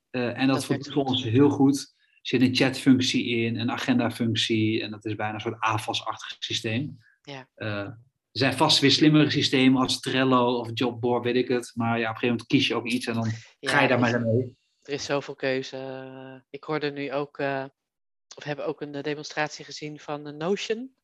Eh, 0.09 0.39
en 0.39 0.47
dat, 0.47 0.65
voelt 0.65 0.91
voor 0.91 1.05
ons 1.05 1.23
heel 1.23 1.49
goed. 1.49 1.93
Er 1.97 2.19
zit 2.21 2.41
een 2.41 2.55
chatfunctie 2.55 3.25
in, 3.25 3.59
een 3.59 3.71
agendafunctie. 3.71 4.81
En 4.81 4.91
dat 4.91 5.05
is 5.05 5.15
bijna 5.15 5.33
een 5.33 5.39
soort 5.39 5.59
AFAS-achtig 5.59 6.35
systeem. 6.39 6.97
Ja. 7.21 7.49
Eh, 7.55 7.85
er 8.31 8.39
zijn 8.39 8.53
vast 8.53 8.79
weer 8.79 8.91
slimmere 8.91 9.29
systemen 9.29 9.81
als 9.81 9.99
Trello 9.99 10.59
of 10.59 10.69
Jobboard, 10.73 11.23
weet 11.23 11.35
ik 11.35 11.47
het. 11.47 11.71
Maar 11.75 11.99
ja, 11.99 12.09
op 12.09 12.13
een 12.13 12.19
gegeven 12.19 12.27
moment 12.27 12.47
kies 12.47 12.67
je 12.67 12.75
ook 12.75 12.87
iets 12.87 13.05
en 13.05 13.13
dan 13.13 13.31
Ja, 13.59 13.71
ga 13.71 13.81
je 13.81 13.87
daar 13.87 13.99
maar 13.99 14.21
mee. 14.21 14.57
Er 14.81 14.93
is 14.93 15.05
zoveel 15.05 15.35
keuze. 15.35 16.43
Ik 16.49 16.63
hoorde 16.63 16.91
nu 16.91 17.13
ook, 17.13 17.37
eh, 17.37 17.65
of 18.35 18.43
hebben 18.43 18.65
ook 18.65 18.81
een 18.81 18.91
demonstratie 18.91 19.65
gezien 19.65 19.99
van 19.99 20.37
Notion. 20.37 20.95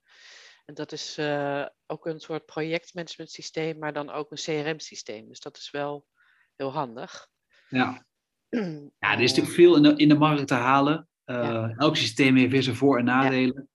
En 0.66 0.74
dat 0.74 0.92
is 0.92 1.18
eh, 1.18 1.66
ook 1.86 2.06
een 2.06 2.20
soort 2.20 2.46
projectmanagement 2.46 3.32
systeem, 3.32 3.78
maar 3.80 3.94
dan 3.94 4.10
ook 4.10 4.32
een 4.32 4.38
CRM-systeem. 4.38 5.28
Dus 5.28 5.40
dat 5.40 5.58
is 5.58 5.72
wel 5.72 6.06
heel 6.56 6.72
handig. 6.72 7.28
Ja. 7.70 8.06
Ja, 9.00 9.14
er 9.14 9.22
is 9.22 9.30
natuurlijk 9.30 9.56
veel 9.56 9.76
in 9.76 9.84
de, 9.84 9.96
in 9.96 10.10
de 10.10 10.18
markt 10.18 10.48
te 10.48 10.54
halen. 10.54 11.08
Eh, 11.24 11.36
Ja. 11.36 11.74
Elk 11.78 11.96
systeem 11.96 12.36
heeft 12.36 12.52
weer 12.52 12.64
zijn 12.64 12.76
voor- 12.76 12.98
en 12.98 13.06
nadelen. 13.06 13.70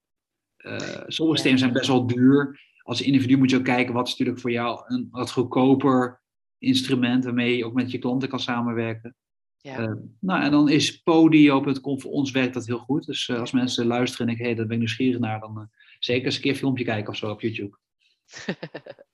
Eh, 0.56 0.78
sommige 1.06 1.36
systemen 1.36 1.58
zijn 1.58 1.72
best 1.72 1.86
wel 1.86 2.06
duur. 2.06 2.60
Als 2.82 3.00
individu 3.02 3.36
moet 3.36 3.50
je 3.50 3.56
ook 3.56 3.64
kijken 3.64 3.94
wat 3.94 4.06
is 4.06 4.10
natuurlijk 4.12 4.40
voor 4.40 4.50
jou 4.50 4.82
een 4.86 5.08
wat 5.10 5.30
goedkoper 5.32 6.22
instrument 6.58 7.24
waarmee 7.24 7.56
je 7.56 7.64
ook 7.64 7.74
met 7.74 7.90
je 7.90 7.98
klanten 7.98 8.28
kan 8.28 8.40
samenwerken. 8.40 9.16
Ja. 9.56 9.96
Nou, 10.20 10.42
en 10.42 10.50
dan 10.50 10.68
is 10.68 11.02
podio.com 11.02 12.00
voor 12.00 12.10
ons 12.10 12.30
werkt 12.30 12.54
dat 12.54 12.66
heel 12.66 12.78
goed. 12.78 13.06
Dus 13.06 13.30
als 13.30 13.52
mensen 13.52 13.86
luisteren 13.86 14.28
en 14.28 14.36
hé, 14.36 14.44
hey, 14.44 14.54
daar 14.54 14.64
ben 14.64 14.74
ik 14.74 14.78
nieuwsgierig 14.78 15.20
naar, 15.20 15.40
dan 15.40 15.70
zeker 16.04 16.24
eens 16.24 16.34
een 16.34 16.40
keer 16.40 16.50
een 16.50 16.56
filmpje 16.56 16.84
kijken 16.84 17.10
of 17.10 17.16
zo 17.16 17.30
op 17.30 17.40
YouTube. 17.40 17.78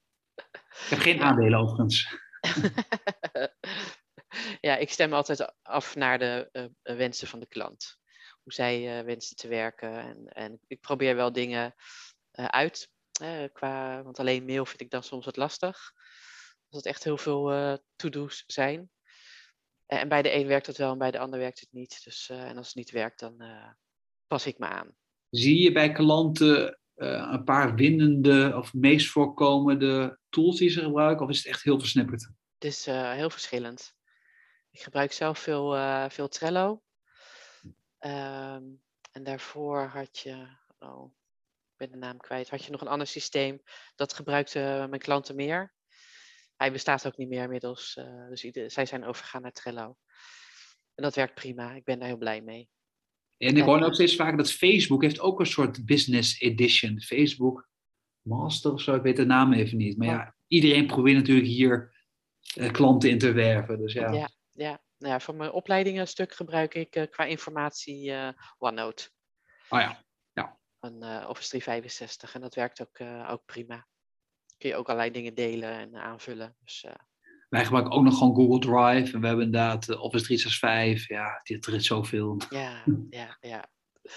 Ik 0.85 0.93
heb 0.93 0.99
geen 0.99 1.21
aandelen 1.21 1.59
overigens. 1.59 2.19
ja, 4.61 4.77
ik 4.77 4.91
stem 4.91 5.13
altijd 5.13 5.53
af 5.63 5.95
naar 5.95 6.19
de 6.19 6.49
eh, 6.53 6.65
eh, 6.65 6.97
wensen 6.97 7.29
van 7.29 7.41
de 7.41 7.47
klant. 7.47 7.99
Hoe 8.43 8.53
zij 8.53 8.99
eh, 8.99 9.05
wensen 9.05 9.37
te 9.37 9.49
werken. 9.49 10.01
En, 10.01 10.29
en 10.29 10.61
ik 10.67 10.81
probeer 10.81 11.17
wel 11.17 11.33
dingen 11.33 11.75
uit. 12.33 12.91
qua, 13.53 14.03
want 14.03 14.19
alleen 14.19 14.45
mail 14.45 14.67
vind 14.67 14.81
ik 14.81 14.91
dan 14.91 15.03
soms 15.03 15.25
wat 15.25 15.37
lastig. 15.37 15.93
Als 16.69 16.77
het 16.77 16.87
echt 16.87 17.05
heel 17.05 17.19
veel 17.19 17.79
to-do's 17.97 18.45
zijn. 18.47 18.91
En 19.87 20.09
bij 20.09 20.23
de 20.23 20.35
een 20.35 20.47
werkt 20.47 20.67
het 20.67 20.77
wel 20.77 20.93
en 20.93 20.99
bij 20.99 21.11
de 21.11 21.19
ander 21.19 21.39
werkt 21.39 21.61
het 21.61 21.73
niet. 21.73 22.05
Dus, 22.05 22.29
en 22.29 22.57
als 22.57 22.67
het 22.67 22.77
niet 22.77 22.91
werkt, 22.91 23.21
dan 23.21 23.43
pas 24.27 24.47
ik 24.47 24.59
me 24.59 24.67
aan. 24.67 24.97
Zie 25.39 25.63
je 25.63 25.73
bij 25.73 25.93
klanten 25.93 26.79
eh, 26.95 27.29
een 27.33 27.45
paar 27.45 27.75
winnende 27.75 28.53
of 28.57 28.75
meest 28.75 29.11
voorkomende 29.11 30.19
tools 30.29 30.59
die 30.59 30.69
ze 30.69 30.81
gebruiken? 30.81 31.25
Of 31.25 31.31
is 31.31 31.37
het 31.37 31.47
echt 31.47 31.63
heel 31.63 31.79
versnipperd? 31.79 32.23
Het 32.55 32.65
is 32.65 32.87
eh, 32.87 33.13
heel 33.13 33.31
verschillend. 33.31 33.95
Ik 34.71 34.81
gebruik 34.81 35.13
zelf 35.13 35.39
veel, 35.39 35.77
eh, 35.77 36.09
veel 36.09 36.29
Trello. 36.29 36.83
Ehm, 37.99 38.65
en 39.13 39.23
daarvoor 39.23 39.81
had 39.81 40.19
je, 40.19 40.47
oh, 40.79 41.13
ik 41.71 41.77
ben 41.77 41.91
de 41.91 41.97
naam 41.97 42.19
kwijt, 42.19 42.51
had 42.51 42.65
je 42.65 42.71
nog 42.71 42.81
een 42.81 42.89
ander 42.89 43.07
systeem. 43.07 43.63
Dat 43.95 44.13
gebruikten 44.13 44.89
mijn 44.89 45.03
klanten 45.03 45.37
meer. 45.37 45.75
Hij 46.57 46.73
bestaat 46.73 47.07
ook 47.07 47.17
niet 47.17 47.29
meer 47.29 47.43
inmiddels. 47.43 47.95
dus 48.29 48.41
zij 48.67 48.87
zijn 48.87 49.05
overgegaan 49.05 49.43
naar 49.43 49.53
Trello. 49.53 49.97
En 50.95 51.03
dat 51.03 51.15
werkt 51.15 51.35
prima. 51.35 51.73
Ik 51.73 51.85
ben 51.85 51.99
daar 51.99 52.09
heel 52.09 52.17
blij 52.17 52.41
mee. 52.41 52.69
En 53.39 53.57
ik 53.57 53.63
hoor 53.63 53.83
ook 53.83 53.95
steeds 53.95 54.17
vaker 54.17 54.37
dat 54.37 54.53
Facebook 54.53 55.03
heeft 55.03 55.21
ook 55.21 55.41
een 55.41 55.47
soort 55.47 55.87
business 55.87 56.41
edition. 56.41 57.01
Facebook 57.01 57.69
Master 58.21 58.73
of 58.73 58.81
zo, 58.81 58.95
ik 58.95 59.03
weet 59.03 59.17
de 59.17 59.25
naam 59.25 59.53
even 59.53 59.77
niet. 59.77 59.99
Maar 59.99 60.09
ja, 60.09 60.35
iedereen 60.47 60.87
probeert 60.87 61.17
natuurlijk 61.17 61.47
hier 61.47 61.97
eh, 62.55 62.73
klanten 62.73 63.11
in 63.11 63.19
te 63.19 63.33
werven. 63.33 63.79
Dus 63.79 63.93
ja. 63.93 64.13
Ja, 64.13 64.31
ja. 64.53 64.85
Nou 64.99 65.13
ja, 65.13 65.21
voor 65.21 65.35
mijn 65.35 65.51
opleidingen 65.51 66.09
stuk 66.09 66.35
gebruik 66.35 66.75
ik 66.75 66.97
eh, 66.97 67.11
qua 67.11 67.25
informatie 67.25 68.13
eh, 68.13 68.29
OneNote. 68.59 69.11
Oh 69.69 69.81
ja. 69.81 70.05
Van 70.81 71.03
eh, 71.03 71.29
Office 71.29 71.49
365. 71.49 72.35
En 72.35 72.41
dat 72.41 72.55
werkt 72.55 72.81
ook, 72.81 73.01
ook 73.31 73.45
prima. 73.45 73.87
Kun 74.59 74.69
je 74.69 74.77
ook 74.77 74.87
allerlei 74.87 75.11
dingen 75.11 75.35
delen 75.35 75.71
en 75.71 75.97
aanvullen. 75.97 76.57
Dus 76.59 76.87
Wij 77.49 77.65
gebruiken 77.65 77.93
ook 77.95 78.03
nog 78.05 78.19
gewoon 78.19 78.35
Google 78.35 78.59
Drive. 78.59 79.15
En 79.15 79.21
we 79.21 79.27
hebben 79.27 79.45
inderdaad 79.45 79.89
eh, 79.89 80.03
Office 80.03 80.25
365. 80.25 81.09
Ja, 81.09 81.41
dit 81.43 81.67
er 81.67 81.75
is 81.75 81.87
zoveel. 81.87 82.41
ja, 82.51 82.83
ja, 83.11 83.37
ja. 83.41 83.69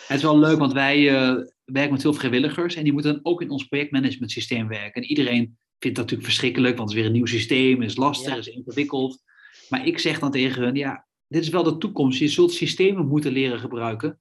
Het 0.07 0.17
is 0.17 0.23
wel 0.23 0.39
leuk, 0.39 0.57
want 0.57 0.73
wij 0.73 1.09
eh, 1.09 1.35
werken 1.65 1.91
met 1.91 2.01
veel 2.01 2.13
vrijwilligers. 2.13 2.75
En 2.75 2.83
die 2.83 2.93
moeten 2.93 3.13
dan 3.13 3.19
ook 3.23 3.41
in 3.41 3.49
ons 3.49 3.63
projectmanagement 3.63 4.31
systeem 4.31 4.67
werken. 4.67 5.01
En 5.01 5.07
iedereen 5.09 5.57
vindt 5.79 5.97
dat 5.97 6.05
natuurlijk 6.05 6.23
verschrikkelijk, 6.23 6.77
want 6.77 6.89
het 6.89 6.97
is 6.97 7.03
weer 7.03 7.05
een 7.13 7.17
nieuw 7.17 7.25
systeem. 7.37 7.81
is 7.81 7.95
lastig, 7.95 8.31
Ja. 8.33 8.37
is 8.37 8.47
ingewikkeld. 8.47 9.23
Maar 9.69 9.85
ik 9.87 9.99
zeg 9.99 10.19
dan 10.19 10.31
tegen 10.31 10.63
hun, 10.63 10.75
ja, 10.75 11.07
dit 11.27 11.41
is 11.41 11.49
wel 11.49 11.63
de 11.63 11.77
toekomst. 11.77 12.19
Je 12.19 12.27
zult 12.27 12.51
systemen 12.53 13.07
moeten 13.07 13.31
leren 13.31 13.59
gebruiken. 13.59 14.19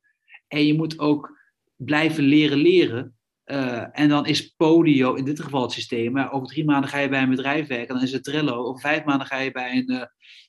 En 0.49 0.67
je 0.67 0.75
moet 0.75 0.99
ook 0.99 1.39
blijven 1.77 2.25
leren 2.25 2.59
leren. 2.59 3.18
Eh, 3.49 3.85
en 3.93 4.09
dan 4.09 4.27
is 4.27 4.49
Podio 4.49 5.15
in 5.15 5.25
dit 5.25 5.41
geval 5.41 5.63
het 5.63 5.73
systeem. 5.73 6.13
Maar 6.13 6.33
over 6.33 6.49
drie 6.49 6.65
maanden 6.65 6.91
ga 6.91 6.99
je 6.99 7.09
bij 7.09 7.23
een 7.23 7.31
bedrijf 7.31 7.67
werken, 7.67 7.95
dan 7.95 8.05
is 8.05 8.13
het 8.13 8.25
Trello. 8.25 8.65
Over 8.65 8.81
vijf 8.81 9.05
maanden 9.05 9.27
ga 9.27 9.39
je 9.39 9.51
bij 9.51 9.77
een, 9.77 9.93
uh, 9.93 10.03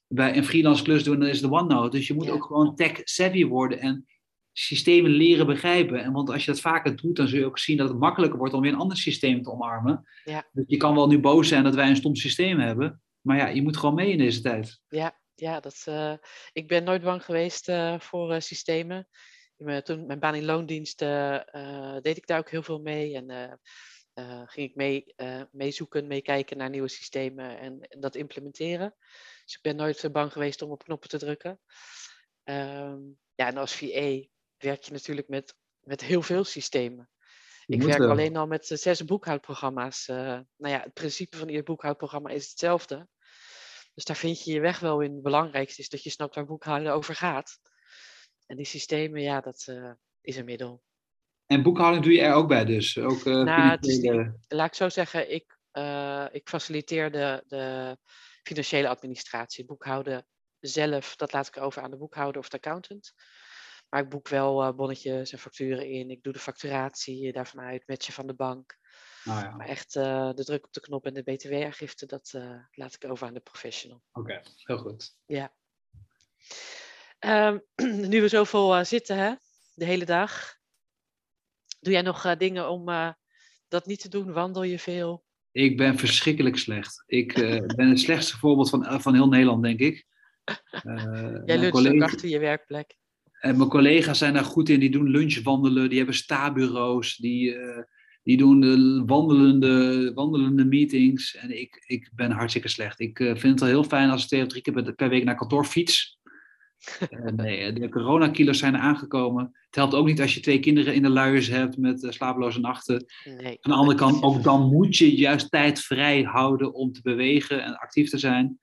bij 0.08 0.38
een 0.38 0.46
freelance 0.46 0.84
klus 0.84 1.04
doen, 1.04 1.20
dan 1.20 1.30
is 1.30 1.42
het 1.42 1.52
OneNote. 1.52 1.98
Dus 1.98 2.08
je 2.08 2.14
moet 2.14 2.30
ook 2.30 2.44
gewoon 2.44 2.76
tech-savvy 2.76 3.46
worden 3.46 3.80
en 3.80 4.06
systemen 4.52 5.12
leren 5.12 5.46
begrijpen. 5.46 6.04
En 6.04 6.12
want 6.12 6.30
als 6.30 6.46
je 6.46 6.52
dat 6.52 6.62
vaker 6.62 6.96
doet, 6.96 7.16
dan 7.16 7.28
zul 7.28 7.40
je 7.40 7.46
ook 7.46 7.60
zien 7.60 7.78
dat 7.78 7.90
het 7.90 8.00
makkelijker 8.00 8.38
wordt 8.38 8.54
om 8.54 8.62
weer 8.62 8.74
een 8.74 8.80
ander 8.80 8.98
systeem 8.98 9.44
te 9.44 9.52
omarmen. 9.52 10.04
Ja. 10.24 10.48
Dus 10.52 10.64
je 10.68 10.78
kan 10.78 10.96
wel 10.96 11.08
nu 11.08 11.20
boos 11.20 11.48
zijn 11.48 11.64
dat 11.64 11.76
wij 11.76 11.90
een 11.90 11.96
stom 11.96 12.16
systeem 12.16 12.60
hebben. 12.60 13.02
Maar 13.22 13.38
ja, 13.38 13.48
je 13.48 13.62
moet 13.62 13.78
gewoon 13.78 13.96
mee 13.96 14.12
in 14.12 14.18
deze 14.18 14.42
tijd. 14.42 14.82
Ja, 14.88 15.20
ja 15.36 15.60
dat, 15.60 15.86
uh, 15.90 16.14
ik 16.52 16.68
ben 16.68 16.84
nooit 16.84 17.04
bang 17.04 17.26
geweest 17.26 17.72
voor 17.98 18.42
systemen 18.42 19.08
mijn, 19.60 19.84
toen 19.84 20.06
mijn 20.06 20.20
baan 20.20 20.36
in 20.36 20.46
loondienst 20.46 21.02
uh, 21.02 21.98
deed 22.02 22.18
ik 22.18 22.28
daar 22.28 22.40
ook 22.40 22.50
heel 22.50 22.64
veel 22.64 22.80
mee. 22.80 23.16
En 23.16 23.30
uh, 24.16 24.42
ging 24.46 24.70
ik 24.70 24.76
mee, 24.76 25.16
meezoeken, 25.52 26.08
meekijken 26.08 26.58
naar 26.58 26.70
nieuwe 26.70 26.88
systemen 26.88 27.60
en, 27.60 27.82
en, 27.82 28.00
dat 28.00 28.16
implementeren. 28.16 28.96
Dus 29.46 29.56
ik 29.56 29.62
ben 29.62 29.76
nooit 29.76 30.12
bang 30.12 30.32
geweest 30.32 30.62
om 30.62 30.72
op 30.72 30.84
knoppen 30.84 31.10
te 31.10 31.18
drukken. 31.18 31.60
Um, 32.44 33.18
ja, 33.36 33.48
en 33.48 33.58
als 33.58 33.76
VA 33.76 34.24
werk 34.58 34.84
je 34.84 34.92
natuurlijk 34.92 35.28
met, 35.28 35.56
met 35.80 36.02
heel 36.02 36.22
veel 36.22 36.44
systemen. 36.44 37.10
ik 37.66 37.82
werk 37.82 38.02
alleen 38.02 38.36
al 38.36 38.48
met 38.48 38.66
zes 38.66 39.06
boekhoudprogramma's. 39.06 40.06
nou 40.08 40.46
ja, 40.58 40.82
het 40.82 40.94
principe 40.94 41.38
van 41.38 41.48
ieder 41.48 41.64
boekhoudprogramma 41.64 42.30
is 42.30 42.50
hetzelfde. 42.50 43.08
Dus 43.94 44.04
daar 44.04 44.18
vind 44.18 44.44
je 44.44 44.52
je 44.52 44.60
weg 44.60 44.80
wel 44.80 45.02
in. 45.02 45.14
Het 45.14 45.22
belangrijkste 45.22 45.82
is 45.82 45.90
dat 45.90 46.04
je 46.04 46.10
snapt 46.10 46.36
waar 46.36 46.46
boekhouden 46.46 46.94
over 46.94 47.16
gaat. 47.16 47.60
En 48.50 48.56
die 48.56 48.66
systemen, 48.66 49.22
ja, 49.22 49.42
dat 49.42 49.66
uh, 49.70 49.92
is 50.22 50.36
een 50.36 50.46
middel. 50.46 50.84
En 51.46 51.64
boekhouding 51.64 52.04
doe 52.04 52.14
je 52.14 52.22
er 52.22 52.34
ook 52.34 52.48
bij 52.48 52.66
dus? 52.66 52.98
Ook, 52.98 53.24
uh, 53.24 53.44
nou, 53.44 53.78
financiële... 53.78 54.40
laat 54.48 54.68
ik 54.68 54.74
zo 54.74 54.90
zeggen, 54.90 55.32
ik, 55.32 55.58
uh, 55.74 56.26
ik 56.32 56.50
faciliteer 56.50 57.12
de, 57.12 57.44
de 57.48 57.98
financiële 58.44 58.88
administratie. 58.88 59.66
Boekhouden 59.66 60.28
zelf, 60.60 61.16
dat 61.16 61.34
laat 61.34 61.48
ik 61.48 61.58
over 61.58 61.82
aan 61.82 61.92
de 61.92 61.98
boekhouder 61.98 62.42
of 62.42 62.50
de 62.50 62.58
accountant. 62.58 63.14
Maar 63.90 64.02
ik 64.02 64.10
boek 64.10 64.28
wel 64.28 64.76
bonnetjes 64.76 65.32
en 65.32 65.40
facturen 65.40 65.88
in. 65.88 66.10
Ik 66.10 66.24
doe 66.24 66.34
de 66.34 66.40
facturatie 66.40 67.32
daarvan 67.32 67.64
uit, 67.64 67.88
matchen 67.88 68.14
van 68.14 68.28
de 68.28 68.36
bank. 68.36 68.78
Oh 69.26 69.40
ja. 69.42 69.56
Maar 69.56 69.68
echt 69.68 69.94
de 69.94 70.44
druk 70.44 70.66
op 70.66 70.74
de 70.74 70.80
knop 70.80 71.06
en 71.06 71.14
de 71.14 71.24
btw-aangifte, 71.24 72.06
dat 72.06 72.34
laat 72.72 72.94
ik 72.94 73.10
over 73.12 73.28
aan 73.28 73.34
de 73.34 73.40
professional. 73.40 74.02
Oké, 74.12 74.42
heel 74.56 74.78
goed. 74.78 75.16
Ja. 75.26 75.54
Um, 77.20 77.62
nu 78.10 78.22
we 78.22 78.28
zoveel 78.28 78.78
uh, 78.78 78.84
zitten, 78.84 79.18
hè, 79.18 79.34
de 79.74 79.86
hele 79.86 80.06
dag. 80.06 80.58
Doe 81.80 81.94
jij 81.94 82.02
nog 82.02 82.26
uh, 82.26 82.36
dingen 82.38 82.70
om 82.70 82.90
uh, 82.90 83.10
dat 83.68 83.86
niet 83.86 84.02
te 84.02 84.10
doen? 84.10 84.32
Wandel 84.32 84.64
je 84.64 84.80
veel? 84.80 85.24
Ik 85.52 85.78
ben 85.78 85.98
verschrikkelijk 85.98 86.58
slecht. 86.58 87.04
Ik 87.06 87.34
ben 87.76 87.90
het 87.90 88.00
slechtste 88.00 88.38
voorbeeld 88.38 88.70
van, 88.70 89.02
van 89.02 89.14
heel 89.14 89.28
Nederland, 89.28 89.64
denk 89.64 89.80
ik. 89.80 90.06
jij 91.46 91.58
luncht 91.58 91.70
collega... 91.70 92.06
achter 92.06 92.30
je 92.30 92.40
werkplek. 92.40 92.98
En 93.40 93.58
mijn 93.58 93.70
collega's 93.70 94.18
zijn 94.18 94.34
daar 94.34 94.46
goed 94.46 94.70
in. 94.70 94.80
Die 94.80 94.92
doen 94.92 95.10
lunchwandelen, 95.10 95.90
die 95.90 95.98
hebben 95.98 96.16
sta-bureaus, 96.16 97.16
die, 97.16 97.58
die 98.24 98.38
doen 98.38 98.60
de 98.60 99.04
wandelende, 99.06 100.12
wandelende 100.14 100.66
meetings. 100.66 101.36
En 101.36 101.60
ik, 101.60 101.84
ik 101.88 102.10
ben 102.16 102.32
hartstikke 102.32 102.68
slecht. 102.68 103.00
Ik 103.00 103.18
vind 103.18 103.42
het 103.42 103.60
wel 103.60 103.70
heel 103.70 103.84
fijn 103.84 104.10
als 104.10 104.22
ik 104.22 104.28
twee 104.28 104.42
of 104.42 104.48
drie 104.48 104.62
keer 104.62 104.94
per 104.94 105.10
week 105.10 105.24
naar 105.24 105.36
kantoor 105.36 105.66
fiets. 105.66 106.19
Uh, 107.10 107.32
nee, 107.32 107.74
de 107.74 107.90
coronakilo's 107.90 108.58
zijn 108.58 108.78
aangekomen. 108.78 109.44
Het 109.66 109.76
helpt 109.76 109.94
ook 109.94 110.06
niet 110.06 110.22
als 110.22 110.34
je 110.34 110.40
twee 110.40 110.60
kinderen 110.60 110.94
in 110.94 111.02
de 111.02 111.10
luiers 111.10 111.48
hebt 111.48 111.78
met 111.78 112.04
uh, 112.04 112.12
slapeloze 112.12 112.60
nachten. 112.60 113.06
Nee, 113.24 113.58
Aan 113.62 113.72
de 113.72 113.78
andere 113.78 113.98
kant, 113.98 114.24
ook 114.24 114.44
dan 114.44 114.70
moet 114.70 114.98
je 114.98 115.16
juist 115.16 115.52
tijd 115.52 115.80
vrij 115.80 116.22
houden 116.22 116.74
om 116.74 116.92
te 116.92 117.02
bewegen 117.02 117.64
en 117.64 117.78
actief 117.78 118.10
te 118.10 118.18
zijn. 118.18 118.60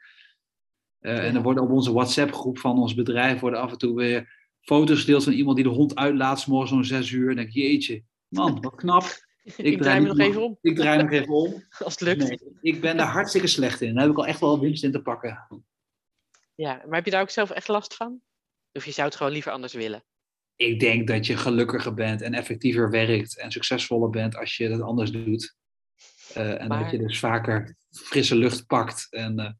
Uh, 1.00 1.16
ja. 1.16 1.20
En 1.20 1.34
er 1.34 1.42
worden 1.42 1.62
op 1.62 1.70
onze 1.70 1.92
WhatsApp-groep 1.92 2.58
van 2.58 2.78
ons 2.78 2.94
bedrijf 2.94 3.40
worden 3.40 3.60
af 3.60 3.72
en 3.72 3.78
toe 3.78 3.94
weer 3.96 4.34
foto's 4.60 5.00
gedeeld 5.00 5.24
van 5.24 5.32
iemand 5.32 5.56
die 5.56 5.64
de 5.64 5.72
hond 5.72 5.96
uitlaat, 5.96 6.46
morgens 6.46 6.72
om 6.72 6.84
zes 6.84 7.10
uur. 7.10 7.30
En 7.30 7.36
denk 7.36 7.48
ik, 7.48 7.54
jeetje, 7.54 8.02
man, 8.28 8.60
wat 8.60 8.74
knap. 8.74 9.04
Ik, 9.46 9.56
ik 9.56 9.82
draai 9.82 10.00
me 10.00 10.06
nog 10.06 10.18
even 10.18 10.42
om. 10.42 10.58
Ik 10.60 10.76
draai 10.76 11.02
nog 11.02 11.10
even 11.10 11.34
om. 11.34 11.64
Als 11.84 11.92
het 11.92 12.00
lukt. 12.00 12.28
Nee, 12.28 12.38
ik 12.60 12.80
ben 12.80 12.96
daar 12.96 13.06
hartstikke 13.06 13.46
slecht 13.46 13.80
in. 13.80 13.94
Daar 13.94 14.02
heb 14.02 14.12
ik 14.12 14.18
al 14.18 14.26
echt 14.26 14.40
wel 14.40 14.60
winst 14.60 14.84
in 14.84 14.92
te 14.92 15.02
pakken. 15.02 15.46
Ja, 16.56 16.82
maar 16.86 16.94
heb 16.94 17.04
je 17.04 17.10
daar 17.10 17.20
ook 17.20 17.30
zelf 17.30 17.50
echt 17.50 17.68
last 17.68 17.94
van? 17.94 18.20
Of 18.72 18.84
je 18.84 18.90
zou 18.90 19.06
het 19.06 19.16
gewoon 19.16 19.32
liever 19.32 19.52
anders 19.52 19.72
willen? 19.72 20.04
Ik 20.56 20.80
denk 20.80 21.08
dat 21.08 21.26
je 21.26 21.36
gelukkiger 21.36 21.94
bent 21.94 22.22
en 22.22 22.34
effectiever 22.34 22.90
werkt 22.90 23.38
en 23.38 23.50
succesvoller 23.50 24.10
bent 24.10 24.36
als 24.36 24.56
je 24.56 24.68
dat 24.68 24.80
anders 24.80 25.10
doet. 25.10 25.56
Uh, 26.36 26.60
en 26.60 26.68
maar... 26.68 26.82
dat 26.82 26.90
je 26.90 26.98
dus 26.98 27.18
vaker 27.18 27.76
frisse 27.90 28.36
lucht 28.36 28.66
pakt. 28.66 29.06
En 29.10 29.40
uh, 29.40 29.50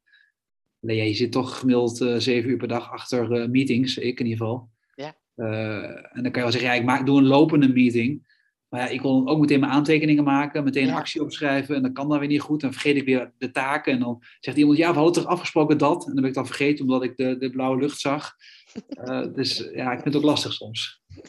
nee, 0.79 1.07
je 1.07 1.13
zit 1.13 1.31
toch 1.31 1.59
gemiddeld 1.59 2.01
uh, 2.01 2.15
zeven 2.17 2.49
uur 2.49 2.57
per 2.57 2.67
dag 2.67 2.91
achter 2.91 3.49
meetings, 3.49 3.97
ik 3.97 4.19
in 4.19 4.25
ieder 4.25 4.45
geval. 4.45 4.69
Ja. 4.95 5.15
en 6.11 6.23
dan 6.23 6.31
kan 6.31 6.33
je 6.33 6.41
wel 6.41 6.51
zeggen, 6.51 6.69
ja, 6.69 6.75
ik 6.75 6.85
maak, 6.85 7.05
doe 7.05 7.17
een 7.17 7.27
lopende 7.27 7.67
meeting. 7.67 8.36
Maar 8.69 8.79
ja, 8.81 8.87
ik 8.87 9.01
wil 9.01 9.27
ook 9.27 9.39
meteen 9.39 9.59
mijn 9.59 9.71
aantekeningen 9.71 10.23
maken, 10.23 10.63
meteen 10.63 10.89
actie 10.89 11.21
opschrijven. 11.21 11.75
En 11.75 11.81
dan 11.81 11.93
kan 11.93 12.09
dat 12.09 12.19
weer 12.19 12.27
niet 12.27 12.41
goed. 12.41 12.61
Dan 12.61 12.71
vergeet 12.71 12.95
ik 12.95 13.05
weer 13.05 13.31
de 13.37 13.51
taken. 13.51 13.93
En 13.93 13.99
dan 13.99 14.23
zegt 14.39 14.57
iemand, 14.57 14.77
ja, 14.77 14.89
we 14.89 14.95
hadden 14.95 15.23
toch 15.23 15.31
afgesproken 15.31 15.77
dat. 15.77 16.05
En 16.05 16.11
dan 16.11 16.21
ben 16.21 16.29
ik 16.29 16.33
dan 16.33 16.45
vergeten 16.45 16.85
omdat 16.85 17.03
ik 17.03 17.17
de, 17.17 17.37
de 17.37 17.49
blauwe 17.49 17.77
lucht 17.81 17.99
zag. 17.99 18.35
Eh, 18.87 19.33
dus 19.33 19.57
ja, 19.57 19.91
ik 19.91 19.99
vind 20.01 20.13
het 20.13 20.15
ook 20.15 20.29
lastig 20.29 20.53
soms. 20.53 21.01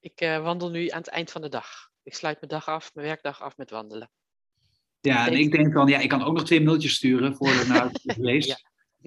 Ik 0.00 0.20
eh, 0.20 0.42
wandel 0.42 0.70
nu 0.70 0.88
aan 0.88 0.98
het 0.98 1.08
eind 1.08 1.30
van 1.30 1.42
de 1.42 1.48
dag. 1.48 1.90
Ik 2.02 2.14
sluit 2.14 2.40
mijn 2.40 2.52
dag 2.52 2.68
af, 2.68 2.94
mijn 2.94 3.06
werkdag 3.06 3.42
af 3.42 3.56
met 3.56 3.70
wandelen. 3.70 4.10
Ja, 5.00 5.26
en 5.26 5.38
ik 5.38 5.52
denk 5.52 5.74
dan, 5.74 5.88
ja, 5.88 5.98
ik 5.98 6.08
kan 6.08 6.24
ook 6.24 6.34
nog 6.34 6.44
twee 6.44 6.60
mailtjes 6.60 6.94
sturen 6.94 7.34
voordat 7.34 7.62
ik 7.62 7.68
naar 7.68 7.84
het 7.84 8.00
geweest. 8.16 8.48
Ja. 8.48 8.56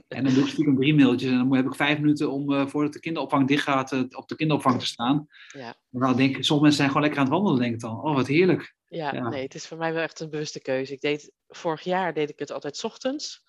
En 0.08 0.24
dan 0.24 0.34
doe 0.34 0.44
ik 0.44 0.50
stiekem 0.50 0.76
drie 0.76 0.96
mailtjes. 0.96 1.32
En 1.32 1.38
dan 1.38 1.56
heb 1.56 1.66
ik 1.66 1.76
vijf 1.76 2.00
minuten 2.00 2.32
om, 2.32 2.54
eh, 2.54 2.68
voordat 2.68 2.94
de 2.94 3.00
kinderopvang 3.00 3.48
dichtgaat, 3.48 3.92
eh, 3.92 4.04
op 4.10 4.28
de 4.28 4.36
kinderopvang 4.36 4.80
te 4.80 4.86
staan. 4.86 5.28
Ja. 5.48 5.76
Maar 5.90 6.08
dan 6.08 6.18
denk 6.18 6.30
sommige 6.34 6.54
mensen 6.54 6.74
zijn 6.74 6.88
gewoon 6.88 7.02
lekker 7.02 7.20
aan 7.20 7.26
het 7.26 7.34
wandelen, 7.34 7.60
denk 7.60 7.74
ik 7.74 7.80
dan. 7.80 8.02
Oh, 8.02 8.16
wat 8.16 8.28
heerlijk. 8.28 8.76
Ja, 8.88 9.14
Ja. 9.14 9.30
nee, 9.30 9.44
het 9.44 9.56
is 9.56 9.68
voor 9.68 9.78
mij 9.78 9.94
wel 9.94 10.04
echt 10.04 10.20
een 10.20 10.30
bewuste 10.30 10.62
keuze. 10.62 10.94
Ik 10.94 11.02
deed, 11.02 11.32
vorig 11.48 11.82
jaar 11.82 12.14
deed 12.14 12.30
ik 12.30 12.40
het 12.40 12.52
altijd 12.52 12.78
's 12.78 12.84
ochtends 12.84 13.44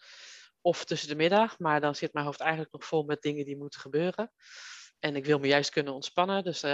of 0.61 0.85
tussen 0.85 1.09
de 1.09 1.15
middag, 1.15 1.59
maar 1.59 1.81
dan 1.81 1.95
zit 1.95 2.13
mijn 2.13 2.27
hoofd 2.27 2.41
eigenlijk 2.41 2.73
nog 2.73 2.85
vol 2.85 3.03
met 3.03 3.23
dingen 3.23 3.45
die 3.45 3.57
moeten 3.57 3.81
gebeuren. 3.81 4.33
En 4.99 5.17
ik 5.17 5.25
wil 5.25 5.39
me 5.39 5.47
juist 5.47 5.71
kunnen 5.71 5.95
ontspannen. 5.95 6.45
Dus 6.45 6.63
eh, 6.63 6.71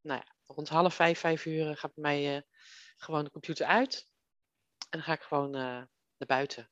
nou 0.00 0.20
ja, 0.24 0.24
rond 0.46 0.68
half 0.68 0.94
vijf, 0.94 1.18
vijf 1.18 1.46
uur 1.46 1.76
gaat 1.76 1.94
bij 1.94 2.02
mij 2.02 2.44
gewoon 2.96 3.24
de 3.24 3.30
computer 3.30 3.66
uit. 3.66 4.06
En 4.78 4.98
dan 4.98 5.02
ga 5.02 5.12
ik 5.12 5.20
gewoon 5.20 5.50
naar 5.50 5.88
buiten. 6.26 6.70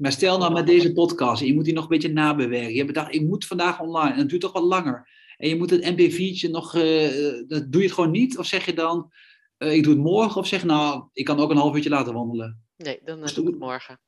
Maar 0.00 0.12
stel 0.12 0.38
nou 0.38 0.52
met 0.52 0.66
deze 0.66 0.92
podcast, 0.92 1.42
je 1.42 1.54
moet 1.54 1.64
die 1.64 1.74
nog 1.74 1.82
een 1.82 1.88
beetje 1.88 2.12
nabewerken. 2.12 2.70
Je 2.70 2.74
hebt 2.76 2.86
bedacht, 2.86 3.14
ik 3.14 3.22
moet 3.22 3.46
vandaag 3.46 3.80
online. 3.80 4.12
En 4.12 4.18
het 4.18 4.28
duurt 4.28 4.40
toch 4.40 4.52
wat 4.52 4.62
langer. 4.62 5.08
En 5.36 5.48
je 5.48 5.56
moet 5.56 5.70
het 5.70 5.82
MP4'tje 5.84 6.50
nog, 6.50 6.74
eh, 6.74 7.42
dat 7.48 7.72
doe 7.72 7.80
je 7.80 7.86
het 7.86 7.92
gewoon 7.92 8.10
niet? 8.10 8.38
Of 8.38 8.46
zeg 8.46 8.64
je 8.66 8.72
dan, 8.74 9.12
eh, 9.56 9.74
ik 9.74 9.82
doe 9.82 9.92
het 9.92 10.02
morgen? 10.02 10.40
Of 10.40 10.46
zeg 10.46 10.64
nou, 10.64 11.08
ik 11.12 11.24
kan 11.24 11.38
ook 11.38 11.50
een 11.50 11.56
half 11.56 11.74
uurtje 11.74 11.90
later 11.90 12.12
wandelen? 12.12 12.64
Nee, 12.76 13.00
dan 13.04 13.22
eh, 13.24 13.34
doe 13.34 13.44
ik 13.44 13.50
het 13.50 13.58
morgen. 13.58 14.00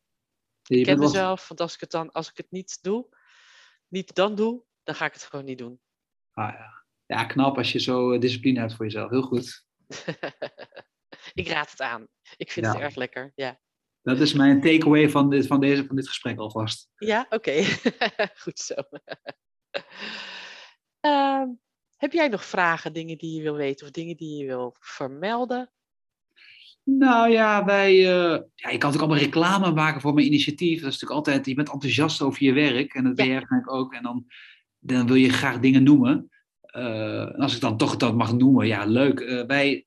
Ik 0.67 0.85
ken 0.85 0.99
wel- 0.99 1.07
mezelf, 1.09 1.49
want 1.49 1.61
als 1.61 1.75
ik 1.75 1.81
het 1.81 1.91
dan, 1.91 2.13
als 2.13 2.29
ik 2.29 2.37
het 2.37 2.51
niet 2.51 2.79
doe, 2.83 3.07
niet 3.89 4.15
dan 4.15 4.35
doe, 4.35 4.63
dan 4.83 4.95
ga 4.95 5.05
ik 5.05 5.13
het 5.13 5.23
gewoon 5.23 5.45
niet 5.45 5.59
doen. 5.59 5.81
Ah, 6.33 6.53
ja. 6.53 6.85
ja, 7.07 7.25
knap 7.25 7.57
als 7.57 7.73
je 7.73 7.79
zo 7.81 8.19
discipline 8.19 8.61
hebt 8.61 8.75
voor 8.75 8.85
jezelf. 8.85 9.11
Heel 9.11 9.23
goed. 9.23 9.65
ik 11.35 11.49
raad 11.49 11.71
het 11.71 11.81
aan. 11.81 12.07
Ik 12.37 12.51
vind 12.53 12.67
Ja. 12.67 12.73
het 12.73 12.81
erg 12.81 12.95
lekker. 12.95 13.33
Ja, 13.35 13.61
Dat 14.03 14.21
is 14.21 14.33
mijn 14.33 14.61
takeaway 14.61 15.09
van 15.09 15.31
dit, 15.31 15.47
van, 15.47 15.61
deze, 15.61 15.87
van 15.87 15.97
dit 15.97 16.09
gesprek 16.09 16.39
alvast. 16.39 16.91
ja 16.97 17.27
oké. 17.31 17.63
Goed 18.43 18.59
zo. 18.59 18.75
Ehm, 21.01 21.49
heb 21.97 22.13
jij 22.13 22.29
nog 22.29 22.45
vragen, 22.45 22.93
dingen 22.93 23.19
die 23.19 23.37
je 23.37 23.43
wil 23.43 23.57
weten 23.57 23.87
of 23.87 23.93
dingen 23.93 24.17
die 24.17 24.39
je 24.39 24.47
wil 24.47 24.77
vermelden? 24.81 25.73
Nou 26.85 27.31
ja, 27.31 27.65
wij. 27.65 27.91
eh, 27.91 28.41
ja, 28.55 28.71
je 28.71 28.79
kan 28.79 28.91
natuurlijk 28.91 28.99
allemaal 28.99 29.19
reclame 29.19 29.73
maken 29.73 30.01
voor 30.01 30.15
mijn 30.15 30.27
initiatief. 30.27 30.81
Dat 30.81 30.93
is 30.93 31.01
natuurlijk 31.01 31.27
altijd. 31.27 31.47
Je 31.47 31.55
bent 31.55 31.73
enthousiast 31.73 32.23
over 32.23 32.45
je 32.45 32.53
werk. 32.53 32.95
En 32.95 33.05
dat 33.05 33.15
ben 33.15 33.27
jij 33.27 33.35
waarschijnlijk 33.35 33.73
ook. 33.73 33.95
En 33.95 34.03
dan, 34.03 34.27
dan 34.79 35.07
wil 35.07 35.17
je 35.17 35.29
graag 35.29 35.59
dingen 35.59 35.83
noemen. 35.83 36.31
Eh, 36.61 37.21
en 37.21 37.37
als 37.37 37.55
ik 37.55 37.61
dan 37.61 37.77
toch 37.77 37.97
dat 37.97 38.15
mag 38.15 38.33
noemen, 38.33 38.67
ja, 38.67 38.85
leuk. 38.85 39.21
Eh, 39.21 39.47
wij, 39.47 39.87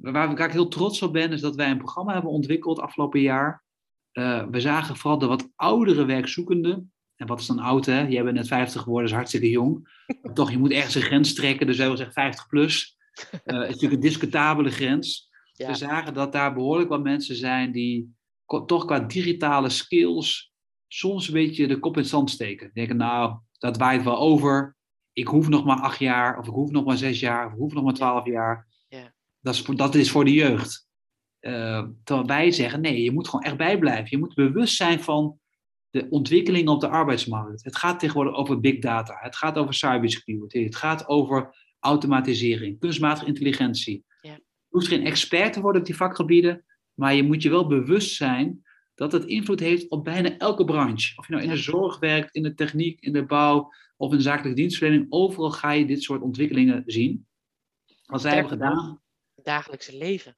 waar 0.00 0.40
ik 0.40 0.52
heel 0.52 0.68
trots 0.68 1.02
op 1.02 1.12
ben, 1.12 1.32
is 1.32 1.40
dat 1.40 1.56
wij 1.56 1.70
een 1.70 1.78
programma 1.78 2.12
hebben 2.12 2.30
ontwikkeld 2.30 2.80
afgelopen 2.80 3.20
jaar. 3.20 3.64
Eh, 4.12 4.46
we 4.50 4.60
zagen 4.60 4.96
vooral 4.96 5.18
de 5.18 5.26
wat 5.26 5.50
oudere 5.56 6.04
werkzoekenden. 6.04 6.92
En 7.16 7.26
wat 7.26 7.40
is 7.40 7.46
dan 7.46 7.58
oud, 7.58 7.86
hè? 7.86 8.00
Jij 8.00 8.22
bent 8.24 8.36
net 8.36 8.46
50 8.46 8.82
geworden, 8.82 9.08
is 9.08 9.14
hartstikke 9.14 9.50
jong. 9.50 10.02
Maar 10.22 10.34
toch, 10.34 10.50
je 10.50 10.58
moet 10.58 10.72
ergens 10.72 10.94
een 10.94 11.02
grens 11.02 11.34
trekken. 11.34 11.66
Dus 11.66 11.76
wij 11.76 11.84
willen 11.84 12.04
zeggen 12.04 12.22
50 12.22 12.46
plus. 12.46 12.96
Het 13.30 13.40
is 13.44 13.52
natuurlijk 13.52 13.92
een 13.92 14.00
discutabele 14.00 14.70
grens. 14.70 15.30
Ja. 15.52 15.66
We 15.66 15.74
zagen 15.74 16.14
dat 16.14 16.32
daar 16.32 16.54
behoorlijk 16.54 16.88
wat 16.88 17.02
mensen 17.02 17.36
zijn 17.36 17.72
die 17.72 18.14
toch 18.66 18.84
qua 18.84 19.00
digitale 19.00 19.68
skills 19.68 20.52
soms 20.86 21.26
een 21.26 21.34
beetje 21.34 21.66
de 21.66 21.78
kop 21.78 21.94
in 21.94 22.00
het 22.00 22.10
zand 22.10 22.30
steken. 22.30 22.70
Denken, 22.72 22.96
nou, 22.96 23.38
dat 23.58 23.76
waait 23.76 24.02
wel 24.02 24.18
over. 24.18 24.76
Ik 25.12 25.28
hoef 25.28 25.48
nog 25.48 25.64
maar 25.64 25.80
acht 25.80 25.98
jaar, 25.98 26.38
of 26.38 26.46
ik 26.46 26.52
hoef 26.52 26.70
nog 26.70 26.84
maar 26.84 26.96
zes 26.96 27.20
jaar, 27.20 27.46
of 27.46 27.52
ik 27.52 27.58
hoef 27.58 27.72
nog 27.72 27.84
maar 27.84 27.94
twaalf 27.94 28.26
jaar. 28.26 28.68
Dat 29.44 29.54
is, 29.54 29.62
voor, 29.62 29.76
dat 29.76 29.94
is 29.94 30.10
voor 30.10 30.24
de 30.24 30.32
jeugd. 30.32 30.88
Uh, 31.40 31.84
terwijl 32.04 32.26
wij 32.26 32.50
zeggen, 32.50 32.80
nee, 32.80 33.02
je 33.02 33.12
moet 33.12 33.28
gewoon 33.28 33.44
echt 33.44 33.56
bijblijven. 33.56 34.06
Je 34.10 34.18
moet 34.18 34.34
bewust 34.34 34.76
zijn 34.76 35.00
van 35.00 35.38
de 35.90 36.06
ontwikkelingen 36.10 36.72
op 36.72 36.80
de 36.80 36.88
arbeidsmarkt. 36.88 37.64
Het 37.64 37.76
gaat 37.76 38.00
tegenwoordig 38.00 38.34
over 38.34 38.60
big 38.60 38.78
data. 38.78 39.18
Het 39.20 39.36
gaat 39.36 39.58
over 39.58 39.74
cybersecurity. 39.74 40.64
Het 40.64 40.76
gaat 40.76 41.08
over 41.08 41.56
automatisering, 41.78 42.78
kunstmatige 42.78 43.26
intelligentie. 43.26 44.04
Ja. 44.20 44.32
Je 44.32 44.40
hoeft 44.68 44.88
geen 44.88 45.06
expert 45.06 45.52
te 45.52 45.60
worden 45.60 45.80
op 45.80 45.86
die 45.86 45.96
vakgebieden, 45.96 46.64
maar 46.94 47.14
je 47.14 47.22
moet 47.22 47.42
je 47.42 47.50
wel 47.50 47.66
bewust 47.66 48.14
zijn 48.14 48.62
dat 48.94 49.12
het 49.12 49.24
invloed 49.24 49.60
heeft 49.60 49.88
op 49.88 50.04
bijna 50.04 50.38
elke 50.38 50.64
branche. 50.64 51.18
Of 51.18 51.26
je 51.26 51.32
nou 51.32 51.44
in 51.44 51.50
de 51.50 51.56
zorg 51.56 51.98
werkt, 51.98 52.34
in 52.34 52.42
de 52.42 52.54
techniek, 52.54 53.00
in 53.00 53.12
de 53.12 53.24
bouw 53.24 53.72
of 53.96 54.12
in 54.12 54.20
zakelijke 54.20 54.60
dienstverlening, 54.60 55.06
overal 55.08 55.50
ga 55.50 55.70
je 55.70 55.86
dit 55.86 56.02
soort 56.02 56.22
ontwikkelingen 56.22 56.82
zien. 56.86 57.26
Wat 58.04 58.20
zij 58.20 58.32
hebben 58.32 58.50
gedaan. 58.50 59.02
Dagelijkse 59.44 59.96
leven. 59.96 60.36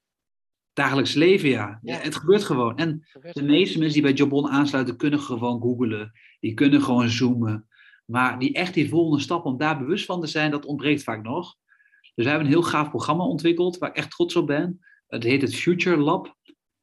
Dagelijks 0.73 1.15
leven, 1.15 1.49
ja. 1.49 1.79
ja. 1.83 1.99
Het 1.99 2.15
gebeurt 2.15 2.45
gewoon. 2.45 2.77
En 2.77 3.07
de 3.33 3.43
meeste 3.43 3.79
mensen 3.79 3.95
die 3.95 4.03
bij 4.03 4.13
Jobon 4.13 4.49
aansluiten, 4.49 4.97
kunnen 4.97 5.21
gewoon 5.21 5.61
googlen. 5.61 6.13
Die 6.41 6.55
kunnen 6.55 6.83
gewoon 6.83 7.09
zoomen. 7.09 7.69
Maar 8.05 8.39
die 8.39 8.53
echt 8.53 8.75
die 8.75 8.89
volgende 8.89 9.23
stap 9.23 9.45
om 9.45 9.57
daar 9.57 9.79
bewust 9.79 10.05
van 10.05 10.21
te 10.21 10.27
zijn, 10.27 10.51
dat 10.51 10.65
ontbreekt 10.65 11.03
vaak 11.03 11.23
nog. 11.23 11.57
Dus 12.01 12.25
wij 12.25 12.35
hebben 12.35 12.47
een 12.47 12.59
heel 12.59 12.71
gaaf 12.71 12.89
programma 12.89 13.25
ontwikkeld, 13.25 13.79
waar 13.79 13.91
ik 13.91 13.97
echt 13.97 14.11
trots 14.11 14.37
op 14.37 14.47
ben. 14.47 14.81
Het 15.07 15.23
heet 15.23 15.43
het 15.43 15.55
Future 15.55 15.97
Lab. 15.97 16.37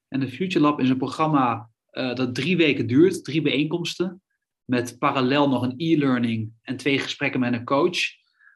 En 0.07 0.21
het 0.21 0.29
Future 0.29 0.65
Lab 0.65 0.79
is 0.79 0.89
een 0.89 0.97
programma 0.97 1.69
uh, 1.91 2.15
dat 2.15 2.35
drie 2.35 2.57
weken 2.57 2.87
duurt, 2.87 3.23
drie 3.23 3.41
bijeenkomsten. 3.41 4.21
Met 4.65 4.99
parallel 4.99 5.49
nog 5.49 5.61
een 5.61 5.73
e-learning 5.77 6.51
en 6.61 6.77
twee 6.77 6.99
gesprekken 6.99 7.39
met 7.39 7.53
een 7.53 7.65
coach. 7.65 7.99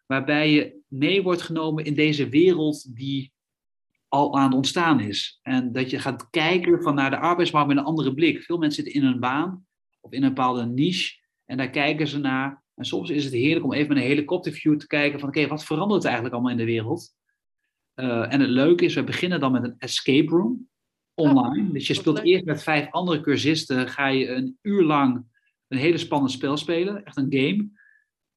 Waarbij 0.06 0.52
je 0.52 0.80
mee 0.88 1.24
wordt 1.24 1.42
genomen 1.42 1.86
in 1.86 1.94
deze 1.94 2.30
wereld 2.30 2.96
die 2.96 3.36
al 4.08 4.38
aan 4.38 4.44
het 4.44 4.54
ontstaan 4.54 5.00
is. 5.00 5.40
En 5.42 5.72
dat 5.72 5.90
je 5.90 6.00
gaat 6.00 6.30
kijken 6.30 6.82
van 6.82 6.96
naar 6.96 7.10
de 7.10 7.20
arbeidsmarkt 7.20 7.68
met 7.68 7.78
een 7.78 7.84
andere 7.84 8.14
blik. 8.14 8.42
Veel 8.42 8.58
mensen 8.58 8.84
zitten 8.84 9.02
in 9.02 9.08
een 9.08 9.20
baan 9.20 9.66
of 10.02 10.12
in 10.12 10.24
een 10.24 10.34
bepaalde 10.34 10.66
niche 10.66 11.16
en 11.46 11.58
daar 11.58 11.70
kijken 11.70 12.08
ze 12.08 12.20
naar. 12.20 12.64
En 12.76 12.86
soms 12.86 13.10
is 13.10 13.24
het 13.24 13.34
heerlijk 13.34 13.66
om 13.66 13.74
even 13.74 13.88
met 13.88 13.98
een 13.98 14.10
helikopterview 14.10 14.78
te 14.78 14.88
kijken 14.88 15.20
van 15.20 15.30
oké, 15.30 15.48
wat 15.48 15.64
verandert 15.64 16.02
er 16.02 16.06
eigenlijk 16.06 16.36
allemaal 16.36 16.52
in 16.52 16.66
de 16.66 16.72
wereld? 16.72 17.16
Uh, 17.96 18.34
en 18.34 18.40
het 18.40 18.50
leuke 18.50 18.86
is, 18.86 18.94
we 18.94 19.04
beginnen 19.04 19.40
dan 19.40 19.52
met 19.52 19.64
een 19.64 19.76
escape 19.78 20.30
room 20.30 20.70
online. 21.14 21.72
dus 21.72 21.88
je 21.88 21.94
speelt 21.94 22.24
eerst 22.24 22.46
met 22.46 22.64
vijf 22.64 22.92
andere 22.92 23.22
cursisten, 23.22 23.88
ga 23.88 24.08
je 24.08 24.30
een 24.30 24.58
uur 24.62 24.84
lang 24.84 25.26
een 25.68 25.78
hele 25.78 25.98
spannend 25.98 26.32
spel 26.32 26.58
spelen, 26.58 27.04
echt 27.04 27.18
een 27.18 27.34
game. 27.34 27.70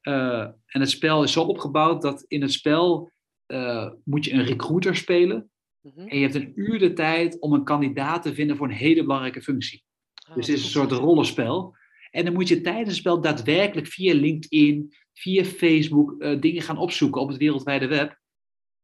Uh, 0.02 0.40
en 0.66 0.80
het 0.80 0.90
spel 0.90 1.22
is 1.22 1.32
zo 1.32 1.42
opgebouwd 1.42 2.02
dat 2.02 2.24
in 2.28 2.42
het 2.42 2.52
spel 2.52 3.12
uh, 3.46 3.90
moet 4.04 4.24
je 4.24 4.32
een 4.32 4.44
recruiter 4.44 4.96
spelen. 4.96 5.50
Mhm. 5.82 6.00
En 6.00 6.16
je 6.16 6.22
hebt 6.22 6.34
een 6.34 6.52
uur 6.54 6.78
de 6.78 6.92
tijd 6.92 7.40
om 7.40 7.52
een 7.52 7.64
kandidaat 7.64 8.22
te 8.22 8.34
vinden 8.34 8.56
voor 8.56 8.68
een 8.68 8.74
hele 8.74 9.02
belangrijke 9.02 9.42
functie. 9.42 9.84
Oh, 10.28 10.34
dus 10.34 10.46
het 10.46 10.56
is 10.56 10.62
een 10.64 10.70
soort 10.70 10.92
rollenspel. 10.92 11.76
En 12.10 12.24
dan 12.24 12.34
moet 12.34 12.48
je 12.48 12.60
tijdens 12.60 12.88
het 12.88 12.96
spel 12.96 13.20
daadwerkelijk 13.20 13.86
via 13.86 14.14
LinkedIn, 14.14 14.94
via 15.12 15.44
Facebook 15.44 16.14
uh, 16.18 16.40
dingen 16.40 16.62
gaan 16.62 16.78
opzoeken 16.78 17.20
op 17.20 17.28
het 17.28 17.36
wereldwijde 17.36 17.86
web. 17.86 18.18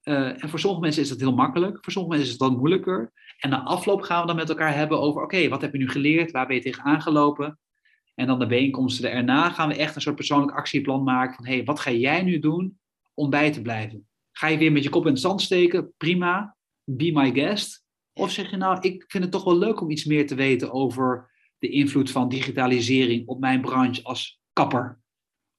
Uh, 0.03 0.43
en 0.43 0.49
voor 0.49 0.59
sommige 0.59 0.83
mensen 0.83 1.03
is 1.03 1.09
dat 1.09 1.21
heel 1.21 1.35
makkelijk, 1.35 1.79
voor 1.81 1.93
sommige 1.93 2.15
mensen 2.17 2.35
is 2.35 2.41
het 2.41 2.51
wat 2.51 2.59
moeilijker. 2.59 3.13
En 3.39 3.51
na 3.51 3.63
afloop 3.63 4.03
gaan 4.03 4.21
we 4.21 4.27
dan 4.27 4.37
met 4.37 4.49
elkaar 4.49 4.75
hebben 4.75 5.01
over: 5.01 5.23
oké, 5.23 5.49
wat 5.49 5.61
heb 5.61 5.73
je 5.73 5.79
nu 5.79 5.89
geleerd? 5.89 6.31
Waar 6.31 6.47
ben 6.47 6.57
je 6.57 6.63
tegen 6.63 6.83
aangelopen? 6.83 7.59
En 8.15 8.27
dan 8.27 8.39
de 8.39 8.47
bijeenkomsten 8.47 9.13
erna 9.13 9.51
gaan 9.51 9.69
we 9.69 9.77
echt 9.77 9.95
een 9.95 10.01
soort 10.01 10.17
persoonlijk 10.17 10.53
actieplan 10.53 11.03
maken 11.03 11.35
van: 11.35 11.47
hé, 11.47 11.55
hey, 11.55 11.65
wat 11.65 11.81
ga 11.81 11.91
jij 11.91 12.23
nu 12.23 12.39
doen 12.39 12.79
om 13.15 13.31
bij 13.31 13.53
te 13.53 13.63
blijven? 13.63 14.09
Ga 14.33 14.47
je 14.47 14.59
weer 14.59 14.73
met 14.73 14.83
je 14.83 14.89
kop 14.89 15.07
in 15.07 15.13
het 15.13 15.21
zand 15.21 15.43
steken? 15.43 15.93
Prima, 15.97 16.56
be 16.87 17.11
my 17.13 17.33
guest. 17.33 17.85
Of 18.13 18.31
zeg 18.31 18.51
je 18.51 18.57
nou, 18.57 18.79
ik 18.81 19.05
vind 19.09 19.23
het 19.23 19.33
toch 19.33 19.45
wel 19.45 19.59
leuk 19.59 19.81
om 19.81 19.91
iets 19.91 20.05
meer 20.05 20.27
te 20.27 20.35
weten 20.35 20.73
over 20.73 21.31
de 21.59 21.69
invloed 21.69 22.11
van 22.11 22.29
digitalisering 22.29 23.27
op 23.27 23.41
mijn 23.41 23.61
branche 23.61 24.03
als 24.03 24.41
kapper. 24.53 25.01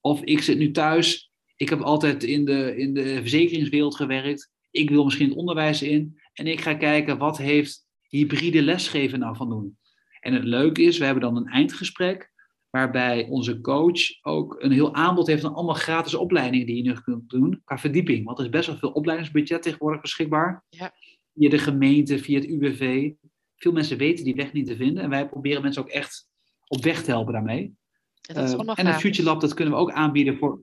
Of 0.02 0.22
ik 0.22 0.42
zit 0.42 0.58
nu 0.58 0.72
thuis, 0.72 1.32
ik 1.56 1.70
heb 1.70 1.82
altijd 1.82 2.24
in 2.24 2.46
de, 2.46 2.78
in 2.78 2.94
de 2.94 3.20
verzekeringswereld 3.22 3.96
gewerkt. 3.96 4.52
Ik 4.72 4.90
wil 4.90 5.04
misschien 5.04 5.30
het 5.30 5.38
onderwijs 5.38 5.82
in. 5.82 6.20
En 6.34 6.48
ik 6.48 6.62
ga 6.62 6.74
kijken, 6.74 7.18
wat 7.18 7.38
heeft 7.38 7.88
hybride 8.08 8.62
lesgeven 8.62 9.20
nou 9.20 9.36
van 9.36 9.50
doen? 9.50 9.78
En 10.20 10.34
het 10.34 10.44
leuke 10.44 10.82
is, 10.82 10.98
we 10.98 11.06
hebben 11.06 11.24
dan 11.24 11.36
een 11.36 11.48
eindgesprek 11.48 12.32
waarbij 12.70 13.28
onze 13.30 13.62
coach 13.62 14.02
ook 14.22 14.56
een 14.60 14.72
heel 14.72 14.96
aanbod 14.96 15.28
heeft 15.28 15.42
van 15.42 15.54
allemaal 15.54 15.76
gratis 15.76 16.14
opleidingen 16.14 16.66
die 16.66 16.76
je 16.76 16.82
nu 16.82 16.94
kunt 16.94 17.30
doen 17.30 17.62
qua 17.64 17.78
verdieping. 17.78 18.26
Want 18.26 18.38
er 18.40 18.46
is 18.46 18.52
best 18.52 18.68
wel 18.68 18.78
veel 18.78 18.92
opleidingsbudget 18.92 19.62
tegenwoordig 19.62 20.02
beschikbaar. 20.02 20.66
Ja. 20.70 20.94
Via 21.38 21.50
de 21.50 21.58
gemeente, 21.58 22.20
via 22.20 22.40
het 22.40 22.50
UWV. 22.50 23.12
Veel 23.56 23.72
mensen 23.72 23.98
weten 23.98 24.26
die 24.26 24.36
weg 24.36 24.54
niet 24.54 24.68
te 24.68 24.76
vinden 24.76 25.04
en 25.04 25.10
wij 25.10 25.28
proberen 25.28 25.62
mensen 25.62 25.82
ook 25.82 25.90
echt 25.90 26.30
op 26.68 26.84
weg 26.84 27.04
te 27.04 27.12
helpen 27.12 27.34
daarmee. 27.34 27.76
En, 28.22 28.36
dat 28.36 28.54
uh, 28.54 28.72
en 28.76 28.86
het 28.86 28.96
Future 28.96 29.24
Lab, 29.24 29.42
dat 29.42 29.54
kunnen 29.54 29.74
we 29.74 29.80
ook 29.80 29.92
aanbieden 29.92 30.38
voor. 30.38 30.62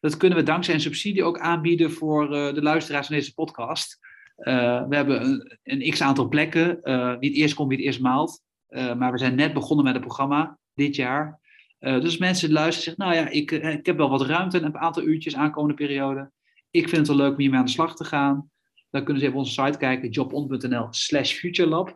Dat 0.00 0.16
kunnen 0.16 0.38
we 0.38 0.44
dankzij 0.44 0.74
een 0.74 0.80
subsidie 0.80 1.24
ook 1.24 1.38
aanbieden 1.38 1.90
voor 1.90 2.24
uh, 2.24 2.54
de 2.54 2.62
luisteraars 2.62 3.06
van 3.06 3.16
deze 3.16 3.34
podcast. 3.34 3.98
Uh, 4.38 4.88
we 4.88 4.96
hebben 4.96 5.24
een, 5.24 5.58
een 5.62 5.90
x 5.90 6.02
aantal 6.02 6.28
plekken. 6.28 6.78
niet 7.20 7.34
eerst 7.34 7.54
komt, 7.54 7.68
wie 7.68 7.76
het 7.76 7.86
eerst 7.86 8.00
maalt. 8.00 8.42
maar 8.68 9.12
we 9.12 9.18
zijn 9.18 9.34
net 9.34 9.52
begonnen 9.52 9.84
met 9.84 9.94
het 9.94 10.04
programma 10.04 10.58
dit 10.74 10.96
jaar. 10.96 11.40
dus 11.78 12.18
mensen 12.18 12.52
luisteren 12.52 12.96
zeggen, 12.96 13.04
nou 13.04 13.14
ja, 13.14 13.28
ik, 13.28 13.50
ik 13.78 13.86
heb 13.86 13.96
wel 13.96 14.10
wat 14.10 14.22
ruimte, 14.22 14.60
een 14.60 14.78
aantal 14.78 15.02
uurtjes 15.02 15.36
aankomende 15.36 15.74
periode. 15.74 16.30
Ik 16.70 16.88
vind 16.88 16.96
het 16.96 17.06
wel 17.06 17.16
leuk 17.16 17.32
om 17.32 17.38
hiermee 17.38 17.58
aan 17.58 17.64
de 17.64 17.70
slag 17.70 17.96
te 17.96 18.04
gaan. 18.04 18.50
Dan 18.90 19.04
kunnen 19.04 19.22
ze 19.22 19.28
even 19.28 19.38
op 19.38 19.44
onze 19.44 19.62
site 19.64 19.78
kijken, 19.78 20.10
jobon.nl 20.10 20.86
slash 20.90 21.32
futurelab. 21.32 21.88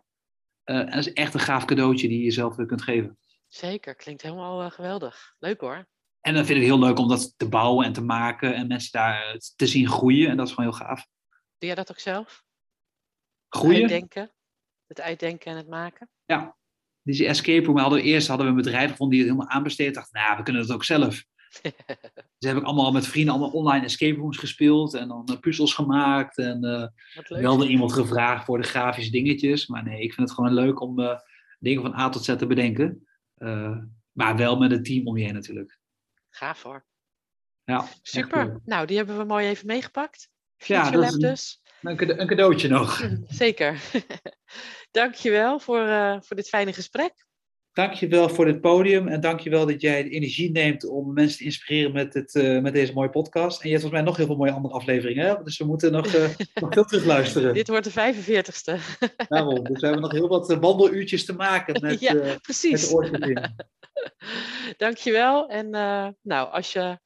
Uh, 0.64 0.78
en 0.78 0.86
dat 0.86 0.94
is 0.94 1.12
echt 1.12 1.34
een 1.34 1.40
gaaf 1.40 1.64
cadeautje 1.64 2.08
die 2.08 2.18
je 2.18 2.24
jezelf 2.24 2.56
kunt 2.56 2.82
geven. 2.82 3.18
Zeker, 3.48 3.94
klinkt 3.94 4.22
helemaal 4.22 4.62
uh, 4.62 4.70
geweldig. 4.70 5.34
Leuk 5.38 5.60
hoor. 5.60 5.86
En 6.20 6.34
dan 6.34 6.44
vind 6.44 6.58
ik 6.58 6.64
het 6.64 6.74
heel 6.74 6.86
leuk 6.86 6.98
om 6.98 7.08
dat 7.08 7.34
te 7.36 7.48
bouwen 7.48 7.86
en 7.86 7.92
te 7.92 8.02
maken 8.02 8.54
en 8.54 8.66
mensen 8.66 8.92
daar 8.92 9.32
eh, 9.32 9.38
te 9.56 9.66
zien 9.66 9.88
groeien. 9.88 10.30
En 10.30 10.36
dat 10.36 10.46
is 10.46 10.52
gewoon 10.52 10.70
heel 10.70 10.86
gaaf. 10.86 11.06
Doe 11.58 11.68
jij 11.68 11.74
dat 11.74 11.90
ook 11.90 11.98
zelf? 11.98 12.44
Groeien? 13.48 13.82
Het 13.82 13.90
uitdenken, 13.90 14.32
het 14.86 15.00
uitdenken 15.00 15.50
en 15.50 15.56
het 15.56 15.68
maken? 15.68 16.10
Ja, 16.24 16.56
dus 17.02 17.18
die 17.18 17.26
escape 17.26 17.66
room 17.66 17.78
hadden 17.78 17.98
we 17.98 18.04
eerst 18.04 18.28
hadden 18.28 18.46
we 18.46 18.52
een 18.52 18.62
bedrijf 18.62 18.90
gevonden 18.90 19.16
die 19.16 19.26
het 19.26 19.34
helemaal 19.34 19.56
aanbesteed. 19.56 19.94
dacht, 19.94 20.12
nou, 20.12 20.36
we 20.36 20.42
kunnen 20.42 20.66
dat 20.66 20.76
ook 20.76 20.84
zelf. 20.84 21.24
dus 22.38 22.50
heb 22.50 22.56
ik 22.56 22.62
allemaal 22.62 22.92
met 22.92 23.06
vrienden 23.06 23.34
allemaal 23.34 23.52
online 23.52 23.84
escape 23.84 24.18
rooms 24.18 24.38
gespeeld 24.38 24.94
en 24.94 25.08
dan 25.08 25.28
uh, 25.30 25.38
puzzels 25.38 25.74
gemaakt. 25.74 26.38
En 26.38 26.64
uh, 26.64 27.40
wel 27.40 27.64
iemand 27.64 27.92
gevraagd 27.92 28.44
voor 28.44 28.60
de 28.60 28.68
grafische 28.68 29.10
dingetjes. 29.10 29.66
Maar 29.66 29.84
nee, 29.84 30.02
ik 30.02 30.12
vind 30.12 30.28
het 30.28 30.36
gewoon 30.36 30.54
leuk 30.54 30.80
om 30.80 31.00
uh, 31.00 31.18
dingen 31.58 31.82
van 31.82 31.94
A 31.94 32.08
tot 32.08 32.24
Z 32.24 32.36
te 32.36 32.46
bedenken. 32.46 33.06
maar 34.12 34.36
wel 34.36 34.56
met 34.58 34.70
een 34.70 34.82
team 34.82 35.06
om 35.06 35.16
je 35.16 35.24
heen 35.24 35.34
natuurlijk. 35.34 35.78
Gaaf 36.30 36.62
hoor. 36.62 36.84
Ja, 37.64 37.88
Super. 38.02 38.60
Nou, 38.64 38.86
die 38.86 38.96
hebben 38.96 39.18
we 39.18 39.24
mooi 39.24 39.46
even 39.46 39.66
meegepakt. 39.66 40.30
Future 40.56 40.84
ja, 40.84 40.90
dat 40.90 41.04
is 41.04 41.12
een, 41.12 41.20
dus. 41.20 41.62
Een, 41.82 42.26
cadeautje 42.26 42.68
nog. 42.68 43.08
Zeker. 43.28 43.80
Dankjewel 44.90 45.58
voor, 45.58 45.86
uh, 45.86 46.16
voor 46.20 46.36
dit 46.36 46.48
fijne 46.48 46.72
gesprek. 46.72 47.26
Dankjewel 47.72 48.28
voor 48.28 48.44
dit 48.44 48.60
podium 48.60 49.08
en 49.08 49.20
dankjewel 49.20 49.66
dat 49.66 49.80
jij 49.80 50.02
de 50.02 50.10
energie 50.10 50.50
neemt 50.50 50.84
om 50.84 51.12
mensen 51.12 51.38
te 51.38 51.44
inspireren 51.44 51.92
met, 51.92 52.14
het, 52.14 52.34
uh, 52.34 52.60
met 52.60 52.72
deze 52.72 52.92
mooie 52.92 53.10
podcast. 53.10 53.62
En 53.62 53.68
je 53.68 53.74
hebt 53.74 53.80
volgens 53.80 54.02
mij 54.02 54.10
nog 54.10 54.16
heel 54.16 54.26
veel 54.26 54.36
mooie 54.36 54.52
andere 54.52 54.74
afleveringen, 54.74 55.26
hè? 55.26 55.42
dus 55.42 55.58
we 55.58 55.64
moeten 55.64 55.92
nog, 55.92 56.06
uh, 56.06 56.28
nog 56.54 56.72
veel 56.72 56.84
terugluisteren. 56.84 57.54
Dit 57.54 57.68
wordt 57.68 57.94
de 57.94 58.14
45ste. 58.14 58.98
Daarom, 59.28 59.64
dus 59.64 59.80
we 59.80 59.86
hebben 59.86 60.00
nog 60.02 60.12
heel 60.12 60.28
wat 60.28 60.54
wandeluurtjes 60.54 61.24
te 61.24 61.32
maken 61.32 61.80
met, 61.80 62.00
ja, 62.10 62.38
precies. 62.42 62.92
met 62.92 63.12
de 63.12 63.50
Dankjewel. 64.76 65.48
En 65.48 65.70
nou, 66.22 66.50
als 66.50 66.72
je 66.72 66.98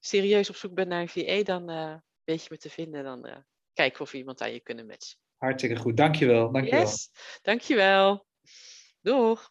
serieus 0.00 0.48
op 0.48 0.56
zoek 0.56 0.74
bent 0.74 0.88
naar 0.88 1.00
een 1.00 1.08
VA, 1.08 1.42
dan 1.42 1.66
weet 2.24 2.42
je 2.42 2.48
me 2.50 2.56
te 2.56 2.70
vinden. 2.70 3.04
Dan 3.04 3.44
kijken 3.72 4.00
of 4.00 4.10
we 4.10 4.18
iemand 4.18 4.40
aan 4.42 4.52
je 4.52 4.60
kunnen 4.60 4.86
matchen. 4.86 5.18
Hartstikke 5.36 5.76
goed, 5.76 5.96
dankjewel. 5.96 6.52
dankjewel. 6.52 6.80
Yes, 6.80 7.10
dankjewel. 7.42 8.26
Doeg. 9.00 9.50